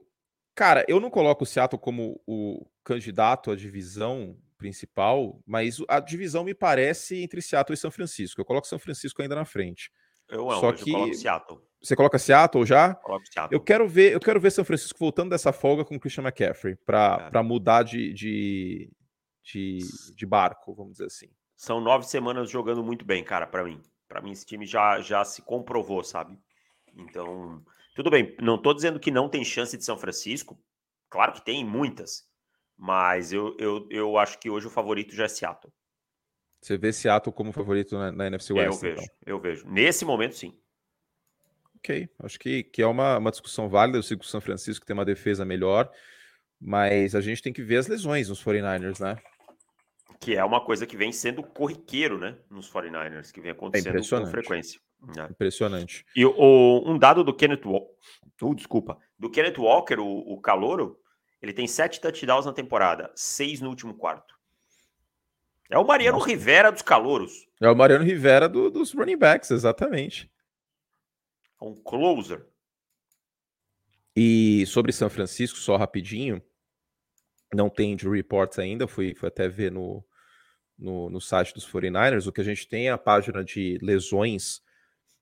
Cara, 0.55 0.85
eu 0.89 0.99
não 0.99 1.11
coloco 1.11 1.45
o 1.45 1.47
Seattle 1.47 1.81
como 1.81 2.21
o 2.27 2.67
candidato 2.83 3.51
à 3.51 3.57
divisão 3.57 4.37
principal, 4.57 5.41
mas 5.47 5.79
a 5.89 6.01
divisão 6.01 6.43
me 6.43 6.55
parece 6.55 7.23
entre 7.23 7.43
Seattle 7.43 7.75
e 7.75 7.77
São 7.77 7.91
Francisco. 7.91 8.41
Eu 8.41 8.45
coloco 8.45 8.67
São 8.67 8.79
Francisco 8.79 9.21
ainda 9.23 9.35
na 9.35 9.45
frente. 9.45 9.91
Eu 10.29 10.51
amo, 10.51 10.61
Só 10.61 10.73
que... 10.73 10.91
eu 10.91 10.95
coloco 10.95 11.15
Seattle. 11.15 11.61
Você 11.83 11.95
coloca 11.95 12.19
Seattle 12.19 12.67
já? 12.67 12.95
Coloco 12.95 13.27
Seattle. 13.27 13.57
Eu 13.57 13.63
quero 13.63 13.87
ver, 13.87 14.13
eu 14.13 14.21
quero 14.21 14.41
ver 14.41 14.51
São 14.51 14.65
Francisco 14.65 14.99
voltando 14.99 15.31
dessa 15.31 15.53
folga 15.53 15.85
com 15.85 15.95
o 15.95 16.01
Christian 16.01 16.25
McCaffrey 16.25 16.77
para 16.85 17.31
é. 17.33 17.43
mudar 17.43 17.83
de, 17.83 18.13
de, 18.13 18.91
de, 19.45 19.79
de, 20.15 20.27
barco, 20.27 20.75
vamos 20.75 20.93
dizer 20.93 21.07
assim. 21.07 21.29
São 21.55 21.81
nove 21.81 22.07
semanas 22.07 22.51
jogando 22.51 22.83
muito 22.83 23.05
bem, 23.05 23.23
cara, 23.23 23.47
para 23.47 23.63
mim. 23.63 23.81
Para 24.09 24.21
mim, 24.21 24.33
esse 24.33 24.47
time 24.47 24.67
já, 24.67 25.01
já 25.01 25.25
se 25.25 25.43
comprovou, 25.43 26.03
sabe? 26.03 26.39
Então, 26.97 27.63
tudo 27.95 28.11
bem. 28.11 28.35
Não 28.41 28.57
estou 28.57 28.75
dizendo 28.75 28.99
que 28.99 29.11
não 29.11 29.29
tem 29.29 29.45
chance 29.45 29.77
de 29.77 29.85
São 29.85 29.99
Francisco. 29.99 30.59
Claro 31.09 31.33
que 31.33 31.45
tem 31.45 31.65
muitas. 31.65 32.27
Mas 32.77 33.33
eu, 33.33 33.57
eu, 33.59 33.87
eu 33.91 34.19
acho 34.19 34.39
que 34.39 34.51
hoje 34.51 34.67
o 34.67 34.71
favorito 34.71 35.15
já 35.15 35.25
é 35.25 35.29
Seattle. 35.29 35.73
Você 36.61 36.77
vê 36.77 36.93
Seattle 36.93 37.33
como 37.33 37.53
favorito 37.53 37.97
na, 37.97 38.11
na 38.11 38.27
NFC 38.27 38.53
West? 38.53 38.67
Eu 38.67 38.79
vejo, 38.79 39.03
então. 39.03 39.15
eu 39.25 39.41
vejo. 39.41 39.67
Nesse 39.69 40.05
momento, 40.05 40.35
sim. 40.35 40.59
Ok, 41.77 42.09
acho 42.19 42.39
que, 42.39 42.65
que 42.65 42.83
é 42.83 42.87
uma, 42.87 43.19
uma 43.19 43.31
discussão 43.31 43.69
válida. 43.69 43.99
Eu 43.99 44.03
sigo 44.03 44.23
o 44.23 44.27
São 44.27 44.41
Francisco 44.41 44.85
tem 44.85 44.95
uma 44.95 45.05
defesa 45.05 45.45
melhor, 45.45 45.91
mas 46.61 47.15
a 47.15 47.21
gente 47.21 47.43
tem 47.43 47.53
que 47.53 47.63
ver 47.63 47.77
as 47.77 47.87
lesões 47.87 48.29
nos 48.29 48.43
49ers, 48.43 49.01
né? 49.01 49.17
Que 50.19 50.35
é 50.35 50.45
uma 50.45 50.65
coisa 50.65 50.87
que 50.87 50.97
vem 50.97 51.13
sendo 51.13 51.43
corriqueiro, 51.43 52.19
né? 52.19 52.37
Nos 52.51 52.71
49ers, 52.71 53.31
que 53.31 53.41
vem 53.41 53.51
é 53.51 53.53
acontecendo 53.53 53.99
é 53.99 54.25
com 54.25 54.27
frequência. 54.27 54.81
Né? 55.01 55.29
Impressionante. 55.31 56.05
E 56.15 56.25
o, 56.25 56.83
um 56.87 56.99
dado 56.99 57.23
do 57.23 57.35
Kenneth 57.35 57.65
Walker, 57.65 57.95
uh, 58.43 58.55
desculpa, 58.55 58.99
do 59.19 59.31
Kenneth 59.31 59.59
Walker, 59.59 59.99
o, 59.99 60.19
o 60.33 60.41
Calouro, 60.41 60.99
ele 61.41 61.53
tem 61.53 61.67
sete 61.67 62.01
touchdowns 62.01 62.47
na 62.47 62.53
temporada, 62.53 63.13
seis 63.15 63.61
no 63.61 63.69
último 63.69 63.95
quarto. 63.95 64.35
É 65.71 65.79
o 65.79 65.87
Mariano 65.87 66.19
Nossa. 66.19 66.31
Rivera 66.31 66.71
dos 66.71 66.83
calouros. 66.83 67.47
É 67.61 67.69
o 67.69 67.75
Mariano 67.75 68.05
Rivera 68.05 68.49
do, 68.49 68.71
dos 68.71 68.93
running 68.93 69.17
backs, 69.17 69.51
exatamente. 69.51 70.31
É 71.61 71.65
um 71.65 71.75
closer. 71.75 72.47
E 74.15 74.65
sobre 74.67 74.93
São 74.93 75.11
Francisco, 75.11 75.59
só 75.59 75.77
rapidinho, 75.77 76.43
não 77.53 77.69
tem 77.69 77.93
injury 77.93 78.19
reports 78.19 78.59
ainda, 78.59 78.89
fui, 78.89 79.15
fui 79.15 79.29
até 79.29 79.49
ver 79.49 79.71
no, 79.71 80.05
no, 80.79 81.11
no, 81.11 81.21
site 81.21 81.53
dos 81.53 81.69
49ers, 81.69 82.27
o 82.27 82.33
que 82.33 82.41
a 82.41 82.45
gente 82.45 82.67
tem 82.67 82.89
é 82.89 82.93
a 82.93 82.99
página 82.99 83.45
de 83.45 83.79
lesões 83.83 84.63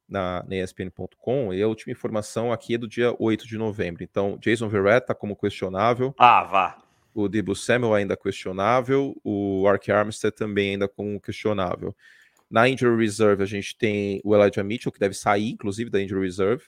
na, 0.09 0.45
na 0.47 0.57
ESPN.com, 0.57 1.53
e 1.53 1.63
a 1.63 1.69
última 1.69 1.93
informação 1.93 2.53
aqui 2.53 2.75
é 2.75 2.79
do 2.79 2.89
dia 2.89 3.15
8 3.19 3.47
de 3.47 3.57
novembro. 3.57 4.03
Então, 4.03 4.39
Jason 4.41 4.69
Verrett 4.69 5.05
está 5.05 5.15
como 5.15 5.37
questionável. 5.37 6.15
Ah, 6.19 6.45
vá. 6.45 6.79
O 7.15 7.29
Debo 7.29 7.55
Samuel 7.55 7.95
ainda 7.95 8.17
questionável, 8.17 9.17
o 9.23 9.67
Ark 9.69 9.91
Armstead 9.91 10.35
também 10.35 10.71
ainda 10.71 10.89
como 10.89 11.21
questionável. 11.21 11.95
Na 12.51 12.69
Injury 12.69 13.05
Reserve, 13.05 13.43
a 13.43 13.47
gente 13.47 13.77
tem 13.77 14.21
o 14.25 14.35
Elijah 14.35 14.63
Mitchell, 14.63 14.93
que 14.93 14.99
deve 14.99 15.15
sair, 15.15 15.51
inclusive, 15.51 15.91
da 15.91 16.03
Injury 16.03 16.23
Reserve. 16.23 16.65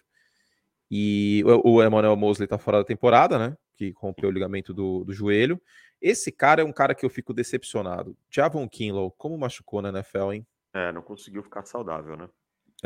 E 0.91 1.43
o 1.45 1.83
Emmanuel 1.83 2.17
Mosley 2.17 2.47
tá 2.47 2.59
fora 2.59 2.79
da 2.79 2.85
temporada, 2.85 3.39
né? 3.39 3.57
Que 3.77 3.93
rompeu 3.97 4.29
o 4.29 4.33
ligamento 4.33 4.73
do, 4.73 5.05
do 5.05 5.13
joelho. 5.13 5.61
Esse 6.01 6.31
cara 6.31 6.63
é 6.63 6.65
um 6.65 6.73
cara 6.73 6.95
que 6.95 7.05
eu 7.05 7.11
fico 7.11 7.35
decepcionado. 7.35 8.17
Javon 8.31 8.69
Kinlow, 8.69 9.11
como 9.13 9.37
machucou 9.37 9.83
na 9.83 9.89
NFL, 9.89 10.33
hein? 10.33 10.47
É, 10.73 10.93
não 10.93 11.03
conseguiu 11.03 11.43
ficar 11.43 11.65
saudável, 11.65 12.17
né? 12.17 12.29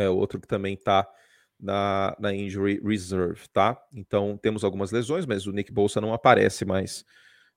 É, 0.01 0.09
outro 0.09 0.41
que 0.41 0.47
também 0.47 0.77
tá 0.77 1.07
na, 1.59 2.17
na 2.19 2.35
Injury 2.35 2.81
Reserve, 2.83 3.49
tá? 3.53 3.81
Então, 3.93 4.39
temos 4.41 4.65
algumas 4.65 4.91
lesões, 4.91 5.27
mas 5.27 5.47
o 5.47 5.53
Nick 5.53 5.73
Bolsa 5.73 6.01
não 6.01 6.15
aparece 6.15 6.65
mais 6.65 7.05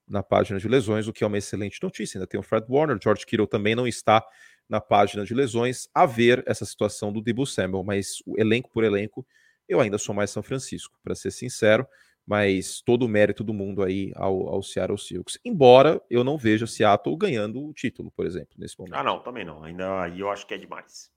na 0.08 0.21
página 0.21 0.60
de 0.60 0.67
lesões, 0.67 1.08
o 1.08 1.13
que 1.13 1.23
é 1.23 1.27
uma 1.27 1.38
excelente 1.38 1.79
notícia. 1.82 2.17
Ainda 2.17 2.27
tem 2.27 2.39
o 2.39 2.43
Fred 2.43 2.65
Warner, 2.69 2.99
George 3.01 3.25
Kittle 3.25 3.47
também 3.47 3.75
não 3.75 3.88
está 3.88 4.25
na 4.67 4.82
página 4.82 5.25
de 5.25 5.34
lesões, 5.34 5.88
a 5.93 6.06
ver 6.06 6.43
essa 6.45 6.65
situação 6.65 7.12
do 7.12 7.21
Debo 7.21 7.45
Samuel, 7.45 7.84
mas 7.84 8.21
o 8.25 8.39
elenco 8.39 8.69
por 8.71 8.84
elenco, 8.84 9.25
eu 9.67 9.79
ainda 9.79 9.97
sou 9.97 10.13
mais 10.15 10.29
São 10.29 10.43
Francisco, 10.43 10.97
para 11.03 11.15
ser 11.15 11.32
sincero, 11.32 11.88
mas 12.25 12.82
todo 12.82 13.03
o 13.03 13.08
mérito 13.08 13.43
do 13.43 13.53
mundo 13.53 13.84
aí 13.84 14.12
ao, 14.15 14.47
ao 14.47 14.63
Seattle 14.63 14.97
Seahawks. 14.97 15.38
Embora 15.43 16.01
eu 16.10 16.23
não 16.23 16.38
veja 16.38 16.65
Seattle 16.65 17.17
ganhando 17.17 17.65
o 17.65 17.73
título, 17.73 18.12
por 18.12 18.25
exemplo, 18.25 18.56
nesse 18.58 18.77
momento. 18.79 18.95
Ah, 18.95 19.03
não, 19.03 19.19
também 19.19 19.43
não. 19.43 19.63
Ainda 19.63 20.01
aí 20.01 20.21
eu 20.21 20.29
acho 20.29 20.47
que 20.47 20.53
é 20.53 20.58
demais. 20.58 21.12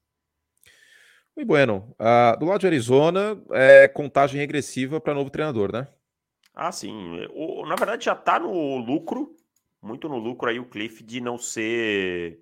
Muito 1.36 1.46
bueno. 1.46 1.94
Uh, 2.00 2.38
do 2.38 2.46
lado 2.46 2.60
de 2.60 2.66
Arizona, 2.66 3.40
é 3.50 3.86
contagem 3.86 4.40
regressiva 4.40 4.98
para 4.98 5.12
novo 5.12 5.28
treinador, 5.28 5.70
né? 5.70 5.86
Ah, 6.54 6.72
sim. 6.72 7.26
O, 7.34 7.66
na 7.66 7.76
verdade, 7.76 8.06
já 8.06 8.14
está 8.14 8.38
no 8.40 8.78
lucro, 8.78 9.36
muito 9.82 10.08
no 10.08 10.16
lucro 10.16 10.48
aí 10.48 10.58
o 10.58 10.64
Cliff 10.64 11.04
de 11.04 11.20
não 11.20 11.36
ser 11.36 12.40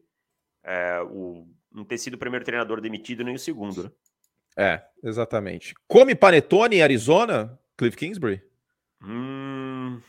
é, 0.63 1.01
o, 1.03 1.49
não 1.73 1.85
ter 1.85 1.99
sido 1.99 2.15
o 2.15 2.19
primeiro 2.19 2.45
treinador 2.45 2.81
demitido 2.81 3.25
nem 3.25 3.35
o 3.35 3.39
segundo, 3.39 3.83
né? 3.83 3.91
É, 4.57 4.83
exatamente. 5.03 5.75
Come 5.89 6.15
panetone 6.15 6.77
em 6.77 6.83
Arizona, 6.83 7.59
Cliff 7.77 7.97
Kingsbury? 7.97 8.41
Hum, 9.03 10.01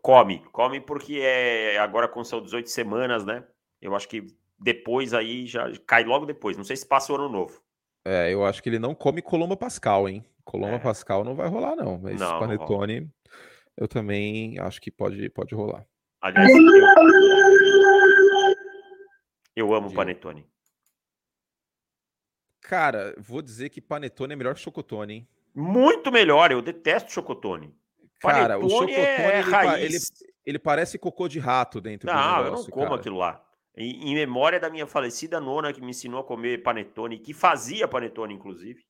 come, 0.00 0.44
come 0.52 0.80
porque 0.80 1.18
é 1.20 1.78
agora 1.78 2.06
com 2.06 2.22
são 2.22 2.40
18 2.40 2.70
semanas, 2.70 3.24
né? 3.24 3.44
Eu 3.82 3.96
acho 3.96 4.08
que 4.08 4.24
depois 4.58 5.14
aí 5.14 5.46
já 5.46 5.70
cai 5.86 6.04
logo 6.04 6.26
depois. 6.26 6.56
Não 6.56 6.64
sei 6.64 6.76
se 6.76 6.86
passa 6.86 7.12
o 7.12 7.16
ano 7.16 7.28
novo. 7.28 7.62
É, 8.04 8.32
eu 8.32 8.44
acho 8.44 8.62
que 8.62 8.68
ele 8.68 8.78
não 8.78 8.94
come 8.94 9.20
Colomba 9.20 9.56
Pascal, 9.56 10.08
hein? 10.08 10.24
Colomba 10.44 10.76
é. 10.76 10.78
Pascal 10.78 11.24
não 11.24 11.34
vai 11.34 11.48
rolar, 11.48 11.76
não. 11.76 11.98
Mas 11.98 12.18
não, 12.18 12.38
Panetone, 12.40 13.00
não 13.00 13.10
eu 13.78 13.86
também 13.86 14.58
acho 14.58 14.80
que 14.80 14.90
pode, 14.90 15.30
pode 15.30 15.54
rolar. 15.54 15.86
Aliás, 16.20 16.50
eu 19.54 19.72
amo 19.72 19.92
panetone. 19.92 20.44
Cara, 22.60 23.14
vou 23.18 23.40
dizer 23.40 23.68
que 23.68 23.80
panetone 23.80 24.32
é 24.32 24.36
melhor 24.36 24.54
que 24.54 24.60
chocotone, 24.60 25.14
hein? 25.14 25.28
Muito 25.54 26.10
melhor, 26.10 26.50
eu 26.50 26.60
detesto 26.60 27.12
chocotone. 27.12 27.72
Cara, 28.18 28.58
panetone 28.58 28.64
o 28.64 28.68
chocotone 28.68 28.92
é 28.94 29.38
ele, 29.38 29.50
raiz. 29.50 30.10
Ele, 30.20 30.32
ele, 30.44 30.58
parece 30.58 30.98
cocô 30.98 31.28
de 31.28 31.38
rato 31.38 31.80
dentro 31.80 32.08
não, 32.08 32.14
do 32.14 32.20
negócio. 32.20 32.42
Não, 32.42 32.50
eu 32.50 32.62
não 32.62 32.70
como 32.70 32.86
cara. 32.88 32.96
aquilo 32.96 33.16
lá. 33.16 33.47
Em, 33.80 34.10
em, 34.10 34.14
memória 34.14 34.58
da 34.58 34.68
minha 34.68 34.88
falecida 34.88 35.38
nona 35.38 35.72
que 35.72 35.80
me 35.80 35.90
ensinou 35.90 36.18
a 36.18 36.24
comer 36.24 36.64
panetone, 36.64 37.20
que 37.20 37.32
fazia 37.32 37.86
panetone, 37.86 38.34
inclusive, 38.34 38.84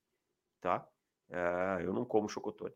tá? 0.59 0.83
É, 1.29 1.81
eu 1.83 1.93
não 1.93 2.03
como 2.03 2.27
chocotone. 2.27 2.73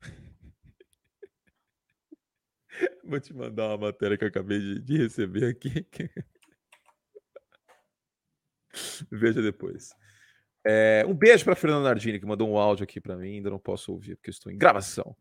Vou 3.02 3.18
te 3.18 3.32
mandar 3.32 3.68
uma 3.68 3.86
matéria 3.86 4.18
que 4.18 4.24
eu 4.24 4.28
acabei 4.28 4.58
de, 4.58 4.82
de 4.82 4.98
receber 4.98 5.46
aqui. 5.46 5.88
Veja 9.10 9.40
depois. 9.40 9.94
É, 10.66 11.02
um 11.08 11.14
beijo 11.14 11.44
para 11.44 11.56
Fernando 11.56 11.84
Nardini, 11.84 12.20
que 12.20 12.26
mandou 12.26 12.46
um 12.46 12.58
áudio 12.58 12.84
aqui 12.84 13.00
para 13.00 13.16
mim. 13.16 13.36
Ainda 13.36 13.48
não 13.48 13.58
posso 13.58 13.90
ouvir, 13.90 14.16
porque 14.16 14.30
estou 14.30 14.52
em 14.52 14.58
gravação. 14.58 15.16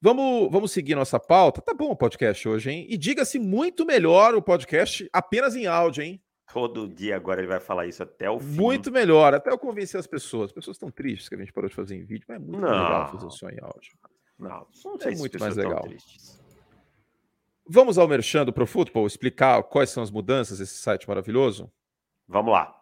Vamos, 0.00 0.48
vamos 0.52 0.70
seguir 0.70 0.94
nossa 0.94 1.18
pauta. 1.18 1.60
Tá 1.60 1.74
bom 1.74 1.90
o 1.90 1.96
podcast 1.96 2.48
hoje, 2.48 2.70
hein? 2.70 2.86
E 2.88 2.96
diga-se 2.96 3.36
muito 3.38 3.84
melhor 3.84 4.34
o 4.34 4.42
podcast 4.42 5.08
apenas 5.12 5.56
em 5.56 5.66
áudio, 5.66 6.04
hein? 6.04 6.22
Todo 6.52 6.88
dia 6.88 7.16
agora 7.16 7.40
ele 7.40 7.48
vai 7.48 7.58
falar 7.58 7.86
isso 7.86 8.02
até 8.02 8.30
o 8.30 8.38
fim. 8.38 8.46
Muito 8.46 8.92
melhor, 8.92 9.34
até 9.34 9.50
eu 9.50 9.58
convencer 9.58 9.98
as 9.98 10.06
pessoas. 10.06 10.50
As 10.50 10.52
pessoas 10.52 10.76
estão 10.76 10.90
tristes 10.90 11.28
que 11.28 11.34
a 11.34 11.38
gente 11.38 11.52
parou 11.52 11.68
de 11.68 11.74
fazer 11.74 11.96
em 11.96 12.04
vídeo, 12.04 12.24
mas 12.28 12.36
é 12.36 12.38
muito 12.40 12.60
não. 12.60 12.70
legal 12.70 13.10
fazer 13.10 13.30
só 13.30 13.48
em 13.50 13.58
áudio. 13.60 13.92
Não, 14.38 14.66
não 14.84 14.98
sei 14.98 15.14
é 15.14 15.16
muito 15.16 15.38
mais 15.40 15.56
legal. 15.56 15.82
Tristes. 15.82 16.40
Vamos 17.68 17.98
ao 17.98 18.08
merchan 18.08 18.46
do 18.46 18.52
Pro 18.52 18.66
Football, 18.66 19.06
explicar 19.06 19.62
quais 19.64 19.90
são 19.90 20.02
as 20.02 20.10
mudanças 20.12 20.58
desse 20.58 20.78
site 20.78 21.08
maravilhoso? 21.08 21.70
Vamos 22.26 22.52
lá. 22.52 22.77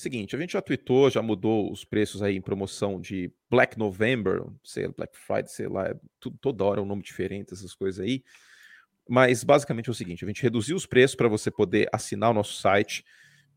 Seguinte, 0.00 0.34
a 0.34 0.38
gente 0.38 0.54
já 0.54 0.62
tweetou, 0.62 1.10
já 1.10 1.20
mudou 1.20 1.70
os 1.70 1.84
preços 1.84 2.22
aí 2.22 2.34
em 2.34 2.40
promoção 2.40 2.98
de 2.98 3.30
Black 3.50 3.78
November, 3.78 4.42
sei 4.64 4.88
Black 4.88 5.14
Friday, 5.14 5.48
sei 5.48 5.68
lá, 5.68 5.88
é 5.88 5.94
tudo, 6.18 6.38
toda 6.40 6.64
hora 6.64 6.80
é 6.80 6.82
um 6.82 6.86
nome 6.86 7.02
diferente, 7.02 7.52
essas 7.52 7.74
coisas 7.74 8.02
aí. 8.02 8.24
Mas 9.06 9.44
basicamente 9.44 9.88
é 9.88 9.90
o 9.90 9.94
seguinte: 9.94 10.24
a 10.24 10.26
gente 10.26 10.42
reduziu 10.42 10.74
os 10.74 10.86
preços 10.86 11.14
para 11.14 11.28
você 11.28 11.50
poder 11.50 11.86
assinar 11.92 12.30
o 12.30 12.32
nosso 12.32 12.54
site. 12.54 13.04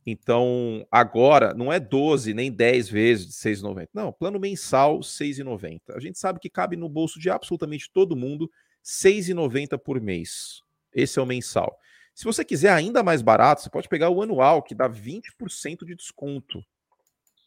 Então, 0.05 0.85
agora 0.91 1.53
não 1.53 1.71
é 1.71 1.79
12 1.79 2.33
nem 2.33 2.51
10 2.51 2.89
vezes 2.89 3.25
de 3.25 3.33
6,90. 3.35 3.87
Não, 3.93 4.11
plano 4.11 4.37
mensal 4.37 4.99
6,90. 4.99 5.95
A 5.95 5.99
gente 6.01 6.19
sabe 6.19 6.41
que 6.41 6.49
cabe 6.49 6.75
no 6.75 6.89
bolso 6.89 7.21
de 7.21 7.29
absolutamente 7.29 7.89
todo 7.89 8.17
mundo 8.17 8.51
6,90 8.83 9.77
por 9.77 10.01
mês. 10.01 10.61
Esse 10.93 11.19
é 11.19 11.21
o 11.21 11.25
mensal. 11.25 11.73
Se 12.13 12.25
você 12.25 12.45
quiser 12.45 12.71
ainda 12.71 13.01
mais 13.01 13.21
barato, 13.21 13.61
você 13.61 13.69
pode 13.69 13.89
pegar 13.89 14.09
o 14.09 14.21
anual, 14.21 14.61
que 14.61 14.75
dá 14.75 14.87
20% 14.87 15.85
de 15.85 15.95
desconto. 15.95 16.63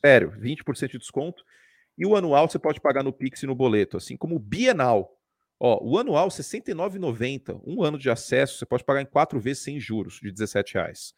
Sério, 0.05 0.33
20% 0.33 0.93
de 0.93 0.99
desconto. 0.99 1.45
E 1.97 2.05
o 2.05 2.17
anual 2.17 2.49
você 2.49 2.59
pode 2.59 2.81
pagar 2.81 3.03
no 3.03 3.13
Pix 3.13 3.43
e 3.43 3.47
no 3.47 3.55
boleto, 3.55 3.97
assim 3.97 4.17
como 4.17 4.37
o 4.37 4.41
bienal. 4.41 5.17
Ó, 5.59 5.83
o 5.83 5.99
anual, 5.99 6.29
R$ 6.29 6.35
69,90. 6.35 7.61
Um 7.65 7.83
ano 7.83 7.99
de 7.99 8.11
acesso, 8.11 8.59
você 8.59 8.67
pode 8.67 8.85
pagar 8.85 9.01
em 9.01 9.07
quatro 9.07 9.41
vezes 9.41 9.63
sem 9.63 9.81
juros, 9.81 10.21
de 10.21 10.29
R$ 10.29 10.65
reais. 10.75 11.15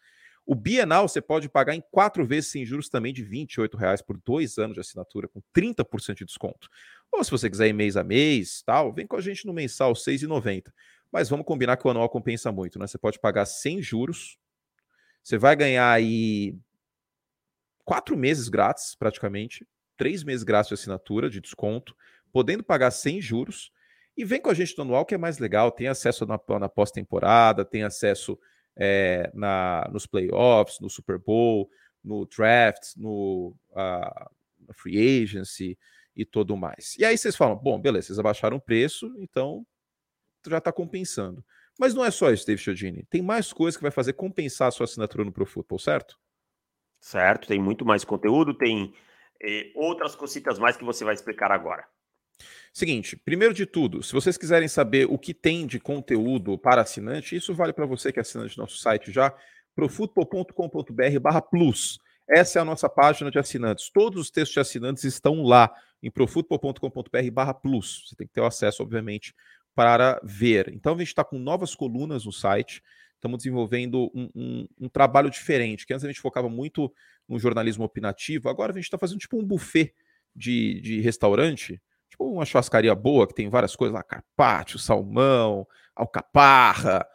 O 0.47 0.55
bienal, 0.55 1.09
você 1.09 1.21
pode 1.21 1.49
pagar 1.49 1.75
em 1.75 1.83
quatro 1.91 2.25
vezes 2.25 2.51
sem 2.51 2.65
juros 2.65 2.89
também 2.89 3.13
de 3.13 3.23
R$ 3.23 3.47
reais 3.77 4.01
por 4.01 4.19
dois 4.25 4.57
anos 4.57 4.75
de 4.75 4.81
assinatura, 4.81 5.27
com 5.27 5.43
30% 5.55 6.15
de 6.15 6.25
desconto. 6.25 6.69
Ou 7.11 7.25
se 7.25 7.31
você 7.31 7.51
quiser 7.51 7.69
ir 7.69 7.73
mês 7.73 7.97
a 7.97 8.05
mês, 8.05 8.63
tal, 8.63 8.93
vem 8.93 9.07
com 9.07 9.17
a 9.17 9.21
gente 9.21 9.47
no 9.47 9.53
mensal, 9.53 9.93
R$ 9.93 9.99
6,90. 9.99 10.73
Mas 11.11 11.29
vamos 11.29 11.47
combinar 11.47 11.77
que 11.77 11.87
o 11.87 11.91
anual 11.91 12.09
compensa 12.09 12.53
muito, 12.53 12.79
né? 12.79 12.87
Você 12.87 12.99
pode 12.99 13.19
pagar 13.19 13.47
sem 13.47 13.81
juros, 13.83 14.39
você 15.23 15.39
vai 15.39 15.57
ganhar 15.57 15.91
aí 15.91 16.55
quatro 17.85 18.17
meses 18.17 18.49
grátis, 18.49 18.95
praticamente, 18.95 19.67
três 19.97 20.23
meses 20.23 20.45
grátis 20.45 20.69
de 20.69 20.75
assinatura, 20.75 21.31
de 21.31 21.41
desconto, 21.41 21.97
podendo 22.33 22.63
pagar 22.63 22.91
sem 22.91 23.21
juros 23.21 23.73
e 24.17 24.25
vem 24.25 24.41
com 24.41 24.51
a 24.51 24.55
gente 24.55 24.77
no 24.77 24.83
anual, 24.83 25.07
que 25.07 25.15
é 25.15 25.19
mais 25.19 25.39
legal. 25.39 25.71
Tem 25.71 25.87
acesso 25.87 26.27
na, 26.27 26.41
na 26.59 26.69
pós-temporada, 26.69 27.65
tem 27.65 27.85
acesso 27.85 28.39
é, 28.77 29.31
na, 29.33 29.89
nos 29.93 30.07
playoffs, 30.07 30.81
no 30.81 30.91
Super 30.91 31.19
Bowl, 31.19 31.71
no 32.03 32.27
draft, 32.27 32.97
no 32.97 33.55
uh, 33.71 34.75
free 34.75 35.23
agency 35.23 35.79
e 36.17 36.25
tudo 36.25 36.57
mais. 36.57 36.97
E 36.99 37.05
aí 37.05 37.17
vocês 37.17 37.37
falam: 37.37 37.57
bom, 37.57 37.81
beleza, 37.81 38.09
vocês 38.09 38.19
abaixaram 38.19 38.57
o 38.57 38.61
preço, 38.61 39.15
então 39.19 39.65
já 40.47 40.59
está 40.59 40.73
compensando. 40.73 41.45
Mas 41.79 41.95
não 41.95 42.05
é 42.05 42.11
só 42.11 42.31
isso, 42.31 42.47
David 42.47 42.63
Chiodini. 42.63 43.07
Tem 43.09 43.23
mais 43.23 43.53
coisas 43.53 43.77
que 43.77 43.83
vai 43.83 43.91
fazer 43.91 44.15
compensar 44.15 44.69
a 44.69 44.71
sua 44.71 44.85
assinatura 44.85 45.25
no 45.25 45.33
Pro 45.33 45.47
Football, 45.47 45.79
certo? 45.79 46.19
Certo, 47.01 47.47
tem 47.47 47.61
muito 47.61 47.85
mais 47.85 48.05
conteúdo, 48.05 48.53
tem 48.53 48.93
eh, 49.41 49.71
outras 49.77 50.17
cositas 50.17 50.59
mais 50.59 50.77
que 50.77 50.85
você 50.85 51.05
vai 51.05 51.15
explicar 51.15 51.53
agora. 51.53 51.87
Seguinte, 52.73 53.17
primeiro 53.17 53.55
de 53.55 53.67
tudo, 53.67 54.03
se 54.03 54.13
vocês 54.13 54.37
quiserem 54.37 54.69
saber 54.69 55.07
o 55.11 55.19
que 55.19 55.33
tem 55.33 55.67
de 55.67 55.81
conteúdo 55.81 56.59
para 56.59 56.83
assinante, 56.83 57.37
isso 57.37 57.55
vale 57.55 57.73
para 57.73 57.87
você 57.87 58.13
que 58.13 58.19
é 58.19 58.23
assinante 58.23 58.57
do 58.57 58.63
nosso 58.63 58.79
site 58.79 59.11
já, 59.11 59.35
profutbol.com.br 59.75 61.21
barra 61.21 61.41
plus. 61.41 61.99
Essa 62.29 62.59
é 62.59 62.63
a 62.63 62.65
nossa 62.65 62.89
página 62.89 63.31
de 63.31 63.39
assinantes. 63.39 63.91
Todos 63.91 64.21
os 64.21 64.31
textos 64.31 64.55
de 64.55 64.61
assinantes 64.61 65.05
estão 65.05 65.43
lá 65.43 65.73
em 66.03 66.11
profutbol.com.br 66.11 67.31
barra 67.33 67.55
plus. 67.55 68.05
Você 68.07 68.17
tem 68.17 68.27
que 68.27 68.33
ter 68.33 68.41
o 68.41 68.47
acesso, 68.47 68.83
obviamente, 68.83 69.35
para 69.79 70.21
ver. 70.25 70.73
Então 70.75 70.97
a 70.97 70.99
gente 70.99 71.07
está 71.07 71.23
com 71.23 71.39
novas 71.39 71.73
colunas 71.73 72.25
no 72.25 72.33
site. 72.33 72.83
Estamos 73.15 73.39
desenvolvendo 73.39 74.11
um, 74.13 74.29
um, 74.35 74.69
um, 74.81 74.89
trabalho 74.89 75.31
diferente, 75.31 75.87
que 75.87 75.95
antes 75.95 76.05
a 76.05 76.09
gente 76.09 76.21
focava 76.21 76.49
muito 76.49 76.93
no 77.29 77.39
jornalismo 77.39 77.85
opinativo, 77.85 78.49
agora 78.49 78.73
a 78.73 78.75
gente 78.75 78.87
está 78.87 78.99
fazendo 78.99 79.21
tipo 79.21 79.39
um 79.39 79.45
buffet 79.45 79.95
de, 80.35 80.81
de 80.81 81.01
restaurante, 81.01 81.81
Tipo 82.11 82.25
uma 82.25 82.45
churrascaria 82.45 82.93
boa 82.93 83.29
que 83.29 83.35
tem 83.35 83.49
várias 83.49 83.77
coisas 83.77 83.95
lá, 83.95 84.03
carpaccio, 84.03 84.81
salmão, 84.81 85.65
alcaparra, 85.95 87.07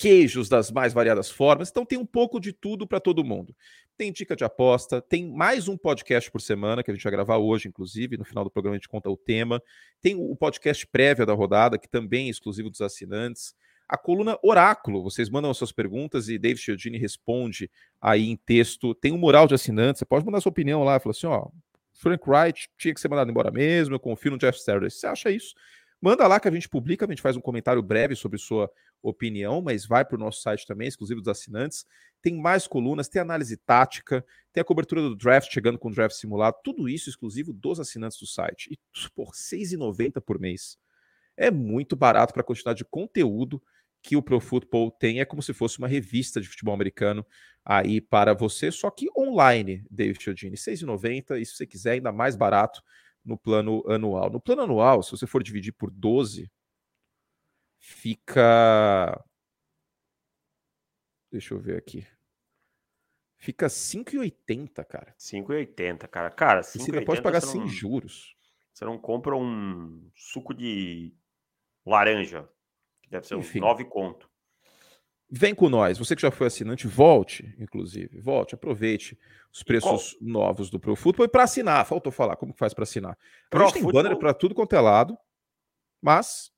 queijos 0.00 0.48
das 0.48 0.70
mais 0.70 0.94
variadas 0.94 1.30
formas. 1.30 1.68
Então 1.68 1.84
tem 1.84 1.98
um 1.98 2.06
pouco 2.06 2.40
de 2.40 2.54
tudo 2.54 2.86
para 2.86 2.98
todo 2.98 3.22
mundo. 3.22 3.54
Tem 3.98 4.10
dica 4.10 4.34
de 4.34 4.42
aposta, 4.42 5.02
tem 5.02 5.30
mais 5.30 5.68
um 5.68 5.76
podcast 5.76 6.30
por 6.30 6.40
semana 6.40 6.82
que 6.82 6.90
a 6.90 6.94
gente 6.94 7.02
vai 7.02 7.12
gravar 7.12 7.36
hoje, 7.36 7.68
inclusive. 7.68 8.16
No 8.16 8.24
final 8.24 8.42
do 8.42 8.50
programa 8.50 8.76
a 8.76 8.78
gente 8.78 8.88
conta 8.88 9.10
o 9.10 9.16
tema. 9.16 9.62
Tem 10.00 10.16
o 10.16 10.34
podcast 10.34 10.86
prévia 10.86 11.26
da 11.26 11.34
rodada, 11.34 11.76
que 11.76 11.86
também 11.86 12.28
é 12.28 12.30
exclusivo 12.30 12.70
dos 12.70 12.80
assinantes. 12.80 13.54
A 13.86 13.98
coluna 13.98 14.38
Oráculo, 14.42 15.02
vocês 15.02 15.28
mandam 15.28 15.50
as 15.50 15.58
suas 15.58 15.70
perguntas 15.70 16.30
e 16.30 16.38
David 16.38 16.62
Chiodini 16.62 16.96
responde 16.96 17.70
aí 18.00 18.30
em 18.30 18.36
texto. 18.38 18.94
Tem 18.94 19.12
um 19.12 19.18
mural 19.18 19.46
de 19.46 19.54
assinantes, 19.54 19.98
você 19.98 20.06
pode 20.06 20.24
mandar 20.24 20.40
sua 20.40 20.48
opinião 20.48 20.82
lá, 20.82 20.98
fala 20.98 21.10
assim, 21.10 21.26
ó, 21.26 21.46
Frank 21.92 22.24
Wright 22.26 22.70
tinha 22.78 22.94
que 22.94 23.00
ser 23.02 23.08
mandado 23.08 23.30
embora 23.30 23.50
mesmo, 23.50 23.94
eu 23.94 24.00
confio 24.00 24.30
no 24.30 24.38
Jeff 24.38 24.58
Saturday. 24.58 24.90
Você 24.90 25.06
acha 25.06 25.30
isso? 25.30 25.54
Manda 26.00 26.26
lá 26.26 26.40
que 26.40 26.48
a 26.48 26.50
gente 26.50 26.68
publica, 26.68 27.04
a 27.04 27.08
gente 27.08 27.20
faz 27.20 27.36
um 27.36 27.40
comentário 27.42 27.82
breve 27.82 28.16
sobre 28.16 28.38
sua 28.38 28.70
opinião, 29.02 29.62
mas 29.62 29.86
vai 29.86 30.04
para 30.04 30.16
o 30.16 30.18
nosso 30.18 30.42
site 30.42 30.66
também, 30.66 30.88
exclusivo 30.88 31.20
dos 31.20 31.28
assinantes. 31.28 31.84
Tem 32.22 32.36
mais 32.36 32.66
colunas, 32.66 33.08
tem 33.08 33.20
análise 33.20 33.56
tática, 33.56 34.24
tem 34.52 34.60
a 34.60 34.64
cobertura 34.64 35.00
do 35.00 35.16
draft 35.16 35.52
chegando 35.52 35.78
com 35.78 35.88
o 35.88 35.92
draft 35.92 36.16
simulado, 36.16 36.56
tudo 36.62 36.88
isso 36.88 37.08
exclusivo 37.08 37.52
dos 37.52 37.80
assinantes 37.80 38.18
do 38.18 38.26
site. 38.26 38.72
E 38.72 38.78
por 39.14 39.28
R$ 39.28 39.32
6,90 39.32 40.20
por 40.20 40.38
mês. 40.38 40.76
É 41.36 41.50
muito 41.50 41.96
barato 41.96 42.32
para 42.32 42.42
a 42.42 42.44
quantidade 42.44 42.78
de 42.78 42.84
conteúdo 42.84 43.62
que 44.02 44.16
o 44.16 44.22
Pro 44.22 44.40
Football 44.40 44.90
tem. 44.90 45.20
É 45.20 45.24
como 45.24 45.42
se 45.42 45.52
fosse 45.52 45.78
uma 45.78 45.88
revista 45.88 46.40
de 46.40 46.48
futebol 46.48 46.74
americano 46.74 47.24
aí 47.64 48.00
para 48.00 48.34
você, 48.34 48.70
só 48.70 48.90
que 48.90 49.08
online, 49.16 49.84
David 49.90 50.22
Chiodini, 50.22 50.56
R$ 50.56 50.56
6,90 50.56 51.40
e 51.40 51.44
se 51.44 51.54
você 51.56 51.66
quiser 51.66 51.92
ainda 51.92 52.10
mais 52.10 52.36
barato 52.36 52.82
no 53.24 53.36
plano 53.36 53.82
anual. 53.86 54.30
No 54.30 54.40
plano 54.40 54.62
anual, 54.62 55.02
se 55.02 55.10
você 55.10 55.26
for 55.26 55.42
dividir 55.42 55.72
por 55.72 55.90
12, 55.90 56.50
fica 57.80 59.24
Deixa 61.30 61.54
eu 61.54 61.58
ver 61.58 61.76
aqui. 61.76 62.06
Fica 63.36 63.68
5,80, 63.68 64.84
cara. 64.84 65.14
5,80, 65.18 66.08
cara. 66.08 66.30
Cara, 66.30 66.60
5,80 66.60 66.78
você 66.78 67.00
pode 67.02 67.22
pagar 67.22 67.40
sem 67.40 67.60
não... 67.60 67.68
juros. 67.68 68.36
Você 68.72 68.84
não 68.84 68.98
compra 68.98 69.36
um 69.36 70.10
suco 70.14 70.52
de 70.52 71.14
laranja, 71.86 72.48
que 73.02 73.08
deve 73.08 73.26
ser 73.26 73.36
Enfim. 73.36 73.58
uns 73.58 73.62
9 73.62 73.84
conto. 73.84 74.28
Vem 75.30 75.54
com 75.54 75.68
nós. 75.68 75.96
Você 75.96 76.16
que 76.16 76.22
já 76.22 76.30
foi 76.30 76.48
assinante, 76.48 76.88
volte, 76.88 77.54
inclusive. 77.58 78.20
Volte, 78.20 78.54
aproveite 78.54 79.18
os 79.52 79.62
preços 79.62 80.16
novos 80.20 80.68
do 80.68 80.80
Pro 80.80 80.96
Football. 80.96 81.26
E 81.26 81.28
para 81.28 81.44
assinar, 81.44 81.86
faltou 81.86 82.12
falar, 82.12 82.36
como 82.36 82.52
que 82.52 82.58
faz 82.58 82.74
para 82.74 82.82
assinar? 82.82 83.16
Pro 83.48 83.60
a 83.60 83.64
gente 83.66 83.74
tem 83.74 83.82
Football... 83.82 84.02
banner 84.02 84.18
para 84.18 84.34
tudo 84.34 84.54
quanto 84.54 84.74
é 84.74 84.80
lado, 84.80 85.16
mas... 86.02 86.52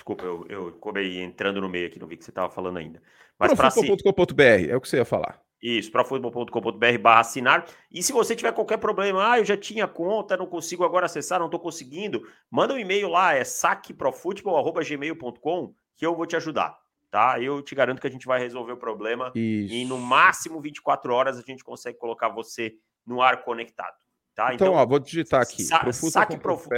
Desculpa, 0.00 0.24
eu, 0.24 0.46
eu 0.48 0.68
acabei 0.68 1.20
entrando 1.20 1.60
no 1.60 1.68
meio 1.68 1.86
aqui, 1.86 2.00
não 2.00 2.08
vi 2.08 2.16
que 2.16 2.24
você 2.24 2.30
estava 2.30 2.48
falando 2.48 2.78
ainda. 2.78 3.02
Mas 3.38 3.52
Profutbol.com.br, 3.52 4.70
é 4.70 4.74
o 4.74 4.80
que 4.80 4.88
você 4.88 4.96
ia 4.96 5.04
falar. 5.04 5.38
Isso, 5.62 5.92
profutbol.com.br 5.92 6.98
barra 6.98 7.20
assinar. 7.20 7.66
E 7.92 8.02
se 8.02 8.14
você 8.14 8.34
tiver 8.34 8.52
qualquer 8.52 8.78
problema, 8.78 9.32
ah, 9.32 9.38
eu 9.38 9.44
já 9.44 9.58
tinha 9.58 9.86
conta, 9.86 10.38
não 10.38 10.46
consigo 10.46 10.84
agora 10.84 11.04
acessar, 11.04 11.38
não 11.38 11.48
estou 11.48 11.60
conseguindo, 11.60 12.26
manda 12.50 12.72
um 12.72 12.78
e-mail 12.78 13.10
lá, 13.10 13.34
é 13.34 13.44
saqueprofutbol.gmail.com, 13.44 15.74
que 15.98 16.06
eu 16.06 16.16
vou 16.16 16.24
te 16.24 16.34
ajudar 16.34 16.80
tá? 17.10 17.38
Eu 17.40 17.60
te 17.60 17.74
garanto 17.74 18.00
que 18.00 18.06
a 18.06 18.10
gente 18.10 18.24
vai 18.24 18.38
resolver 18.38 18.72
o 18.72 18.76
problema 18.76 19.32
Isso. 19.34 19.74
e 19.74 19.84
no 19.84 19.98
máximo 19.98 20.60
24 20.60 21.12
horas 21.12 21.36
a 21.36 21.42
gente 21.42 21.64
consegue 21.64 21.98
colocar 21.98 22.28
você 22.28 22.72
no 23.04 23.20
ar 23.20 23.42
conectado, 23.42 23.96
tá? 24.34 24.54
Então, 24.54 24.68
então 24.68 24.80
ó, 24.80 24.86
vou 24.86 25.00
digitar 25.00 25.42
aqui. 25.42 25.64
Sa 25.64 25.92
saque 25.92 26.38
profundo, 26.38 26.70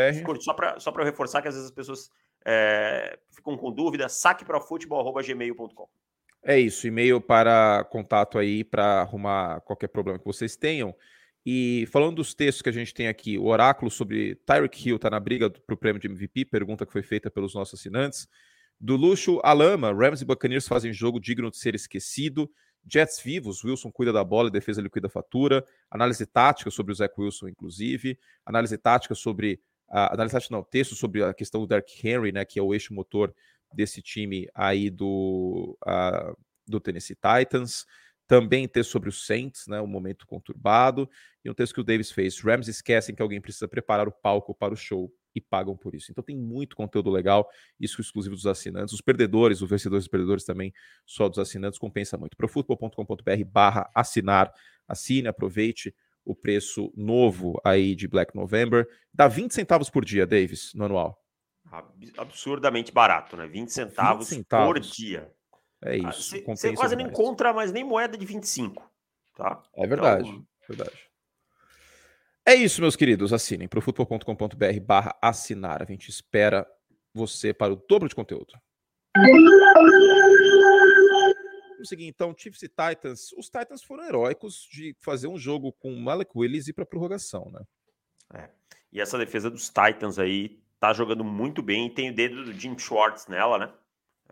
para 0.57 0.81
só 0.81 0.91
para 0.91 1.05
reforçar 1.05 1.43
que 1.43 1.49
às 1.49 1.55
vezes 1.55 1.69
as 1.69 1.75
pessoas 1.75 2.09
é, 2.45 3.19
ficam 3.31 3.57
com 3.57 3.73
dúvida, 3.73 4.09
saqueprofutebol@gmail.com. 4.09 5.89
É 6.45 6.59
isso, 6.59 6.87
e-mail 6.87 7.21
para 7.21 7.85
contato 7.85 8.37
aí 8.37 8.65
para 8.65 9.03
arrumar 9.03 9.61
qualquer 9.61 9.89
problema 9.89 10.19
que 10.19 10.25
vocês 10.25 10.57
tenham. 10.57 10.95
E 11.45 11.87
falando 11.91 12.17
dos 12.17 12.35
textos 12.35 12.63
que 12.63 12.69
a 12.69 12.73
gente 12.73 12.95
tem 12.95 13.09
aqui, 13.09 13.37
o 13.37 13.47
oráculo 13.47 13.91
sobre 13.91 14.37
Tyreek 14.47 14.89
Hill 14.89 14.97
está 14.97 15.11
na 15.11 15.21
briga 15.21 15.51
para 15.51 15.75
o 15.75 15.77
prêmio 15.77 16.01
de 16.01 16.09
MVP, 16.09 16.45
pergunta 16.47 16.87
que 16.87 16.93
foi 16.93 17.03
feita 17.03 17.31
pelos 17.31 17.55
nossos 17.55 17.79
assinantes. 17.79 18.29
Do 18.79 18.97
luxo 18.97 19.41
à 19.45 19.53
lama, 19.53 19.93
Rams 19.93 20.23
e 20.23 20.25
Buccaneers 20.25 20.67
fazem 20.67 20.93
jogo 20.93 21.21
digno 21.21 21.51
de 21.51 21.57
ser 21.57 21.75
esquecido. 21.75 22.51
Jets 22.85 23.21
vivos, 23.21 23.63
Wilson 23.63 23.93
cuida 23.93 24.13
da 24.13 24.25
bola 24.25 24.49
e 24.49 24.53
defesa 24.53 24.83
liquida 24.83 25.07
a 25.07 25.11
fatura. 25.11 25.65
Análise 25.89 26.27
tática 26.27 26.71
sobre 26.71 26.93
o 26.93 26.95
Zach 26.95 27.15
Wilson, 27.17 27.49
inclusive. 27.49 28.19
Análise 28.45 28.77
tática 28.77 29.15
sobre. 29.15 29.61
Análise 29.93 30.33
tática 30.33 30.55
não, 30.55 30.63
texto 30.63 30.95
sobre 30.95 31.23
a 31.23 31.35
questão 31.35 31.61
do 31.61 31.67
Dark 31.67 31.87
Henry, 32.03 32.33
né, 32.33 32.45
que 32.45 32.59
é 32.59 32.63
o 32.63 32.73
eixo 32.73 32.95
motor 32.95 33.35
desse 33.73 34.01
time 34.01 34.49
aí 34.55 34.89
do, 34.89 35.77
uh, 35.87 36.37
do 36.67 36.81
Tennessee 36.81 37.17
Titans. 37.17 37.85
Também 38.27 38.67
texto 38.67 38.91
sobre 38.91 39.11
os 39.11 39.27
Saints, 39.27 39.67
né, 39.67 39.81
um 39.81 39.87
momento 39.87 40.27
conturbado. 40.27 41.09
E 41.45 41.51
um 41.51 41.55
texto 41.55 41.75
que 41.75 41.81
o 41.81 41.85
Davis 41.85 42.11
fez. 42.11 42.39
Rams 42.41 42.69
esquecem 42.69 43.15
que 43.15 43.21
alguém 43.21 43.41
precisa 43.41 43.69
preparar 43.69 44.09
o 44.09 44.13
palco 44.13 44.55
para 44.55 44.73
o 44.73 44.77
show 44.77 45.13
e 45.35 45.41
pagam 45.41 45.77
por 45.77 45.95
isso. 45.95 46.11
Então 46.11 46.23
tem 46.23 46.37
muito 46.37 46.77
conteúdo 46.77 47.11
legal, 47.11 47.49
isso 47.81 48.01
exclusivo 48.01 48.35
dos 48.35 48.47
assinantes. 48.47 48.95
Os 48.95 49.01
perdedores, 49.01 49.61
os 49.61 49.69
vencedores 49.69 50.07
e 50.07 50.09
perdedores 50.09 50.45
também, 50.45 50.73
só 51.05 51.29
dos 51.29 51.39
assinantes, 51.39 51.79
compensa 51.79 52.17
muito. 52.17 52.37
Profutbol.com.br 52.37 53.45
barra 53.47 53.91
assinar, 53.95 54.53
assine, 54.87 55.29
aproveite 55.29 55.95
o 56.25 56.35
preço 56.35 56.93
novo 56.97 57.61
aí 57.65 57.95
de 57.95 58.07
Black 58.07 58.35
November. 58.35 58.87
Dá 59.13 59.29
20 59.29 59.53
centavos 59.53 59.91
por 59.91 60.05
dia, 60.05 60.27
Davis, 60.27 60.73
no 60.75 60.85
anual. 60.85 61.19
Absurdamente 62.19 62.93
barato, 62.93 63.37
né? 63.37 63.47
20 63.47 63.73
centavos, 63.73 64.29
20 64.29 64.39
centavos. 64.39 64.67
por 64.67 64.81
dia. 64.81 65.33
É 65.83 65.95
ah, 65.95 66.11
isso. 66.11 66.37
Você 66.47 66.73
quase 66.75 66.95
não 66.95 67.07
encontra 67.07 67.53
mais 67.53 67.73
nem 67.73 67.83
moeda 67.83 68.17
de 68.17 68.25
25. 68.25 68.91
Tá? 69.35 69.63
É 69.75 69.87
verdade, 69.87 70.29
então, 70.29 70.47
verdade. 70.69 71.13
É 72.47 72.55
isso, 72.55 72.81
meus 72.81 72.97
queridos. 72.97 73.33
Assinem 73.33 73.69
profutbol.com.br 73.69 74.81
barra 74.85 75.17
assinar. 75.23 75.83
A 75.83 75.87
gente 75.87 76.09
espera 76.09 76.67
você 77.15 77.55
para 77.55 77.73
o 77.73 77.77
dobro 77.77 78.09
de 78.09 78.15
conteúdo. 78.15 78.53
Vamos 81.83 81.89
seguir 81.89 82.07
então, 82.07 82.33
Chiefs 82.37 82.63
e 82.63 82.69
Titans. 82.69 83.33
Os 83.33 83.47
Titans 83.47 83.83
foram 83.83 84.05
heróicos 84.05 84.69
de 84.71 84.95
fazer 85.01 85.27
um 85.27 85.37
jogo 85.37 85.73
com 85.73 85.93
Malek 85.97 86.31
Willis 86.33 86.69
e 86.69 86.73
para 86.73 86.87
prorrogação, 86.87 87.51
né? 87.51 87.61
É. 88.35 88.51
E 88.93 89.01
essa 89.01 89.19
defesa 89.19 89.51
dos 89.51 89.69
Titans 89.69 90.17
aí 90.17 90.63
tá 90.79 90.93
jogando 90.93 91.25
muito 91.25 91.61
bem. 91.61 91.93
Tem 91.93 92.11
o 92.11 92.15
dedo 92.15 92.45
do 92.45 92.53
Jim 92.53 92.79
Schwartz 92.79 93.27
nela, 93.27 93.59
né? 93.59 93.73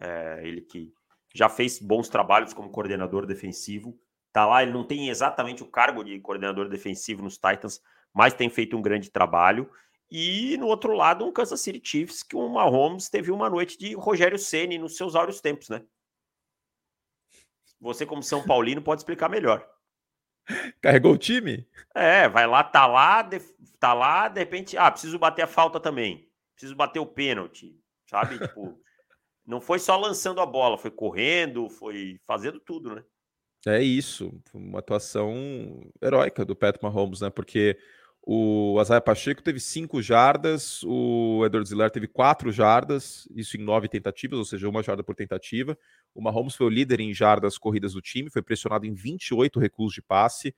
É, 0.01 0.47
ele 0.47 0.61
que 0.61 0.95
já 1.35 1.49
fez 1.49 1.81
bons 1.81 2.09
trabalhos 2.09 2.55
como 2.55 2.71
coordenador 2.71 3.27
defensivo. 3.27 3.99
Tá 4.33 4.47
lá, 4.47 4.63
ele 4.63 4.71
não 4.71 4.87
tem 4.87 5.09
exatamente 5.09 5.65
o 5.65 5.67
cargo 5.67 6.05
de 6.05 6.21
coordenador 6.21 6.69
defensivo 6.69 7.21
nos 7.21 7.35
Titans, 7.35 7.81
mas 8.15 8.33
tem 8.33 8.49
feito 8.49 8.77
um 8.77 8.83
grande 8.83 9.11
trabalho. 9.11 9.69
E 10.09 10.57
no 10.57 10.69
outro 10.69 10.93
lado, 10.93 11.27
um 11.27 11.33
Kansas 11.33 11.61
City 11.61 11.81
Chiefs, 11.83 12.23
que 12.23 12.37
o 12.37 12.49
Mahomes 12.49 13.09
teve 13.09 13.33
uma 13.33 13.51
noite 13.51 13.77
de 13.77 13.93
Rogério 13.97 14.39
Ceni 14.39 14.79
nos 14.79 14.97
seus 14.97 15.17
áureos 15.17 15.41
tempos, 15.41 15.69
né? 15.69 15.83
Você, 17.81 18.05
como 18.05 18.23
São 18.23 18.45
Paulino, 18.45 18.83
pode 18.83 19.01
explicar 19.01 19.29
melhor. 19.29 19.67
Carregou 20.81 21.13
o 21.13 21.19
time? 21.19 21.67
É, 21.95 22.29
vai 22.29 22.47
lá, 22.47 22.63
tá 22.63 22.87
lá, 22.87 23.23
de, 23.23 23.41
tá 23.79 23.93
lá, 23.93 24.29
de 24.29 24.41
repente, 24.41 24.77
ah, 24.77 24.91
preciso 24.91 25.19
bater 25.19 25.43
a 25.43 25.47
falta 25.47 25.81
também. 25.81 26.29
Preciso 26.55 26.75
bater 26.75 26.99
o 26.99 27.07
pênalti, 27.07 27.75
sabe? 28.09 28.39
tipo, 28.39 28.81
não 29.47 29.61
foi 29.61 29.79
só 29.79 29.97
lançando 29.97 30.41
a 30.41 30.47
bola, 30.47 30.79
foi 30.79 30.91
correndo, 30.91 31.69
foi 31.69 32.21
fazendo 32.27 32.61
tudo, 32.61 32.95
né? 32.95 33.05
É 33.67 33.83
isso, 33.83 34.33
uma 34.55 34.79
atuação 34.79 35.83
heróica 36.01 36.45
do 36.45 36.57
Pat 36.57 36.81
Mahomes, 36.83 37.21
né? 37.21 37.29
Porque 37.29 37.79
o 38.23 38.79
Azaia 38.79 39.01
Pacheco 39.01 39.43
teve 39.43 39.59
cinco 39.59 40.03
jardas, 40.03 40.83
o 40.85 41.43
Edward 41.45 41.69
Ziller 41.69 41.91
teve 41.91 42.07
quatro 42.07 42.53
jardas, 42.53 43.27
isso 43.35 43.57
em 43.57 43.65
nove 43.65 43.89
tentativas, 43.89 44.39
ou 44.39 44.45
seja, 44.45 44.69
uma 44.69 44.83
jarda 44.83 45.03
por 45.03 45.15
tentativa. 45.15 45.77
O 46.15 46.21
Mahomes 46.21 46.55
foi 46.55 46.67
o 46.67 46.71
líder 46.71 47.01
em 47.01 47.15
jardas 47.15 47.57
corridas 47.57 47.95
do 47.95 48.01
time, 48.01 48.31
foi 48.31 48.43
pressionado 48.43 48.87
em 48.87 48.93
28 48.93 49.59
recuos 49.59 49.95
de 49.95 50.03
passe. 50.03 50.55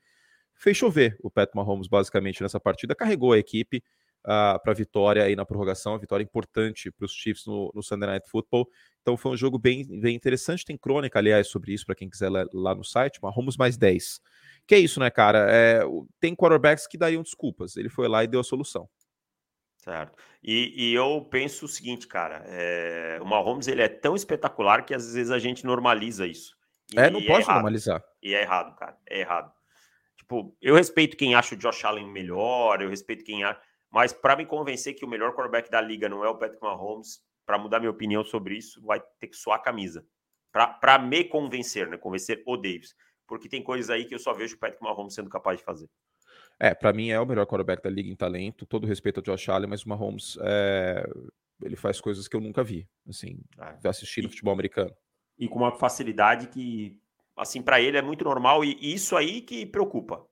Fez 0.54 0.76
chover 0.76 1.16
o 1.20 1.30
Pat 1.30 1.50
Mahomes, 1.54 1.86
basicamente, 1.86 2.42
nessa 2.42 2.58
partida, 2.58 2.94
carregou 2.94 3.32
a 3.32 3.38
equipe 3.38 3.78
uh, 3.78 3.82
ah, 4.24 4.60
para 4.62 4.72
a 4.72 4.74
vitória 4.74 5.22
aí 5.22 5.36
na 5.36 5.44
prorrogação, 5.44 5.94
a 5.94 5.98
vitória 5.98 6.22
importante 6.22 6.90
para 6.90 7.04
os 7.04 7.12
Chiefs 7.12 7.46
no, 7.46 7.70
no, 7.74 7.82
Sunday 7.82 8.08
Night 8.08 8.28
Football. 8.28 8.68
Então 9.00 9.16
foi 9.16 9.32
um 9.32 9.36
jogo 9.36 9.58
bem, 9.58 9.84
bem 10.00 10.14
interessante. 10.14 10.64
Tem 10.64 10.76
crônica, 10.76 11.18
aliás, 11.18 11.48
sobre 11.48 11.72
isso 11.72 11.86
para 11.86 11.94
quem 11.94 12.08
quiser 12.10 12.30
ler 12.30 12.48
lá 12.52 12.74
no 12.74 12.84
site, 12.84 13.20
Mahomes 13.22 13.56
mais 13.56 13.76
10. 13.76 14.20
É 14.74 14.78
isso, 14.78 14.98
né, 15.00 15.10
cara? 15.10 15.46
É, 15.50 15.82
tem 16.18 16.34
quarterbacks 16.34 16.86
que 16.86 16.96
dariam 16.96 17.22
desculpas. 17.22 17.76
Ele 17.76 17.88
foi 17.88 18.08
lá 18.08 18.24
e 18.24 18.26
deu 18.26 18.40
a 18.40 18.44
solução. 18.44 18.88
Certo. 19.76 20.16
E, 20.42 20.72
e 20.76 20.94
eu 20.94 21.26
penso 21.30 21.64
o 21.64 21.68
seguinte, 21.68 22.06
cara, 22.06 22.42
é, 22.46 23.18
o 23.20 23.26
Mahomes 23.26 23.66
ele 23.66 23.82
é 23.82 23.88
tão 23.88 24.14
espetacular 24.14 24.84
que 24.84 24.94
às 24.94 25.12
vezes 25.12 25.30
a 25.30 25.38
gente 25.38 25.66
normaliza 25.66 26.26
isso. 26.26 26.56
E, 26.94 26.98
é, 26.98 27.10
não 27.10 27.20
pode 27.24 27.44
é 27.44 27.52
normalizar. 27.52 28.02
E 28.22 28.34
é 28.34 28.42
errado, 28.42 28.76
cara. 28.76 28.96
É 29.08 29.20
errado. 29.20 29.52
Tipo, 30.16 30.56
eu 30.62 30.76
respeito 30.76 31.16
quem 31.16 31.34
acha 31.34 31.54
o 31.54 31.58
Josh 31.58 31.84
Allen 31.84 32.10
melhor, 32.10 32.80
eu 32.80 32.88
respeito 32.88 33.24
quem 33.24 33.42
acha. 33.42 33.60
Mas 33.90 34.12
para 34.12 34.36
me 34.36 34.46
convencer 34.46 34.94
que 34.94 35.04
o 35.04 35.08
melhor 35.08 35.32
quarterback 35.32 35.70
da 35.70 35.80
liga 35.80 36.08
não 36.08 36.24
é 36.24 36.28
o 36.28 36.38
Patrick 36.38 36.62
Mahomes, 36.62 37.20
para 37.44 37.58
mudar 37.58 37.80
minha 37.80 37.90
opinião 37.90 38.24
sobre 38.24 38.56
isso, 38.56 38.80
vai 38.86 39.02
ter 39.18 39.26
que 39.26 39.36
suar 39.36 39.58
a 39.58 39.62
camisa. 39.62 40.06
Para 40.52 40.98
me 40.98 41.24
convencer, 41.24 41.88
né? 41.88 41.96
Convencer 41.96 42.42
o 42.46 42.56
Davis. 42.56 42.94
Porque 43.32 43.48
tem 43.48 43.62
coisas 43.62 43.88
aí 43.88 44.04
que 44.04 44.14
eu 44.14 44.18
só 44.18 44.34
vejo 44.34 44.56
o 44.56 44.58
Patrick 44.58 44.82
Mahomes 44.82 45.14
sendo 45.14 45.30
capaz 45.30 45.58
de 45.58 45.64
fazer. 45.64 45.88
É, 46.60 46.74
para 46.74 46.92
mim 46.92 47.08
é 47.08 47.18
o 47.18 47.24
melhor 47.24 47.46
quarterback 47.46 47.82
da 47.82 47.88
liga 47.88 48.10
em 48.10 48.14
talento. 48.14 48.66
Todo 48.66 48.86
respeito 48.86 49.18
ao 49.18 49.24
Josh 49.24 49.48
Allen, 49.48 49.70
mas 49.70 49.84
o 49.84 49.88
Mahomes 49.88 50.36
é... 50.42 51.02
ele 51.62 51.76
faz 51.76 52.00
coisas 52.00 52.28
que 52.28 52.36
eu 52.36 52.40
nunca 52.40 52.62
vi, 52.62 52.86
assim, 53.08 53.40
é. 53.58 53.88
assistir 53.88 54.22
no 54.22 54.28
futebol 54.28 54.52
americano. 54.52 54.94
E 55.38 55.48
com 55.48 55.60
uma 55.60 55.72
facilidade 55.72 56.48
que, 56.48 57.00
assim, 57.36 57.62
para 57.62 57.80
ele 57.80 57.96
é 57.96 58.02
muito 58.02 58.24
normal 58.24 58.62
e 58.64 58.76
isso 58.80 59.16
aí 59.16 59.40
que 59.40 59.64
preocupa, 59.64 60.26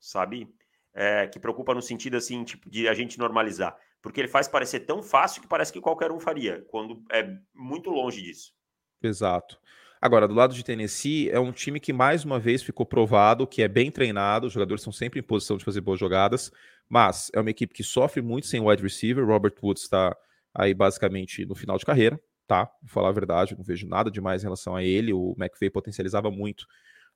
sabe? 0.00 0.48
é, 0.94 1.26
que 1.26 1.40
preocupa 1.40 1.74
no 1.74 1.82
sentido 1.82 2.16
assim, 2.16 2.44
tipo, 2.44 2.70
de 2.70 2.88
a 2.88 2.94
gente 2.94 3.18
normalizar. 3.18 3.76
Porque 4.00 4.20
ele 4.20 4.28
faz 4.28 4.46
parecer 4.46 4.80
tão 4.80 5.02
fácil 5.02 5.42
que 5.42 5.48
parece 5.48 5.72
que 5.72 5.80
qualquer 5.80 6.12
um 6.12 6.20
faria, 6.20 6.62
quando 6.68 7.02
é 7.10 7.28
muito 7.52 7.90
longe 7.90 8.22
disso. 8.22 8.54
Exato. 9.02 9.60
Agora, 10.04 10.28
do 10.28 10.34
lado 10.34 10.52
de 10.54 10.62
Tennessee, 10.62 11.30
é 11.30 11.40
um 11.40 11.50
time 11.50 11.80
que 11.80 11.90
mais 11.90 12.26
uma 12.26 12.38
vez 12.38 12.62
ficou 12.62 12.84
provado 12.84 13.46
que 13.46 13.62
é 13.62 13.68
bem 13.68 13.90
treinado, 13.90 14.46
os 14.46 14.52
jogadores 14.52 14.82
estão 14.82 14.92
sempre 14.92 15.18
em 15.18 15.22
posição 15.22 15.56
de 15.56 15.64
fazer 15.64 15.80
boas 15.80 15.98
jogadas, 15.98 16.52
mas 16.86 17.30
é 17.32 17.40
uma 17.40 17.48
equipe 17.48 17.72
que 17.72 17.82
sofre 17.82 18.20
muito 18.20 18.46
sem 18.46 18.60
wide 18.60 18.82
receiver. 18.82 19.24
Robert 19.24 19.54
Woods 19.62 19.84
está 19.84 20.14
aí 20.54 20.74
basicamente 20.74 21.46
no 21.46 21.54
final 21.54 21.78
de 21.78 21.86
carreira, 21.86 22.20
tá? 22.46 22.70
Vou 22.82 22.90
falar 22.90 23.08
a 23.08 23.12
verdade, 23.12 23.56
não 23.56 23.64
vejo 23.64 23.88
nada 23.88 24.10
demais 24.10 24.42
em 24.42 24.44
relação 24.44 24.76
a 24.76 24.84
ele. 24.84 25.10
O 25.10 25.34
McVay 25.38 25.70
potencializava 25.70 26.30
muito 26.30 26.66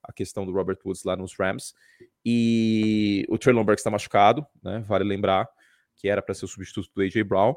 a 0.03 0.11
questão 0.11 0.47
do 0.47 0.53
Robert 0.53 0.78
Woods 0.82 1.05
lá 1.05 1.14
nos 1.14 1.39
Rams. 1.39 1.74
E 2.24 3.26
o 3.28 3.36
Trey 3.36 3.55
Lomberg 3.55 3.78
está 3.78 3.91
machucado, 3.91 4.47
né? 4.62 4.82
Vale 4.89 5.05
lembrar 5.05 5.47
que 5.99 6.09
era 6.09 6.22
para 6.22 6.34
ser 6.34 6.47
o 6.47 6.49
substituto 6.49 6.91
do 6.95 7.03
AJ 7.03 7.22
Brown. 7.24 7.55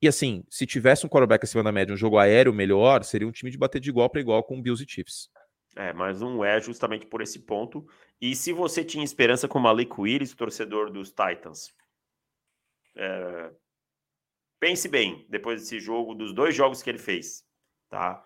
E 0.00 0.06
assim, 0.06 0.44
se 0.48 0.66
tivesse 0.66 1.04
um 1.04 1.08
quarterback 1.08 1.44
acima 1.44 1.62
da 1.62 1.72
média, 1.72 1.92
um 1.92 1.96
jogo 1.96 2.18
aéreo 2.18 2.52
melhor, 2.52 3.02
seria 3.02 3.26
um 3.26 3.32
time 3.32 3.50
de 3.50 3.58
bater 3.58 3.80
de 3.80 3.90
igual 3.90 4.08
para 4.08 4.20
igual 4.20 4.42
com 4.44 4.62
Bills 4.62 4.82
e 4.82 4.88
Chiefs. 4.88 5.28
É, 5.76 5.92
mas 5.92 6.20
não 6.20 6.44
é 6.44 6.60
justamente 6.60 7.06
por 7.06 7.20
esse 7.20 7.40
ponto. 7.40 7.86
E 8.20 8.34
se 8.34 8.52
você 8.52 8.84
tinha 8.84 9.04
esperança 9.04 9.48
com 9.48 9.58
o 9.58 9.62
Malik 9.62 9.92
Willis, 9.98 10.34
torcedor 10.34 10.90
dos 10.90 11.10
Titans, 11.10 11.72
é... 12.96 13.50
pense 14.60 14.88
bem, 14.88 15.26
depois 15.28 15.60
desse 15.60 15.78
jogo, 15.80 16.14
dos 16.14 16.32
dois 16.32 16.54
jogos 16.54 16.82
que 16.82 16.90
ele 16.90 16.98
fez, 16.98 17.44
tá? 17.88 18.24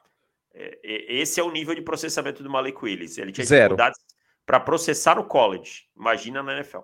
É, 0.54 0.78
esse 1.14 1.40
é 1.40 1.42
o 1.42 1.50
nível 1.50 1.74
de 1.74 1.82
processamento 1.82 2.42
do 2.42 2.50
Malik 2.50 2.82
Willis. 2.82 3.16
Ele 3.18 3.32
tinha 3.32 3.44
Zero. 3.44 3.74
dificuldades 3.74 3.98
para 4.44 4.60
processar 4.60 5.18
o 5.18 5.24
college. 5.24 5.84
Imagina 5.96 6.42
na 6.42 6.54
NFL. 6.54 6.80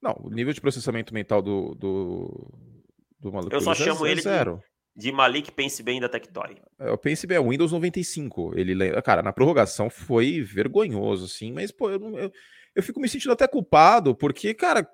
Não, 0.00 0.16
o 0.20 0.30
nível 0.30 0.52
de 0.52 0.60
processamento 0.60 1.12
mental 1.12 1.42
do, 1.42 1.74
do, 1.74 2.77
do 3.18 3.32
Malik 3.32 3.52
Eu 3.52 3.60
só 3.60 3.74
chamo 3.74 4.06
é 4.06 4.12
ele 4.12 4.20
zero. 4.20 4.62
De, 4.94 5.06
de 5.06 5.12
Malik 5.12 5.52
Pense 5.52 5.82
Bem 5.82 6.00
da 6.00 6.08
Tectoy. 6.08 6.56
É, 6.78 6.90
o 6.90 6.98
Pense 6.98 7.26
Bem 7.26 7.36
é 7.36 7.40
o 7.40 7.48
Windows 7.48 7.72
95. 7.72 8.58
Ele, 8.58 9.00
cara, 9.02 9.22
na 9.22 9.32
prorrogação 9.32 9.90
foi 9.90 10.40
vergonhoso, 10.42 11.26
assim, 11.26 11.52
mas, 11.52 11.70
pô, 11.70 11.90
eu, 11.90 12.00
eu, 12.16 12.32
eu 12.74 12.82
fico 12.82 13.00
me 13.00 13.08
sentindo 13.08 13.32
até 13.32 13.46
culpado, 13.46 14.14
porque, 14.14 14.54
cara, 14.54 14.88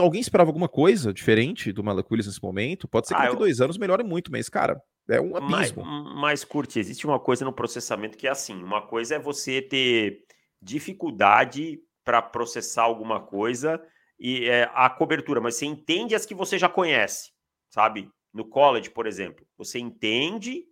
Alguém 0.00 0.20
esperava 0.20 0.48
alguma 0.48 0.68
coisa 0.68 1.12
diferente 1.12 1.72
do 1.72 1.84
Malik 1.84 2.08
Willis 2.10 2.26
nesse 2.26 2.42
momento? 2.42 2.88
Pode 2.88 3.06
ser 3.06 3.14
que 3.14 3.20
ah, 3.20 3.24
daqui 3.24 3.36
eu... 3.36 3.38
dois 3.38 3.60
anos 3.60 3.76
melhore 3.76 4.02
muito, 4.02 4.32
mas, 4.32 4.48
cara, 4.48 4.80
é 5.08 5.20
um 5.20 5.36
abismo. 5.36 5.84
Mas, 5.84 6.14
mas, 6.14 6.44
curte, 6.44 6.78
existe 6.78 7.06
uma 7.06 7.20
coisa 7.20 7.44
no 7.44 7.52
processamento 7.52 8.16
que 8.16 8.26
é 8.26 8.30
assim: 8.30 8.54
uma 8.54 8.80
coisa 8.86 9.16
é 9.16 9.18
você 9.18 9.60
ter 9.60 10.20
dificuldade 10.60 11.78
para 12.02 12.22
processar 12.22 12.82
alguma 12.82 13.20
coisa 13.20 13.80
e 14.24 14.48
é, 14.48 14.70
a 14.72 14.88
cobertura, 14.88 15.40
mas 15.40 15.56
você 15.56 15.66
entende 15.66 16.14
as 16.14 16.24
que 16.24 16.32
você 16.32 16.56
já 16.56 16.68
conhece, 16.68 17.32
sabe? 17.68 18.08
No 18.32 18.48
college, 18.48 18.88
por 18.88 19.04
exemplo, 19.04 19.44
você 19.58 19.80
entende, 19.80 20.64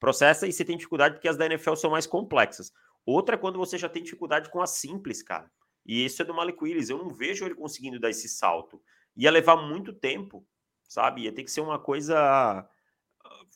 processa 0.00 0.44
e 0.48 0.52
você 0.52 0.64
tem 0.64 0.76
dificuldade 0.76 1.14
porque 1.14 1.28
as 1.28 1.36
da 1.36 1.46
NFL 1.46 1.76
são 1.76 1.92
mais 1.92 2.04
complexas. 2.04 2.72
Outra 3.06 3.36
é 3.36 3.38
quando 3.38 3.58
você 3.58 3.78
já 3.78 3.88
tem 3.88 4.02
dificuldade 4.02 4.50
com 4.50 4.60
as 4.60 4.70
simples, 4.70 5.22
cara. 5.22 5.48
E 5.86 6.04
isso 6.04 6.20
é 6.20 6.24
do 6.24 6.34
Malik 6.34 6.58
Willis. 6.60 6.90
Eu 6.90 6.98
não 6.98 7.08
vejo 7.08 7.44
ele 7.44 7.54
conseguindo 7.54 8.00
dar 8.00 8.10
esse 8.10 8.28
salto. 8.28 8.82
Ia 9.16 9.30
levar 9.30 9.56
muito 9.56 9.92
tempo, 9.92 10.44
sabe? 10.88 11.22
Ia 11.22 11.32
ter 11.32 11.44
que 11.44 11.50
ser 11.50 11.60
uma 11.60 11.78
coisa 11.78 12.68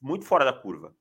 muito 0.01 0.25
fora 0.25 0.45
da 0.45 0.53
curva. 0.53 0.95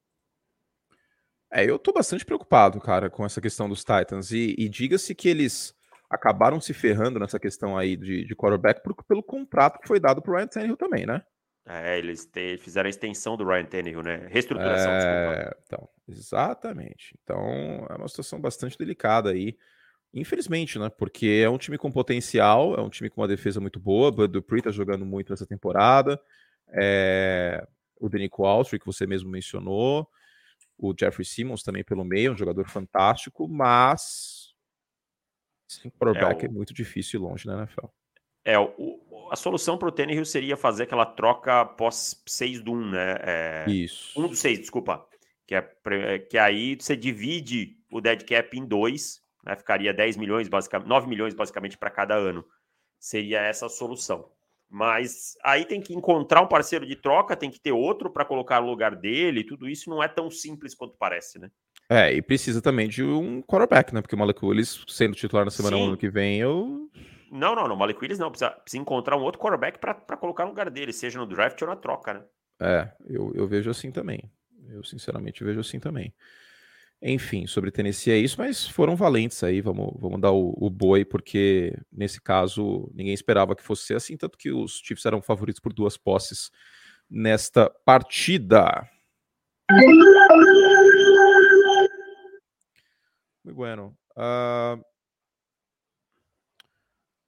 É, 1.51 1.69
eu 1.69 1.77
tô 1.77 1.93
bastante 1.93 2.25
preocupado, 2.25 2.81
cara, 2.81 3.11
com 3.11 3.23
essa 3.23 3.39
questão 3.39 3.69
dos 3.69 3.83
Titans. 3.83 4.31
E, 4.31 4.55
e 4.57 4.67
diga-se 4.67 5.13
que 5.13 5.29
eles 5.29 5.75
acabaram 6.09 6.59
se 6.59 6.73
ferrando 6.73 7.19
nessa 7.19 7.39
questão 7.39 7.77
aí 7.77 7.95
de, 7.95 8.25
de 8.25 8.35
quarterback 8.35 8.81
por, 8.81 8.95
pelo 9.03 9.21
contrato 9.21 9.79
que 9.79 9.87
foi 9.87 9.99
dado 9.99 10.21
pro 10.21 10.35
Ryan 10.35 10.47
Tannehill 10.47 10.77
também, 10.77 11.05
né? 11.05 11.21
É, 11.67 11.99
eles 11.99 12.25
te, 12.25 12.57
fizeram 12.57 12.87
a 12.87 12.89
extensão 12.89 13.37
do 13.37 13.45
Ryan 13.45 13.65
Tannehill, 13.65 14.01
né? 14.01 14.27
Reestruturação, 14.27 14.91
é, 14.91 15.51
Então, 15.63 15.87
exatamente. 16.07 17.15
Então, 17.21 17.85
é 17.89 17.93
uma 17.95 18.07
situação 18.07 18.41
bastante 18.41 18.75
delicada 18.75 19.29
aí. 19.29 19.55
Infelizmente, 20.11 20.79
né? 20.79 20.89
Porque 20.89 21.41
é 21.43 21.49
um 21.49 21.59
time 21.59 21.77
com 21.77 21.91
potencial, 21.91 22.73
é 22.73 22.81
um 22.81 22.89
time 22.89 23.07
com 23.07 23.21
uma 23.21 23.27
defesa 23.27 23.61
muito 23.61 23.79
boa. 23.79 24.11
Bud 24.11 24.33
Dupree 24.33 24.63
tá 24.63 24.71
jogando 24.71 25.05
muito 25.05 25.29
nessa 25.29 25.45
temporada. 25.45 26.19
É... 26.69 27.63
O 27.99 28.09
Denico 28.09 28.45
Austri, 28.45 28.79
que 28.79 28.85
você 28.85 29.05
mesmo 29.05 29.29
mencionou. 29.29 30.09
O 30.75 30.95
Jeffrey 30.97 31.25
Simmons 31.25 31.61
também 31.61 31.83
pelo 31.83 32.05
meio, 32.05 32.31
um 32.31 32.37
jogador 32.37 32.67
fantástico, 32.67 33.47
mas 33.47 34.38
sem 35.69 35.91
quarterback 35.91 36.43
é, 36.43 36.47
o... 36.47 36.51
é 36.51 36.53
muito 36.53 36.73
difícil 36.73 37.19
e 37.19 37.23
longe 37.23 37.45
na 37.45 37.59
NFL. 37.59 37.85
É, 38.43 38.57
o, 38.57 39.29
a 39.31 39.35
solução 39.35 39.77
para 39.77 39.89
o 39.89 39.91
Tannehill 39.91 40.25
seria 40.25 40.57
fazer 40.57 40.83
aquela 40.83 41.05
troca 41.05 41.65
pós 41.65 42.21
6 42.25 42.61
do 42.61 42.73
1, 42.73 42.89
né? 42.89 43.15
É, 43.21 43.65
Isso. 43.69 44.19
1 44.19 44.27
do 44.27 44.35
6, 44.35 44.59
desculpa. 44.59 45.05
Que, 45.45 45.55
é, 45.55 46.19
que 46.19 46.37
aí 46.37 46.75
você 46.75 46.95
divide 46.95 47.77
o 47.91 48.01
dead 48.01 48.23
cap 48.23 48.57
em 48.57 48.65
dois, 48.65 49.21
né? 49.43 49.55
Ficaria 49.55 49.93
10 49.93 50.17
milhões, 50.17 50.47
basicamente, 50.47 50.87
9 50.87 51.07
milhões 51.07 51.33
basicamente 51.33 51.77
para 51.77 51.89
cada 51.91 52.15
ano. 52.15 52.43
Seria 52.99 53.41
essa 53.41 53.67
a 53.67 53.69
solução. 53.69 54.31
Mas 54.67 55.35
aí 55.43 55.65
tem 55.65 55.81
que 55.81 55.95
encontrar 55.95 56.41
um 56.41 56.47
parceiro 56.47 56.85
de 56.85 56.95
troca, 56.95 57.35
tem 57.35 57.49
que 57.49 57.59
ter 57.59 57.71
outro 57.71 58.11
para 58.11 58.25
colocar 58.25 58.61
no 58.61 58.67
lugar 58.67 58.95
dele, 58.95 59.43
tudo 59.43 59.67
isso 59.67 59.89
não 59.89 60.01
é 60.03 60.07
tão 60.07 60.29
simples 60.29 60.75
quanto 60.75 60.95
parece, 60.95 61.39
né? 61.39 61.49
É, 61.89 62.13
e 62.13 62.21
precisa 62.21 62.61
também 62.61 62.87
de 62.87 63.03
um 63.03 63.41
quarterback, 63.41 63.93
né? 63.93 64.01
Porque 64.01 64.13
o 64.13 64.17
Malik 64.17 64.45
Willis, 64.45 64.85
sendo 64.87 65.15
titular 65.15 65.43
na 65.43 65.49
semana 65.49 65.75
1 65.75 65.83
ano 65.85 65.97
que 65.97 66.07
vem, 66.07 66.39
eu. 66.39 66.87
Não, 67.31 67.55
não, 67.55 67.67
não. 67.67 67.75
Malik 67.75 67.99
Willis 67.99 68.19
não. 68.19 68.29
Precisa, 68.29 68.51
precisa 68.51 68.81
encontrar 68.81 69.17
um 69.17 69.21
outro 69.21 69.41
quarterback 69.41 69.79
para 69.79 69.95
colocar 70.17 70.43
no 70.43 70.49
lugar 70.49 70.69
dele, 70.69 70.93
seja 70.93 71.17
no 71.17 71.25
draft 71.25 71.59
ou 71.63 71.67
na 71.67 71.75
troca, 71.75 72.13
né? 72.13 72.23
É, 72.61 72.91
eu, 73.07 73.31
eu 73.33 73.47
vejo 73.47 73.71
assim 73.71 73.91
também. 73.91 74.31
Eu, 74.69 74.83
sinceramente, 74.83 75.43
vejo 75.43 75.61
assim 75.61 75.79
também. 75.79 76.13
Enfim, 77.01 77.47
sobre 77.47 77.71
Tennessee 77.71 78.11
é 78.11 78.17
isso, 78.17 78.35
mas 78.37 78.67
foram 78.67 78.93
valentes 78.95 79.41
aí, 79.41 79.61
vamos, 79.61 79.93
vamos 79.97 80.19
dar 80.19 80.31
o, 80.31 80.53
o, 80.57 80.69
boi, 80.69 81.05
porque 81.05 81.73
nesse 81.89 82.21
caso 82.21 82.91
ninguém 82.93 83.13
esperava 83.13 83.55
que 83.55 83.63
fosse 83.63 83.93
assim, 83.93 84.17
tanto 84.17 84.37
que 84.37 84.51
os 84.51 84.81
Chiefs 84.83 85.05
eram 85.05 85.21
favoritos 85.21 85.61
por 85.61 85.71
duas 85.71 85.95
posses 85.95 86.51
nesta 87.09 87.69
partida. 87.85 88.85
Muito 93.49 93.55
bueno. 93.55 93.97
Uh, 94.11 94.83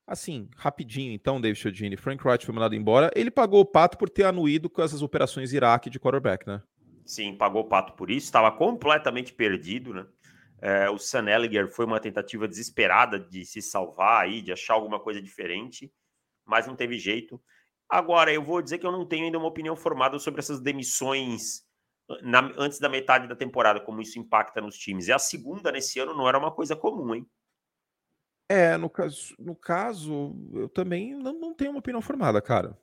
assim, 0.05 0.47
rapidinho 0.55 1.11
então, 1.13 1.41
David 1.41 1.59
Chodini, 1.59 1.97
Frank 1.97 2.25
Wright 2.25 2.45
foi 2.45 2.53
mandado 2.53 2.75
embora, 2.75 3.09
ele 3.15 3.31
pagou 3.31 3.61
o 3.61 3.65
pato 3.65 3.97
por 3.97 4.09
ter 4.09 4.25
anuído 4.25 4.69
com 4.69 4.83
essas 4.83 5.01
operações 5.01 5.51
Iraque 5.51 5.89
de 5.89 5.99
quarterback, 5.99 6.45
né? 6.45 6.61
Sim, 7.05 7.35
pagou 7.35 7.63
o 7.63 7.67
pato 7.67 7.93
por 7.93 8.11
isso, 8.11 8.25
estava 8.25 8.51
completamente 8.51 9.33
perdido, 9.33 9.93
né? 9.93 10.05
É, 10.61 10.89
o 10.91 10.99
Sam 10.99 11.27
Elliger 11.27 11.67
foi 11.69 11.85
uma 11.85 11.99
tentativa 11.99 12.47
desesperada 12.47 13.19
de 13.19 13.43
se 13.43 13.63
salvar 13.63 14.23
aí, 14.23 14.43
de 14.43 14.51
achar 14.51 14.75
alguma 14.75 14.99
coisa 14.99 15.19
diferente, 15.19 15.91
mas 16.45 16.67
não 16.67 16.75
teve 16.75 16.99
jeito. 16.99 17.41
Agora, 17.89 18.31
eu 18.31 18.43
vou 18.43 18.61
dizer 18.61 18.77
que 18.77 18.85
eu 18.85 18.91
não 18.91 19.07
tenho 19.07 19.25
ainda 19.25 19.39
uma 19.39 19.47
opinião 19.47 19.75
formada 19.75 20.19
sobre 20.19 20.39
essas 20.39 20.61
demissões 20.61 21.63
na, 22.21 22.51
antes 22.57 22.79
da 22.79 22.89
metade 22.89 23.27
da 23.27 23.35
temporada, 23.35 23.79
como 23.79 24.01
isso 24.01 24.19
impacta 24.19 24.61
nos 24.61 24.77
times. 24.77 25.07
E 25.07 25.11
a 25.11 25.19
segunda 25.19 25.71
nesse 25.71 25.99
ano 25.99 26.13
não 26.13 26.27
era 26.27 26.37
uma 26.37 26.51
coisa 26.51 26.75
comum, 26.75 27.15
hein? 27.15 27.27
É, 28.49 28.75
no 28.75 28.89
caso, 28.89 29.33
no 29.39 29.55
caso 29.55 30.35
eu 30.53 30.67
também 30.67 31.15
não, 31.15 31.33
não 31.33 31.53
tenho 31.53 31.71
uma 31.71 31.79
opinião 31.79 32.01
formada, 32.01 32.41
cara. 32.41 32.77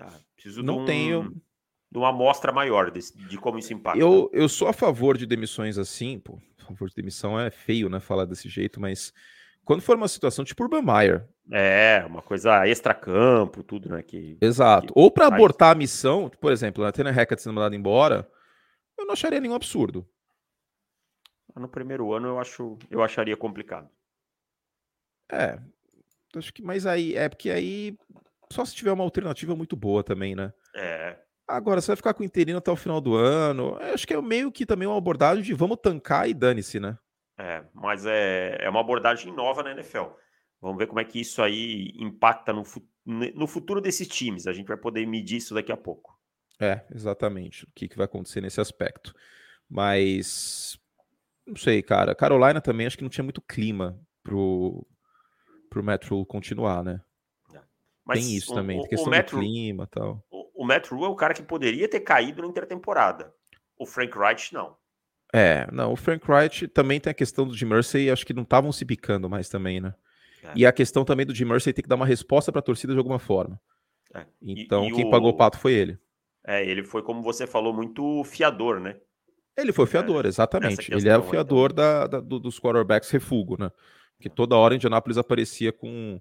Ah, 0.00 0.18
preciso 0.34 0.60
não 0.62 0.80
um... 0.80 0.84
tenho 0.84 1.40
de 1.88 1.98
uma 1.98 2.08
amostra 2.08 2.50
maior 2.50 2.90
de, 2.90 3.00
de, 3.28 3.38
como 3.38 3.56
isso 3.56 3.72
impacta. 3.72 4.00
Eu, 4.00 4.28
eu 4.32 4.48
sou 4.48 4.66
a 4.66 4.72
favor 4.72 5.16
de 5.16 5.24
demissões 5.24 5.78
assim, 5.78 6.18
pô, 6.18 6.40
a 6.60 6.64
favor 6.64 6.88
de 6.88 6.96
demissão 6.96 7.38
é 7.38 7.48
feio, 7.48 7.88
né, 7.88 8.00
falar 8.00 8.24
desse 8.24 8.48
jeito, 8.48 8.80
mas 8.80 9.12
quando 9.64 9.80
for 9.80 9.96
uma 9.96 10.08
situação 10.08 10.44
tipo 10.44 10.64
Urban 10.64 10.82
Meyer. 10.82 11.28
É, 11.52 12.04
uma 12.08 12.20
coisa 12.20 12.66
extra-campo, 12.66 13.62
tudo, 13.62 13.90
né, 13.90 14.02
que... 14.02 14.36
Exato. 14.40 14.92
Que 14.92 14.98
Ou 14.98 15.08
para 15.12 15.28
abortar 15.28 15.70
a 15.70 15.78
missão, 15.78 16.28
por 16.40 16.50
exemplo, 16.50 16.84
a 16.84 16.90
Tena 16.90 17.12
Hackett 17.12 17.40
sendo 17.40 17.54
mandada 17.54 17.76
embora, 17.76 18.28
eu 18.98 19.06
não 19.06 19.12
acharia 19.12 19.40
nenhum 19.40 19.54
absurdo. 19.54 20.08
No 21.54 21.68
primeiro 21.68 22.12
ano 22.12 22.28
eu 22.28 22.38
acho, 22.38 22.78
eu 22.90 23.02
acharia 23.02 23.36
complicado. 23.36 23.88
É, 25.30 25.58
acho 26.36 26.52
que, 26.52 26.62
mas 26.62 26.86
aí, 26.86 27.14
é 27.14 27.28
porque 27.28 27.50
aí, 27.50 27.96
só 28.52 28.64
se 28.64 28.74
tiver 28.74 28.92
uma 28.92 29.04
alternativa 29.04 29.54
muito 29.54 29.76
boa 29.76 30.02
também, 30.02 30.34
né? 30.34 30.52
É, 30.74 31.24
Agora, 31.46 31.80
você 31.80 31.88
vai 31.88 31.96
ficar 31.96 32.14
com 32.14 32.22
o 32.22 32.26
interino 32.26 32.58
até 32.58 32.70
o 32.70 32.76
final 32.76 33.00
do 33.00 33.14
ano. 33.14 33.76
Acho 33.92 34.06
que 34.06 34.14
é 34.14 34.22
meio 34.22 34.50
que 34.50 34.64
também 34.64 34.88
uma 34.88 34.96
abordagem 34.96 35.42
de 35.42 35.52
vamos 35.52 35.78
tancar 35.82 36.28
e 36.28 36.32
dane-se, 36.32 36.80
né? 36.80 36.98
É, 37.38 37.62
mas 37.74 38.06
é, 38.06 38.56
é 38.60 38.70
uma 38.70 38.80
abordagem 38.80 39.32
nova 39.32 39.62
na 39.62 39.72
NFL. 39.72 40.04
Vamos 40.60 40.78
ver 40.78 40.86
como 40.86 41.00
é 41.00 41.04
que 41.04 41.20
isso 41.20 41.42
aí 41.42 41.92
impacta 41.96 42.52
no, 42.52 42.62
no 43.04 43.46
futuro 43.46 43.80
desses 43.80 44.08
times. 44.08 44.46
A 44.46 44.52
gente 44.54 44.68
vai 44.68 44.78
poder 44.78 45.06
medir 45.06 45.36
isso 45.36 45.54
daqui 45.54 45.70
a 45.70 45.76
pouco. 45.76 46.13
É, 46.60 46.84
exatamente. 46.94 47.64
O 47.64 47.68
que, 47.74 47.88
que 47.88 47.96
vai 47.96 48.04
acontecer 48.04 48.40
nesse 48.40 48.60
aspecto. 48.60 49.14
Mas. 49.68 50.78
Não 51.46 51.56
sei, 51.56 51.82
cara. 51.82 52.14
Carolina 52.14 52.60
também 52.60 52.86
acho 52.86 52.96
que 52.96 53.02
não 53.02 53.10
tinha 53.10 53.24
muito 53.24 53.42
clima 53.42 54.00
pro, 54.22 54.86
pro 55.68 55.82
Metro 55.82 56.24
continuar, 56.24 56.82
né? 56.82 57.00
É. 57.54 57.60
Mas 58.04 58.24
Tem 58.24 58.36
isso 58.36 58.52
o, 58.52 58.54
também, 58.54 58.80
o, 58.80 58.84
questão 58.84 59.08
o 59.08 59.10
Metro, 59.10 59.36
do 59.36 59.42
clima 59.42 59.84
e 59.84 59.86
tal 59.88 60.24
o 60.64 60.66
Matt 60.66 60.88
Rule 60.88 61.04
é 61.04 61.08
o 61.08 61.14
cara 61.14 61.34
que 61.34 61.42
poderia 61.42 61.86
ter 61.86 62.00
caído 62.00 62.40
na 62.40 62.48
intertemporada. 62.48 63.32
O 63.78 63.84
Frank 63.84 64.16
Wright, 64.16 64.54
não. 64.54 64.76
É, 65.32 65.68
não, 65.70 65.92
o 65.92 65.96
Frank 65.96 66.24
Wright 66.30 66.68
também 66.68 66.98
tem 66.98 67.10
a 67.10 67.14
questão 67.14 67.46
do 67.46 67.54
Jim 67.56 67.66
Mercy, 67.66 68.08
acho 68.08 68.24
que 68.24 68.32
não 68.32 68.44
estavam 68.44 68.72
se 68.72 68.84
picando 68.84 69.28
mais 69.28 69.48
também, 69.48 69.80
né? 69.80 69.94
É. 70.42 70.52
E 70.54 70.64
a 70.64 70.72
questão 70.72 71.04
também 71.04 71.26
do 71.26 71.34
Jim 71.34 71.44
Mercy 71.44 71.72
ter 71.72 71.82
que 71.82 71.88
dar 71.88 71.96
uma 71.96 72.06
resposta 72.06 72.52
para 72.52 72.60
a 72.60 72.62
torcida 72.62 72.92
de 72.92 72.98
alguma 72.98 73.18
forma. 73.18 73.60
É. 74.14 74.24
Então, 74.40 74.84
e, 74.84 74.90
e 74.90 74.94
quem 74.94 75.06
o... 75.06 75.10
pagou 75.10 75.30
o 75.30 75.36
pato 75.36 75.58
foi 75.58 75.72
ele. 75.72 75.98
É, 76.46 76.64
ele 76.64 76.84
foi, 76.84 77.02
como 77.02 77.22
você 77.22 77.46
falou, 77.46 77.72
muito 77.72 78.22
fiador, 78.24 78.80
né? 78.80 78.96
Ele 79.56 79.72
foi 79.72 79.86
fiador, 79.86 80.24
é, 80.24 80.28
exatamente. 80.28 80.92
Ele 80.92 81.08
é 81.08 81.16
o 81.16 81.22
fiador 81.22 81.70
então. 81.72 81.84
da, 81.84 82.06
da, 82.06 82.20
dos 82.20 82.58
quarterbacks 82.58 83.10
refugo, 83.10 83.56
né? 83.58 83.70
Que 84.20 84.28
toda 84.28 84.56
hora 84.56 84.74
em 84.74 84.76
Indianapolis 84.76 85.16
aparecia 85.16 85.72
com, 85.72 86.20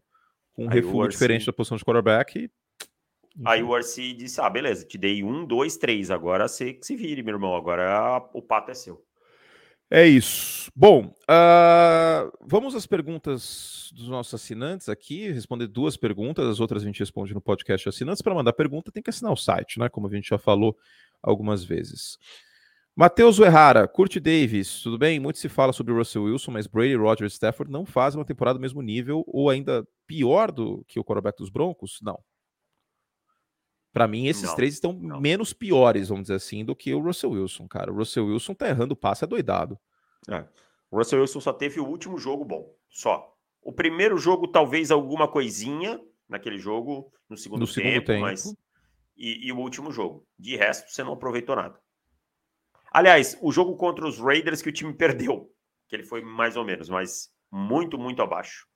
com 0.53 0.65
um 0.65 0.67
refugo 0.67 1.07
diferente 1.07 1.45
da 1.45 1.53
posição 1.53 1.77
de 1.77 1.83
quarterback 1.83 2.37
e 2.39 2.51
Aí 3.43 3.63
o 3.63 3.73
Arce 3.73 4.13
disse: 4.13 4.39
Ah, 4.39 4.49
beleza, 4.49 4.85
te 4.85 4.97
dei 4.97 5.23
um, 5.23 5.45
dois, 5.45 5.75
três. 5.75 6.11
Agora 6.11 6.47
você 6.47 6.73
que 6.73 6.85
se 6.85 6.95
vire, 6.95 7.23
meu 7.23 7.35
irmão. 7.35 7.55
Agora 7.55 8.23
o 8.33 8.41
pato 8.41 8.69
é 8.71 8.73
seu. 8.75 9.03
É 9.95 10.07
isso. 10.07 10.71
Bom, 10.75 11.13
uh, 11.29 12.31
vamos 12.41 12.73
às 12.73 12.87
perguntas 12.87 13.91
dos 13.93 14.07
nossos 14.07 14.33
assinantes 14.33 14.89
aqui. 14.89 15.31
Responder 15.31 15.67
duas 15.67 15.95
perguntas, 15.95 16.47
as 16.47 16.59
outras 16.59 16.81
a 16.81 16.85
gente 16.87 16.99
responde 16.99 17.31
no 17.31 17.39
podcast 17.39 17.87
assinantes. 17.87 18.23
Para 18.23 18.33
mandar 18.33 18.53
pergunta, 18.53 18.91
tem 18.91 19.03
que 19.03 19.11
assinar 19.11 19.31
o 19.31 19.37
site, 19.37 19.77
né? 19.77 19.87
Como 19.89 20.07
a 20.07 20.09
gente 20.09 20.27
já 20.29 20.39
falou 20.39 20.75
algumas 21.21 21.63
vezes. 21.63 22.17
Matheus 22.95 23.37
Uerrara, 23.37 23.87
Kurt 23.87 24.17
Davis, 24.17 24.81
tudo 24.81 24.97
bem? 24.97 25.19
Muito 25.19 25.37
se 25.37 25.47
fala 25.47 25.71
sobre 25.71 25.93
Russell 25.93 26.23
Wilson, 26.23 26.49
mas 26.53 26.65
Brady, 26.65 26.95
Rogers 26.95 27.33
Stafford 27.33 27.71
não 27.71 27.85
fazem 27.85 28.19
uma 28.19 28.25
temporada 28.25 28.57
do 28.57 28.61
mesmo 28.63 28.81
nível 28.81 29.23
ou 29.27 29.47
ainda 29.47 29.87
pior 30.07 30.51
do 30.51 30.83
que 30.87 30.99
o 30.99 31.03
quarterback 31.03 31.37
dos 31.37 31.51
Broncos? 31.51 31.99
Não. 32.01 32.19
Para 33.93 34.07
mim, 34.07 34.25
esses 34.25 34.43
não, 34.43 34.55
três 34.55 34.73
estão 34.73 34.91
não. 34.91 35.21
menos 35.21 35.53
piores, 35.53 36.09
vamos 36.09 36.23
dizer 36.23 36.35
assim, 36.35 36.65
do 36.65 36.75
que 36.75 36.93
o 36.95 36.99
Russell 36.99 37.29
Wilson, 37.31 37.67
cara. 37.67 37.91
O 37.91 37.95
Russell 37.95 38.25
Wilson 38.25 38.55
tá 38.55 38.67
errando 38.67 38.93
o 38.93 38.97
passe, 38.97 39.23
é 39.23 39.27
doidado. 39.27 39.79
É. 40.27 40.43
O 40.89 40.97
Russell 40.97 41.21
Wilson 41.21 41.39
só 41.39 41.53
teve 41.53 41.79
o 41.79 41.85
último 41.85 42.17
jogo 42.17 42.43
bom, 42.43 42.73
só. 42.89 43.31
O 43.61 43.71
primeiro 43.71 44.17
jogo, 44.17 44.47
talvez 44.47 44.89
alguma 44.89 45.27
coisinha 45.27 46.01
naquele 46.27 46.57
jogo, 46.57 47.13
no 47.29 47.37
segundo, 47.37 47.59
no 47.61 47.67
tempo, 47.67 47.73
segundo 47.73 48.05
tempo, 48.05 48.21
mas. 48.21 48.55
E, 49.15 49.47
e, 49.47 49.51
o 49.51 49.59
último 49.59 49.91
jogo. 49.91 50.25
De 50.39 50.55
resto, 50.55 50.91
você 50.91 51.03
não 51.03 51.13
aproveitou 51.13 51.55
nada. 51.55 51.79
Aliás, 52.91 53.37
o 53.41 53.51
jogo 53.51 53.75
contra 53.75 54.07
os 54.07 54.17
Raiders 54.17 54.61
que 54.61 54.69
o 54.69 54.73
time 54.73 54.93
perdeu, 54.97 55.51
que 55.87 55.95
ele 55.95 56.03
foi 56.03 56.21
mais 56.23 56.57
ou 56.57 56.65
menos, 56.65 56.89
mas 56.89 57.29
muito, 57.51 57.97
muito 57.97 58.23
abaixo. 58.23 58.67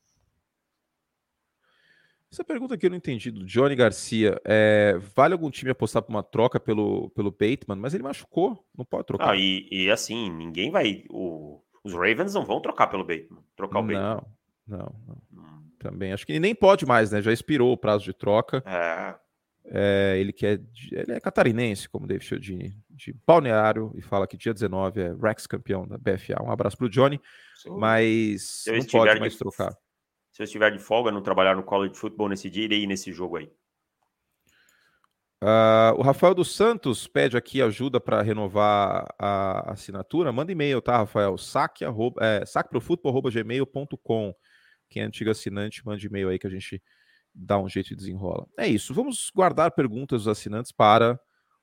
Essa 2.32 2.44
pergunta 2.44 2.78
que 2.78 2.86
eu 2.86 2.90
não 2.90 2.98
entendi 2.98 3.32
do 3.32 3.46
Johnny 3.46 3.76
Garcia 3.76 4.40
é: 4.44 4.98
vale 5.16 5.34
algum 5.34 5.50
time 5.50 5.72
apostar 5.72 6.02
por 6.02 6.12
uma 6.12 6.24
troca 6.24 6.60
pelo, 6.60 7.10
pelo 7.12 7.32
Bateman? 7.32 7.80
Mas 7.80 7.94
ele 7.94 8.04
machucou, 8.04 8.66
não 8.78 8.84
pode 8.84 9.06
trocar. 9.06 9.32
Ah, 9.32 9.36
e, 9.38 9.68
e 9.72 9.90
assim, 9.90 10.30
ninguém 10.30 10.70
vai. 10.70 11.04
O, 11.10 11.62
os 11.84 11.94
Ravens 11.94 12.34
não 12.34 12.46
vão 12.46 12.62
trocar 12.62 12.88
pelo 12.88 13.06
Bateman. 13.06 13.42
Trocar 13.56 13.80
o 13.80 13.84
Bateman. 13.84 14.02
Não, 14.02 14.26
não. 14.68 14.96
Hum. 15.34 15.64
Também. 15.80 16.12
Acho 16.12 16.26
que 16.26 16.34
ele 16.34 16.40
nem 16.40 16.56
pode 16.56 16.86
mais, 16.86 17.12
né? 17.12 17.22
Já 17.22 17.32
expirou 17.32 17.72
o 17.72 17.78
prazo 17.78 18.04
de 18.04 18.14
troca. 18.14 18.62
É. 18.66 19.16
é 19.66 20.20
ele, 20.20 20.34
quer, 20.34 20.60
ele 20.92 21.14
é 21.14 21.20
catarinense, 21.20 21.88
como 21.88 22.08
David 22.08 22.26
Chiodini 22.26 22.76
de 22.90 23.16
Balneário 23.26 23.94
e 23.96 24.02
fala 24.02 24.28
que 24.28 24.36
dia 24.36 24.54
19 24.54 25.00
é 25.00 25.16
Rex 25.22 25.48
campeão 25.48 25.88
da 25.88 25.98
BFA. 25.98 26.44
Um 26.44 26.52
abraço 26.52 26.76
pro 26.76 26.90
Johnny, 26.90 27.22
Sim. 27.56 27.78
mas 27.78 28.66
não 28.68 28.86
pode 28.86 29.20
mais 29.20 29.38
trocar. 29.38 29.74
Se 30.38 30.44
eu 30.44 30.46
estiver 30.46 30.72
de 30.72 30.78
folga, 30.78 31.12
não 31.12 31.24
trabalhar 31.24 31.56
no 31.56 31.64
college 31.64 31.96
football 31.96 32.30
nesse 32.30 32.48
dia, 32.48 32.66
irei 32.66 32.86
nesse 32.86 33.12
jogo 33.12 33.38
aí. 33.38 33.52
Uh, 35.44 35.98
o 35.98 36.04
Rafael 36.04 36.36
dos 36.36 36.56
Santos 36.56 37.08
pede 37.08 37.36
aqui 37.36 37.60
ajuda 37.60 38.00
para 38.00 38.22
renovar 38.22 39.08
a 39.18 39.72
assinatura. 39.72 40.32
Manda 40.32 40.52
e-mail, 40.52 40.80
tá, 40.80 40.96
Rafael? 40.98 41.40
Saque, 41.40 41.84
arroba, 41.84 42.24
é, 42.24 42.46
saqueprofutbol.gmail.com. 42.46 44.36
Quem 44.88 45.02
é 45.02 45.06
antigo 45.08 45.32
assinante, 45.32 45.84
manda 45.84 46.06
e-mail 46.06 46.30
aí 46.30 46.38
que 46.38 46.46
a 46.46 46.52
gente 46.52 46.84
dá 47.34 47.58
um 47.58 47.68
jeito 47.68 47.94
e 47.94 47.96
desenrola. 47.96 48.48
É 48.60 48.68
isso. 48.68 48.94
Vamos 48.94 49.32
guardar 49.34 49.72
perguntas 49.72 50.26
dos 50.26 50.28
assinantes 50.28 50.72
para 50.72 51.20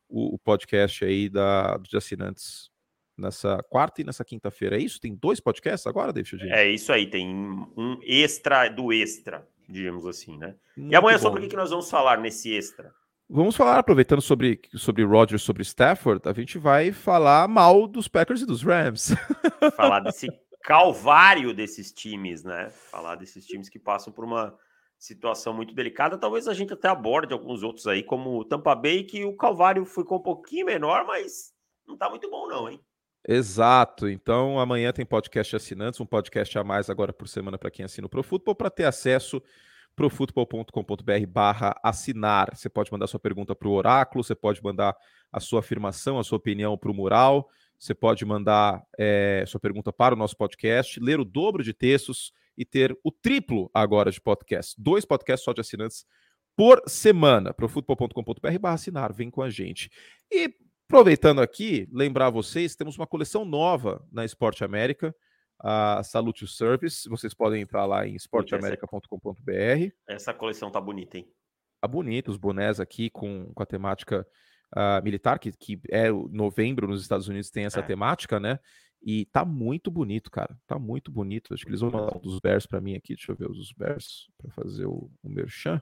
o, 0.08 0.34
o 0.34 0.38
podcast 0.40 1.04
aí 1.04 1.28
da, 1.28 1.76
dos 1.76 1.94
assinantes 1.94 2.73
nessa 3.16 3.62
quarta 3.68 4.00
e 4.00 4.04
nessa 4.04 4.24
quinta-feira. 4.24 4.76
É 4.76 4.80
isso? 4.80 5.00
Tem 5.00 5.14
dois 5.14 5.40
podcasts 5.40 5.86
agora, 5.86 6.12
David? 6.12 6.48
É 6.50 6.68
isso 6.70 6.92
aí. 6.92 7.06
Tem 7.06 7.28
um 7.28 7.98
extra 8.02 8.68
do 8.68 8.92
extra, 8.92 9.46
digamos 9.68 10.06
assim, 10.06 10.36
né? 10.36 10.54
Muito 10.76 10.92
e 10.92 10.96
amanhã 10.96 11.16
bom. 11.16 11.22
sobre 11.22 11.46
o 11.46 11.48
que 11.48 11.56
nós 11.56 11.70
vamos 11.70 11.90
falar 11.90 12.18
nesse 12.18 12.52
extra? 12.52 12.92
Vamos 13.28 13.56
falar, 13.56 13.78
aproveitando 13.78 14.20
sobre, 14.20 14.60
sobre 14.74 15.02
Rodgers, 15.02 15.42
sobre 15.42 15.62
Stafford, 15.62 16.20
a 16.28 16.32
gente 16.34 16.58
vai 16.58 16.92
falar 16.92 17.48
mal 17.48 17.86
dos 17.86 18.06
Packers 18.06 18.42
e 18.42 18.46
dos 18.46 18.62
Rams. 18.62 19.14
Falar 19.76 20.00
desse 20.00 20.28
calvário 20.62 21.54
desses 21.54 21.90
times, 21.90 22.44
né? 22.44 22.68
Falar 22.90 23.16
desses 23.16 23.46
times 23.46 23.70
que 23.70 23.78
passam 23.78 24.12
por 24.12 24.26
uma 24.26 24.54
situação 24.98 25.54
muito 25.54 25.74
delicada. 25.74 26.18
Talvez 26.18 26.46
a 26.46 26.54
gente 26.54 26.74
até 26.74 26.88
aborde 26.88 27.32
alguns 27.32 27.62
outros 27.62 27.86
aí, 27.86 28.02
como 28.02 28.38
o 28.38 28.44
Tampa 28.44 28.74
Bay, 28.74 29.04
que 29.04 29.24
o 29.24 29.36
calvário 29.36 29.84
ficou 29.86 30.18
um 30.18 30.22
pouquinho 30.22 30.66
menor, 30.66 31.06
mas 31.06 31.52
não 31.86 31.96
tá 31.96 32.10
muito 32.10 32.30
bom 32.30 32.46
não, 32.46 32.68
hein? 32.68 32.80
Exato. 33.26 34.08
Então 34.08 34.58
amanhã 34.58 34.92
tem 34.92 35.04
podcast 35.04 35.56
assinantes, 35.56 36.00
um 36.00 36.06
podcast 36.06 36.58
a 36.58 36.64
mais 36.64 36.90
agora 36.90 37.12
por 37.12 37.26
semana 37.26 37.56
para 37.56 37.70
quem 37.70 37.84
assina 37.84 38.06
o 38.06 38.10
Pro 38.10 38.22
Football, 38.22 38.54
para 38.54 38.70
ter 38.70 38.84
acesso 38.84 39.42
profutbol.com.br 39.96 41.26
barra 41.28 41.78
assinar. 41.82 42.54
Você 42.54 42.68
pode 42.68 42.92
mandar 42.92 43.06
sua 43.06 43.20
pergunta 43.20 43.54
para 43.54 43.68
o 43.68 43.72
Oráculo, 43.72 44.22
você 44.22 44.34
pode 44.34 44.62
mandar 44.62 44.94
a 45.32 45.40
sua 45.40 45.60
afirmação, 45.60 46.18
a 46.18 46.24
sua 46.24 46.36
opinião 46.36 46.76
para 46.76 46.90
o 46.90 46.94
mural, 46.94 47.48
você 47.78 47.94
pode 47.94 48.24
mandar 48.24 48.84
é, 48.98 49.44
sua 49.46 49.60
pergunta 49.60 49.92
para 49.92 50.14
o 50.14 50.18
nosso 50.18 50.36
podcast, 50.36 51.00
ler 51.00 51.20
o 51.20 51.24
dobro 51.24 51.62
de 51.62 51.72
textos 51.72 52.32
e 52.56 52.64
ter 52.64 52.96
o 53.02 53.10
triplo 53.10 53.70
agora 53.72 54.10
de 54.10 54.20
podcast. 54.20 54.74
Dois 54.78 55.04
podcasts 55.04 55.44
só 55.44 55.52
de 55.52 55.60
assinantes 55.60 56.04
por 56.56 56.82
semana. 56.86 57.52
profutbol.com.br 57.52 58.58
barra 58.60 58.74
assinar, 58.74 59.12
vem 59.12 59.30
com 59.30 59.42
a 59.42 59.50
gente. 59.50 59.90
E 60.30 60.54
aproveitando 60.88 61.40
aqui, 61.40 61.88
lembrar 61.92 62.30
vocês, 62.30 62.76
temos 62.76 62.96
uma 62.96 63.06
coleção 63.06 63.44
nova 63.44 64.06
na 64.12 64.24
Esporte 64.24 64.64
América, 64.64 65.14
a 65.58 66.02
Salute 66.02 66.46
Service. 66.46 67.08
Vocês 67.08 67.34
podem 67.34 67.62
entrar 67.62 67.86
lá 67.86 68.06
em 68.06 68.14
esporteamerica.com.br. 68.14 69.88
Essa 70.08 70.34
coleção 70.34 70.70
tá 70.70 70.80
bonita, 70.80 71.18
hein? 71.18 71.28
Tá 71.80 71.88
bonita, 71.88 72.30
os 72.30 72.36
bonés 72.36 72.80
aqui 72.80 73.10
com, 73.10 73.52
com 73.54 73.62
a 73.62 73.66
temática 73.66 74.26
uh, 74.74 75.02
militar, 75.02 75.38
que, 75.38 75.52
que 75.52 75.80
é 75.90 76.10
novembro 76.10 76.88
nos 76.88 77.02
Estados 77.02 77.28
Unidos 77.28 77.50
tem 77.50 77.64
essa 77.64 77.80
é. 77.80 77.82
temática, 77.82 78.40
né? 78.40 78.58
E 79.02 79.26
tá 79.26 79.44
muito 79.44 79.90
bonito, 79.90 80.30
cara. 80.30 80.56
Tá 80.66 80.78
muito 80.78 81.12
bonito. 81.12 81.52
Acho 81.52 81.62
que 81.62 81.70
eles 81.70 81.80
vão 81.80 81.90
mandar 81.90 82.16
um 82.16 82.20
dos 82.20 82.40
Bears 82.40 82.66
para 82.66 82.80
mim 82.80 82.94
aqui. 82.94 83.14
Deixa 83.14 83.32
eu 83.32 83.36
ver 83.36 83.50
os 83.50 83.70
Bears 83.72 84.30
para 84.38 84.50
fazer 84.52 84.86
o, 84.86 85.10
o 85.22 85.28
merchan. 85.28 85.80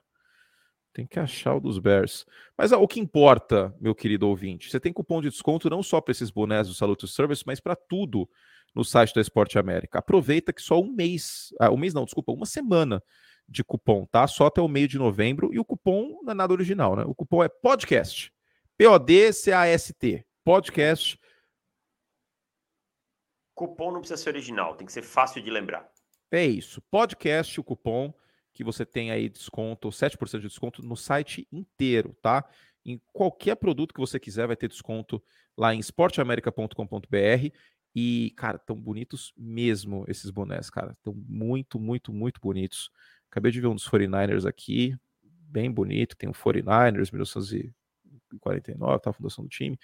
Tem 0.93 1.07
que 1.07 1.19
achar 1.19 1.55
o 1.55 1.59
dos 1.59 1.79
Bears. 1.79 2.25
Mas 2.55 2.71
ah, 2.71 2.77
o 2.77 2.87
que 2.87 2.99
importa, 2.99 3.75
meu 3.81 3.95
querido 3.95 4.27
ouvinte, 4.27 4.69
você 4.69 4.79
tem 4.79 4.93
cupom 4.93 5.21
de 5.21 5.29
desconto 5.29 5.69
não 5.69 5.81
só 5.81 5.99
para 5.99 6.11
esses 6.11 6.29
bonés 6.29 6.67
do 6.67 6.73
Salute 6.75 7.07
Service, 7.07 7.43
mas 7.45 7.59
para 7.59 7.75
tudo 7.75 8.29
no 8.75 8.83
site 8.83 9.13
da 9.13 9.21
Esporte 9.21 9.57
América. 9.57 9.99
Aproveita 9.99 10.53
que 10.53 10.61
só 10.61 10.79
um 10.79 10.91
mês, 10.91 11.53
ah, 11.59 11.71
um 11.71 11.77
mês 11.77 11.93
não, 11.93 12.05
desculpa, 12.05 12.31
uma 12.31 12.45
semana 12.45 13.01
de 13.47 13.63
cupom, 13.63 14.05
tá? 14.05 14.27
Só 14.27 14.45
até 14.45 14.61
o 14.61 14.67
meio 14.67 14.87
de 14.87 14.97
novembro. 14.99 15.53
E 15.53 15.59
o 15.59 15.65
cupom 15.65 16.19
não 16.23 16.31
é 16.31 16.35
nada 16.35 16.53
original, 16.53 16.95
né? 16.95 17.03
O 17.05 17.15
cupom 17.15 17.43
é 17.43 17.49
podcast. 17.49 18.31
P-O-D-C-A-S-T. 18.77 20.25
Podcast. 20.43 21.19
Cupom 23.55 23.91
não 23.91 23.99
precisa 23.99 24.21
ser 24.21 24.29
original, 24.29 24.75
tem 24.75 24.85
que 24.85 24.93
ser 24.93 25.03
fácil 25.03 25.41
de 25.41 25.49
lembrar. 25.49 25.87
É 26.31 26.45
isso. 26.45 26.81
Podcast, 26.89 27.59
o 27.59 27.63
cupom 27.63 28.13
que 28.53 28.63
você 28.63 28.85
tem 28.85 29.11
aí 29.11 29.27
desconto, 29.29 29.91
7% 29.91 30.41
de 30.41 30.47
desconto 30.47 30.83
no 30.83 30.95
site 30.95 31.47
inteiro, 31.51 32.15
tá? 32.21 32.47
Em 32.85 33.01
qualquer 33.11 33.55
produto 33.55 33.93
que 33.93 33.99
você 33.99 34.19
quiser, 34.19 34.45
vai 34.45 34.55
ter 34.55 34.67
desconto 34.67 35.23
lá 35.57 35.73
em 35.73 35.79
esporteamerica.com.br. 35.79 37.49
E, 37.95 38.33
cara, 38.35 38.57
tão 38.57 38.75
bonitos 38.75 39.33
mesmo 39.37 40.03
esses 40.07 40.31
bonés, 40.31 40.69
cara. 40.69 40.93
Estão 40.93 41.13
muito, 41.13 41.79
muito, 41.79 42.11
muito 42.11 42.41
bonitos. 42.41 42.89
Acabei 43.29 43.51
de 43.51 43.61
ver 43.61 43.67
um 43.67 43.75
dos 43.75 43.87
49ers 43.87 44.45
aqui, 44.47 44.95
bem 45.21 45.71
bonito. 45.71 46.15
Tem 46.15 46.29
o 46.29 46.33
49ers, 46.33 47.11
1949, 47.11 48.99
tá 48.99 49.09
a 49.11 49.13
fundação 49.13 49.43
do 49.43 49.49
time. 49.49 49.77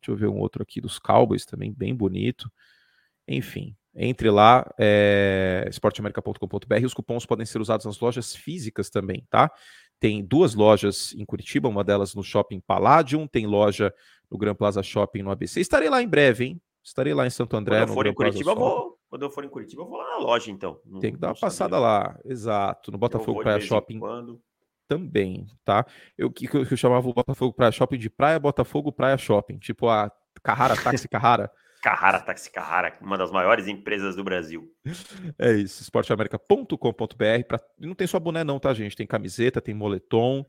Deixa 0.00 0.10
eu 0.10 0.16
ver 0.16 0.28
um 0.28 0.38
outro 0.38 0.62
aqui 0.62 0.80
dos 0.80 0.98
Cowboys 0.98 1.44
também, 1.46 1.72
bem 1.72 1.94
bonito. 1.94 2.50
Enfim, 3.26 3.76
entre 3.94 4.30
lá, 4.30 4.68
é, 4.78 5.66
esporteamerica.com.br. 5.68 6.84
Os 6.84 6.94
cupons 6.94 7.26
podem 7.26 7.46
ser 7.46 7.60
usados 7.60 7.86
nas 7.86 7.98
lojas 8.00 8.34
físicas 8.34 8.88
também, 8.90 9.26
tá? 9.28 9.50
Tem 10.00 10.24
duas 10.24 10.54
lojas 10.54 11.14
em 11.16 11.24
Curitiba, 11.24 11.68
uma 11.68 11.84
delas 11.84 12.14
no 12.14 12.22
Shopping 12.22 12.60
Palladium, 12.60 13.26
tem 13.26 13.46
loja 13.46 13.94
no 14.30 14.36
Gran 14.36 14.54
Plaza 14.54 14.82
Shopping 14.82 15.22
no 15.22 15.30
ABC. 15.30 15.60
Estarei 15.60 15.88
lá 15.88 16.02
em 16.02 16.08
breve, 16.08 16.44
hein? 16.44 16.60
Estarei 16.82 17.14
lá 17.14 17.26
em 17.26 17.30
Santo 17.30 17.56
André. 17.56 17.78
Quando 17.78 17.88
eu 17.90 17.94
for 17.94 18.06
em 18.06 18.14
Curitiba, 18.14 18.54
vou. 18.54 18.98
Quando 19.08 19.22
eu 19.22 19.30
for 19.30 19.44
em 19.44 19.48
Curitiba, 19.48 19.82
eu 19.82 19.86
vou 19.86 19.98
lá 19.98 20.08
na 20.10 20.18
loja, 20.18 20.50
então. 20.50 20.80
Não, 20.84 20.98
Tem 20.98 21.12
que 21.12 21.18
dar 21.18 21.28
uma 21.28 21.38
passada 21.38 21.78
lá, 21.78 22.18
exato. 22.24 22.90
No 22.90 22.98
Botafogo 22.98 23.42
Praia 23.42 23.60
Shopping. 23.60 24.00
Também, 24.88 25.46
tá? 25.64 25.86
Eu 26.18 26.30
que, 26.30 26.46
eu, 26.46 26.66
eu 26.68 26.76
chamava 26.76 27.08
o 27.08 27.14
Botafogo 27.14 27.52
Praia 27.52 27.70
Shopping 27.70 27.98
de 27.98 28.10
Praia 28.10 28.40
Botafogo 28.40 28.90
Praia 28.90 29.16
Shopping, 29.16 29.58
tipo 29.58 29.88
a 29.88 30.10
Carrara 30.42 30.76
Táxi 30.76 31.08
Carrara. 31.08 31.50
Carrara 31.82 32.20
Táxi 32.20 32.50
Carrara, 32.50 32.96
uma 33.00 33.18
das 33.18 33.30
maiores 33.30 33.66
empresas 33.66 34.16
do 34.16 34.22
Brasil. 34.24 34.72
É 35.38 35.52
isso, 35.52 35.82
esporteamerica.com.br. 35.82 37.44
Pra... 37.46 37.60
Não 37.78 37.94
tem 37.94 38.06
só 38.06 38.20
boné, 38.20 38.44
não, 38.44 38.58
tá, 38.58 38.72
gente? 38.72 38.96
Tem 38.96 39.06
camiseta, 39.06 39.60
tem 39.60 39.74
moletom, 39.74 40.46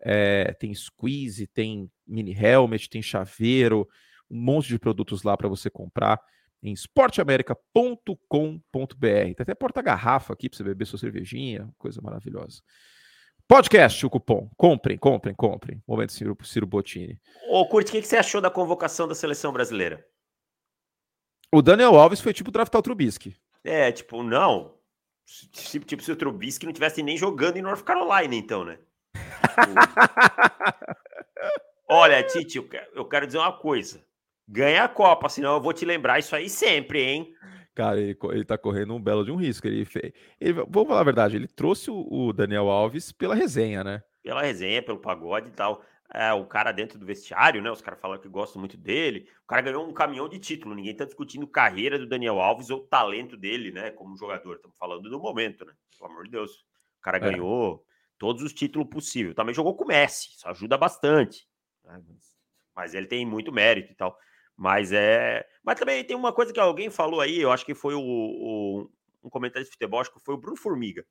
é... 0.00 0.54
tem 0.54 0.74
squeeze, 0.74 1.46
tem 1.46 1.90
mini 2.06 2.34
helmet, 2.34 2.88
tem 2.88 3.02
chaveiro 3.02 3.86
um 4.30 4.40
monte 4.40 4.68
de 4.68 4.78
produtos 4.78 5.22
lá 5.22 5.36
para 5.36 5.48
você 5.48 5.68
comprar 5.68 6.20
em 6.62 6.72
esporteamerica.com.br. 6.72 8.16
Tem 9.00 9.34
até 9.38 9.54
porta-garrafa 9.54 10.32
aqui 10.32 10.48
para 10.48 10.56
você 10.56 10.64
beber 10.64 10.86
sua 10.86 10.98
cervejinha, 10.98 11.68
coisa 11.76 12.00
maravilhosa. 12.00 12.62
Podcast, 13.48 14.06
o 14.06 14.10
cupom. 14.10 14.48
Comprem, 14.56 14.96
comprem, 14.96 15.34
comprem. 15.34 15.82
Momento 15.86 16.12
Ciro, 16.12 16.36
Ciro 16.44 16.66
Bottini. 16.66 17.20
Ô, 17.48 17.66
Curti, 17.66 17.88
o 17.88 17.92
que, 17.92 18.02
que 18.02 18.06
você 18.06 18.16
achou 18.16 18.40
da 18.40 18.48
convocação 18.48 19.08
da 19.08 19.14
seleção 19.14 19.52
brasileira? 19.52 20.06
O 21.52 21.62
Daniel 21.62 21.94
Alves 21.96 22.20
foi 22.20 22.32
tipo 22.32 22.50
draftar 22.50 22.78
o 22.78 22.82
Trubisky. 22.82 23.36
É, 23.64 23.90
tipo, 23.92 24.22
não. 24.22 24.74
Tipo, 25.52 25.84
tipo 25.84 26.02
se 26.02 26.12
o 26.12 26.16
Trubisky 26.16 26.66
não 26.66 26.72
tivesse 26.72 27.02
nem 27.02 27.16
jogando 27.16 27.56
em 27.56 27.62
North 27.62 27.82
Carolina, 27.82 28.34
então, 28.34 28.64
né? 28.64 28.78
Olha, 31.88 32.22
Tite, 32.22 32.58
eu 32.94 33.04
quero 33.04 33.26
dizer 33.26 33.38
uma 33.38 33.52
coisa 33.52 34.00
ganha 34.50 34.84
a 34.84 34.88
Copa, 34.88 35.28
senão 35.28 35.54
eu 35.54 35.60
vou 35.60 35.72
te 35.72 35.84
lembrar 35.84 36.18
isso 36.18 36.34
aí 36.34 36.50
sempre, 36.50 37.00
hein? 37.00 37.34
Cara, 37.74 38.00
ele, 38.00 38.18
ele 38.32 38.44
tá 38.44 38.58
correndo 38.58 38.94
um 38.94 39.00
belo 39.00 39.24
de 39.24 39.30
um 39.30 39.36
risco. 39.36 39.66
Ele, 39.66 39.86
ele 40.40 40.52
Vamos 40.52 40.88
falar 40.88 41.00
a 41.00 41.04
verdade, 41.04 41.36
ele 41.36 41.46
trouxe 41.46 41.90
o, 41.90 42.06
o, 42.10 42.32
Daniel 42.32 42.68
Alves 42.68 43.12
pela 43.12 43.34
resenha, 43.34 43.84
né? 43.84 44.02
Pela 44.22 44.42
resenha, 44.42 44.82
pelo 44.82 44.98
pagode 44.98 45.48
e 45.48 45.52
tal. 45.52 45.82
É, 46.12 46.32
o 46.32 46.44
cara 46.44 46.72
dentro 46.72 46.98
do 46.98 47.06
vestiário, 47.06 47.62
né? 47.62 47.70
Os 47.70 47.80
caras 47.80 48.00
falaram 48.00 48.20
que 48.20 48.28
gostam 48.28 48.58
muito 48.58 48.76
dele. 48.76 49.28
O 49.44 49.46
cara 49.46 49.62
ganhou 49.62 49.88
um 49.88 49.92
caminhão 49.92 50.28
de 50.28 50.38
título. 50.38 50.74
Ninguém 50.74 50.94
tá 50.94 51.04
discutindo 51.04 51.46
carreira 51.46 51.98
do 51.98 52.06
Daniel 52.06 52.40
Alves 52.40 52.68
ou 52.68 52.80
talento 52.80 53.36
dele, 53.36 53.70
né? 53.70 53.92
Como 53.92 54.16
jogador. 54.16 54.56
Estamos 54.56 54.76
falando 54.76 55.08
do 55.08 55.20
momento, 55.20 55.64
né? 55.64 55.72
Pelo 55.96 56.10
amor 56.10 56.24
de 56.24 56.30
Deus. 56.30 56.50
O 56.98 57.02
cara 57.02 57.18
é. 57.18 57.20
ganhou 57.20 57.84
todos 58.18 58.42
os 58.42 58.52
títulos 58.52 58.88
possíveis. 58.88 59.36
Também 59.36 59.54
jogou 59.54 59.76
com 59.76 59.84
o 59.84 59.88
Messi. 59.88 60.30
Isso 60.36 60.48
ajuda 60.48 60.76
bastante. 60.76 61.46
Né? 61.84 62.02
Mas 62.74 62.92
ele 62.92 63.06
tem 63.06 63.24
muito 63.24 63.52
mérito 63.52 63.92
e 63.92 63.94
tal. 63.94 64.16
Mas 64.56 64.92
é. 64.92 65.46
Mas 65.62 65.78
também 65.78 66.04
tem 66.04 66.16
uma 66.16 66.32
coisa 66.32 66.52
que 66.52 66.60
alguém 66.60 66.90
falou 66.90 67.20
aí, 67.20 67.40
eu 67.40 67.52
acho 67.52 67.64
que 67.64 67.74
foi 67.74 67.94
o, 67.94 68.00
o 68.02 68.90
um 69.22 69.30
comentário 69.30 69.64
de 69.64 69.70
futebol, 69.70 70.00
acho 70.00 70.12
que 70.12 70.20
foi 70.20 70.34
o 70.34 70.38
Bruno 70.38 70.56
Formiga, 70.56 71.04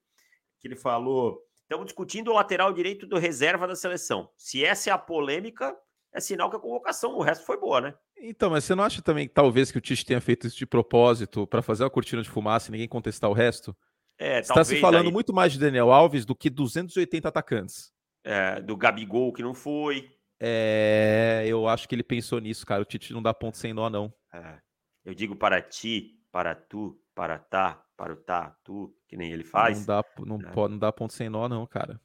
que 0.60 0.68
ele 0.68 0.76
falou: 0.76 1.41
estamos 1.70 1.86
discutindo 1.86 2.32
o 2.32 2.34
lateral 2.34 2.74
direito 2.74 3.05
do 3.05 3.20
reserva 3.20 3.67
da 3.67 3.76
seleção. 3.76 4.28
Se 4.36 4.65
essa 4.65 4.89
é 4.89 4.93
a 4.93 4.97
polêmica, 4.97 5.78
é 6.11 6.20
sinal 6.20 6.49
que 6.49 6.55
a 6.55 6.59
convocação, 6.59 7.15
o 7.15 7.22
resto 7.22 7.45
foi 7.45 7.59
boa, 7.59 7.80
né? 7.80 7.93
Então, 8.17 8.49
mas 8.49 8.63
você 8.63 8.74
não 8.74 8.84
acha 8.84 9.03
também, 9.03 9.30
talvez, 9.30 9.72
que 9.72 9.78
o 9.78 9.82
Tite 9.82 10.03
tenha 10.03 10.20
feito 10.20 10.47
isso 10.47 10.57
de 10.57 10.65
propósito 10.65 11.45
para 11.45 11.61
fazer 11.61 11.84
uma 11.84 11.89
cortina 11.91 12.24
de 12.24 12.30
fumaça 12.30 12.70
e 12.70 12.72
ninguém 12.72 12.88
contestar 12.88 13.30
o 13.30 13.34
resto? 13.34 13.78
É, 14.17 14.39
Está 14.39 14.63
se 14.63 14.82
falando 14.82 15.05
aí... 15.05 15.11
muito 15.11 15.32
mais 15.32 15.53
de 15.53 15.59
Daniel 15.59 15.91
Alves 15.91 16.26
do 16.26 16.36
que 16.36 16.49
280 16.49 17.30
atacantes. 17.30 17.93
É, 18.24 18.59
do 18.59 18.76
Gabigol 18.76 19.32
que 19.32 19.43
não 19.43 19.53
foi. 19.53 20.11
É, 20.39 21.43
eu 21.45 21.67
acho 21.67 21.88
que 21.88 21.93
ele 21.93 22.03
pensou 22.03 22.39
nisso, 22.39 22.65
cara. 22.65 22.82
O 22.82 22.86
Tite 22.86 23.13
não 23.13 23.22
dá 23.22 23.34
ponto 23.34 23.57
sem 23.57 23.74
nó, 23.74 23.89
não. 23.89 24.11
É. 24.34 24.57
Eu 25.05 25.13
digo 25.13 25.36
para 25.36 25.61
ti, 25.61 26.20
para 26.32 26.55
tu, 26.55 26.99
para 27.20 27.38
tá, 27.38 27.86
para 27.97 28.13
o 28.13 28.15
tá, 28.15 28.55
tu, 28.63 28.95
que 29.05 29.17
nem 29.17 29.30
ele 29.30 29.43
faz. 29.43 29.80
Não 29.80 29.86
dá, 29.86 30.05
não 30.20 30.39
é. 30.39 30.53
pode, 30.53 30.72
não 30.72 30.80
dá 30.80 30.89
ponto 30.89 31.11
sem 31.11 31.28
nó, 31.28 31.49
não, 31.49 31.67
cara. 31.67 31.99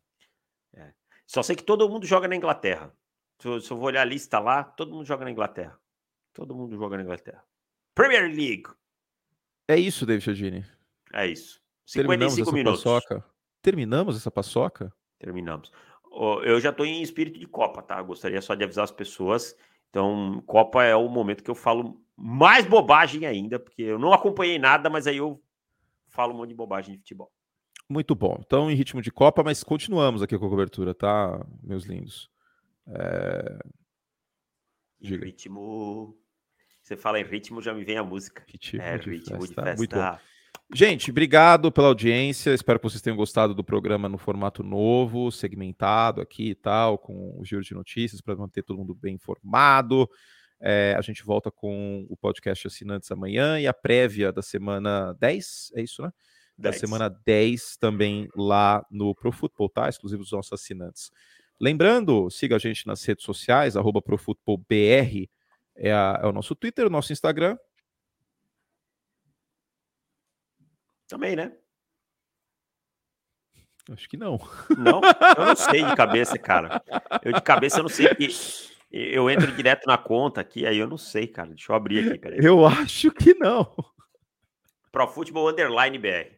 É. 0.75 0.93
Só 1.25 1.41
sei 1.41 1.55
que 1.55 1.62
todo 1.62 1.89
mundo 1.89 2.05
joga 2.05 2.27
na 2.27 2.35
Inglaterra. 2.35 2.93
Se 3.39 3.47
eu, 3.47 3.61
se 3.61 3.71
eu, 3.71 3.77
vou 3.77 3.87
olhar 3.87 4.03
a 4.03 4.05
lista 4.05 4.41
lá, 4.41 4.65
todo 4.65 4.91
mundo 4.91 5.05
joga 5.05 5.25
na 5.25 5.31
Inglaterra. 5.31 5.79
Todo 6.33 6.53
mundo 6.53 6.77
joga 6.77 6.97
na 6.97 7.05
Inglaterra. 7.05 7.45
Premier 7.95 8.25
League. 8.25 8.65
É 9.69 9.77
isso, 9.77 10.05
David 10.05 10.25
Chodini. 10.25 10.67
É 11.12 11.29
isso. 11.29 11.62
55 11.87 12.51
minutos. 12.51 12.83
Paçoca. 12.83 13.25
Terminamos 13.62 14.17
essa 14.17 14.33
paçoca? 14.33 14.93
Terminamos. 15.21 15.71
Eu 16.43 16.59
já 16.59 16.71
estou 16.71 16.85
em 16.85 17.03
espírito 17.03 17.39
de 17.39 17.47
Copa, 17.47 17.83
tá? 17.83 18.03
Gostaria 18.03 18.43
só 18.43 18.57
de 18.57 18.65
avisar 18.65 18.83
as 18.83 18.91
pessoas. 18.91 19.57
Então, 19.95 20.43
Copa 20.45 20.83
é 20.83 20.97
o 20.97 21.09
momento 21.09 21.45
que 21.45 21.51
eu 21.53 21.55
falo 21.55 22.05
mais 22.17 22.67
bobagem 22.67 23.27
ainda, 23.27 23.61
porque 23.61 23.83
eu 23.83 23.97
não 23.97 24.13
acompanhei 24.13 24.59
nada, 24.59 24.91
mas 24.91 25.07
aí 25.07 25.19
eu 25.19 25.41
falo 26.09 26.35
um 26.35 26.39
monte 26.39 26.49
de 26.49 26.57
bobagem 26.57 26.95
de 26.95 26.99
futebol. 26.99 27.31
Muito 27.89 28.13
bom. 28.13 28.37
Então, 28.45 28.69
em 28.69 28.75
ritmo 28.75 29.01
de 29.01 29.13
Copa, 29.13 29.45
mas 29.45 29.63
continuamos 29.63 30.21
aqui 30.21 30.37
com 30.37 30.47
a 30.47 30.51
cobertura, 30.51 30.97
tá, 30.97 31.47
meus 31.63 31.85
lindos? 31.85 32.29
É... 32.89 33.59
Em 35.01 35.17
ritmo. 35.17 36.19
Você 36.83 36.97
fala 36.97 37.21
em 37.21 37.25
ritmo, 37.25 37.63
já 37.63 37.73
me 37.73 37.85
vem 37.85 37.97
a 37.97 38.03
música. 38.03 38.45
Ritmo 38.49 38.83
é, 38.83 38.99
de 38.99 39.11
ritmo 39.11 39.37
festa. 39.37 39.47
de 39.47 39.55
festa. 39.55 39.77
Muito 39.77 39.95
bom. 39.95 40.19
Gente, 40.73 41.11
obrigado 41.11 41.71
pela 41.71 41.89
audiência. 41.89 42.55
Espero 42.55 42.79
que 42.79 42.85
vocês 42.85 43.03
tenham 43.03 43.17
gostado 43.17 43.55
do 43.55 43.62
programa 43.62 44.09
no 44.09 44.19
formato 44.19 44.62
novo, 44.62 45.31
segmentado 45.31 46.21
aqui 46.21 46.51
e 46.51 46.55
tal, 46.55 46.99
com 46.99 47.39
o 47.39 47.45
giro 47.45 47.62
de 47.62 47.75
notícias 47.75 48.21
para 48.21 48.35
manter 48.35 48.62
todo 48.62 48.79
mundo 48.79 48.95
bem 48.95 49.15
informado. 49.15 50.09
É, 50.61 50.95
a 50.99 51.03
gente 51.03 51.23
volta 51.25 51.51
com 51.51 52.07
o 52.09 52.17
podcast 52.17 52.67
Assinantes 52.67 53.11
amanhã 53.11 53.61
e 53.61 53.67
a 53.67 53.75
prévia 53.75 54.33
da 54.33 54.43
semana 54.43 55.12
10, 55.21 55.73
é 55.75 55.83
isso, 55.83 56.03
né? 56.03 56.11
10. 56.57 56.75
Da 56.75 56.79
semana 56.79 57.09
10 57.25 57.77
também 57.77 58.29
lá 58.35 58.85
no 58.91 59.15
Pro 59.15 59.33
Football, 59.33 59.69
tá? 59.69 59.89
Exclusivo 59.89 60.23
dos 60.23 60.33
nossos 60.33 60.53
assinantes. 60.53 61.11
Lembrando, 61.61 62.31
siga 62.31 62.57
a 62.57 62.59
gente 62.59 62.87
nas 62.87 63.05
redes 63.05 63.25
sociais, 63.25 63.77
arroba 63.77 64.03
ProFootballBR 64.03 65.29
é, 65.77 65.93
a, 65.93 66.21
é 66.23 66.27
o 66.27 66.33
nosso 66.33 66.55
Twitter, 66.55 66.87
o 66.87 66.91
nosso 66.91 67.12
Instagram, 67.12 67.57
Também, 71.09 71.37
né? 71.37 71.53
Acho 73.91 74.09
que 74.09 74.17
não. 74.17 74.39
Não? 74.79 75.01
Eu 75.37 75.45
não 75.45 75.57
sei 75.57 75.85
de 75.85 75.95
cabeça, 75.95 76.39
cara. 76.39 76.83
Eu 77.23 77.33
de 77.33 77.43
cabeça 77.43 77.79
eu 77.79 77.83
não 77.83 77.91
sei 77.91 78.09
que 78.15 78.29
eu 78.91 79.29
entro 79.29 79.51
direto 79.53 79.87
na 79.87 79.99
conta 79.99 80.41
aqui, 80.41 80.65
aí 80.67 80.79
eu 80.79 80.87
não 80.87 80.97
sei, 80.97 81.27
cara. 81.27 81.49
Deixa 81.49 81.73
eu 81.73 81.77
abrir 81.77 82.09
aqui, 82.09 82.19
peraí. 82.19 82.39
Eu 82.43 82.65
acho 82.65 83.11
que 83.11 83.35
não. 83.35 83.75
Pro 84.91 85.09
Futebol 85.09 85.51
Underline 85.51 85.99
BR. 85.99 86.33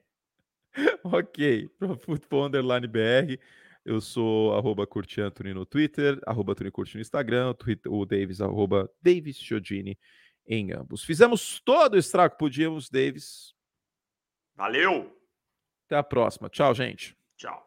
ok, 1.05 1.69
Pro 1.79 1.97
Futebol 1.97 2.47
Underline 2.47 2.87
BR. 2.87 3.39
Eu 3.85 4.01
sou 4.01 4.55
arroba 4.57 4.85
Curti 4.85 5.21
Anthony 5.21 5.55
no 5.55 5.65
Twitter, 5.65 6.19
arroba 6.27 6.57
Curti 6.73 6.97
no 6.97 7.01
Instagram, 7.01 7.55
o, 7.87 8.05
Davis, 8.05 8.41
arroba 8.41 8.91
Davis 9.01 9.39
em 10.49 10.73
ambos. 10.73 11.05
Fizemos 11.05 11.61
todo 11.61 11.95
o 11.95 11.99
estrago 11.99 12.33
que 12.33 12.39
podíamos, 12.39 12.91
Davis. 12.91 13.56
Valeu! 14.57 15.15
Até 15.87 15.97
a 15.97 16.03
próxima. 16.03 16.49
Tchau, 16.49 16.75
gente. 16.75 17.17
Tchau. 17.37 17.66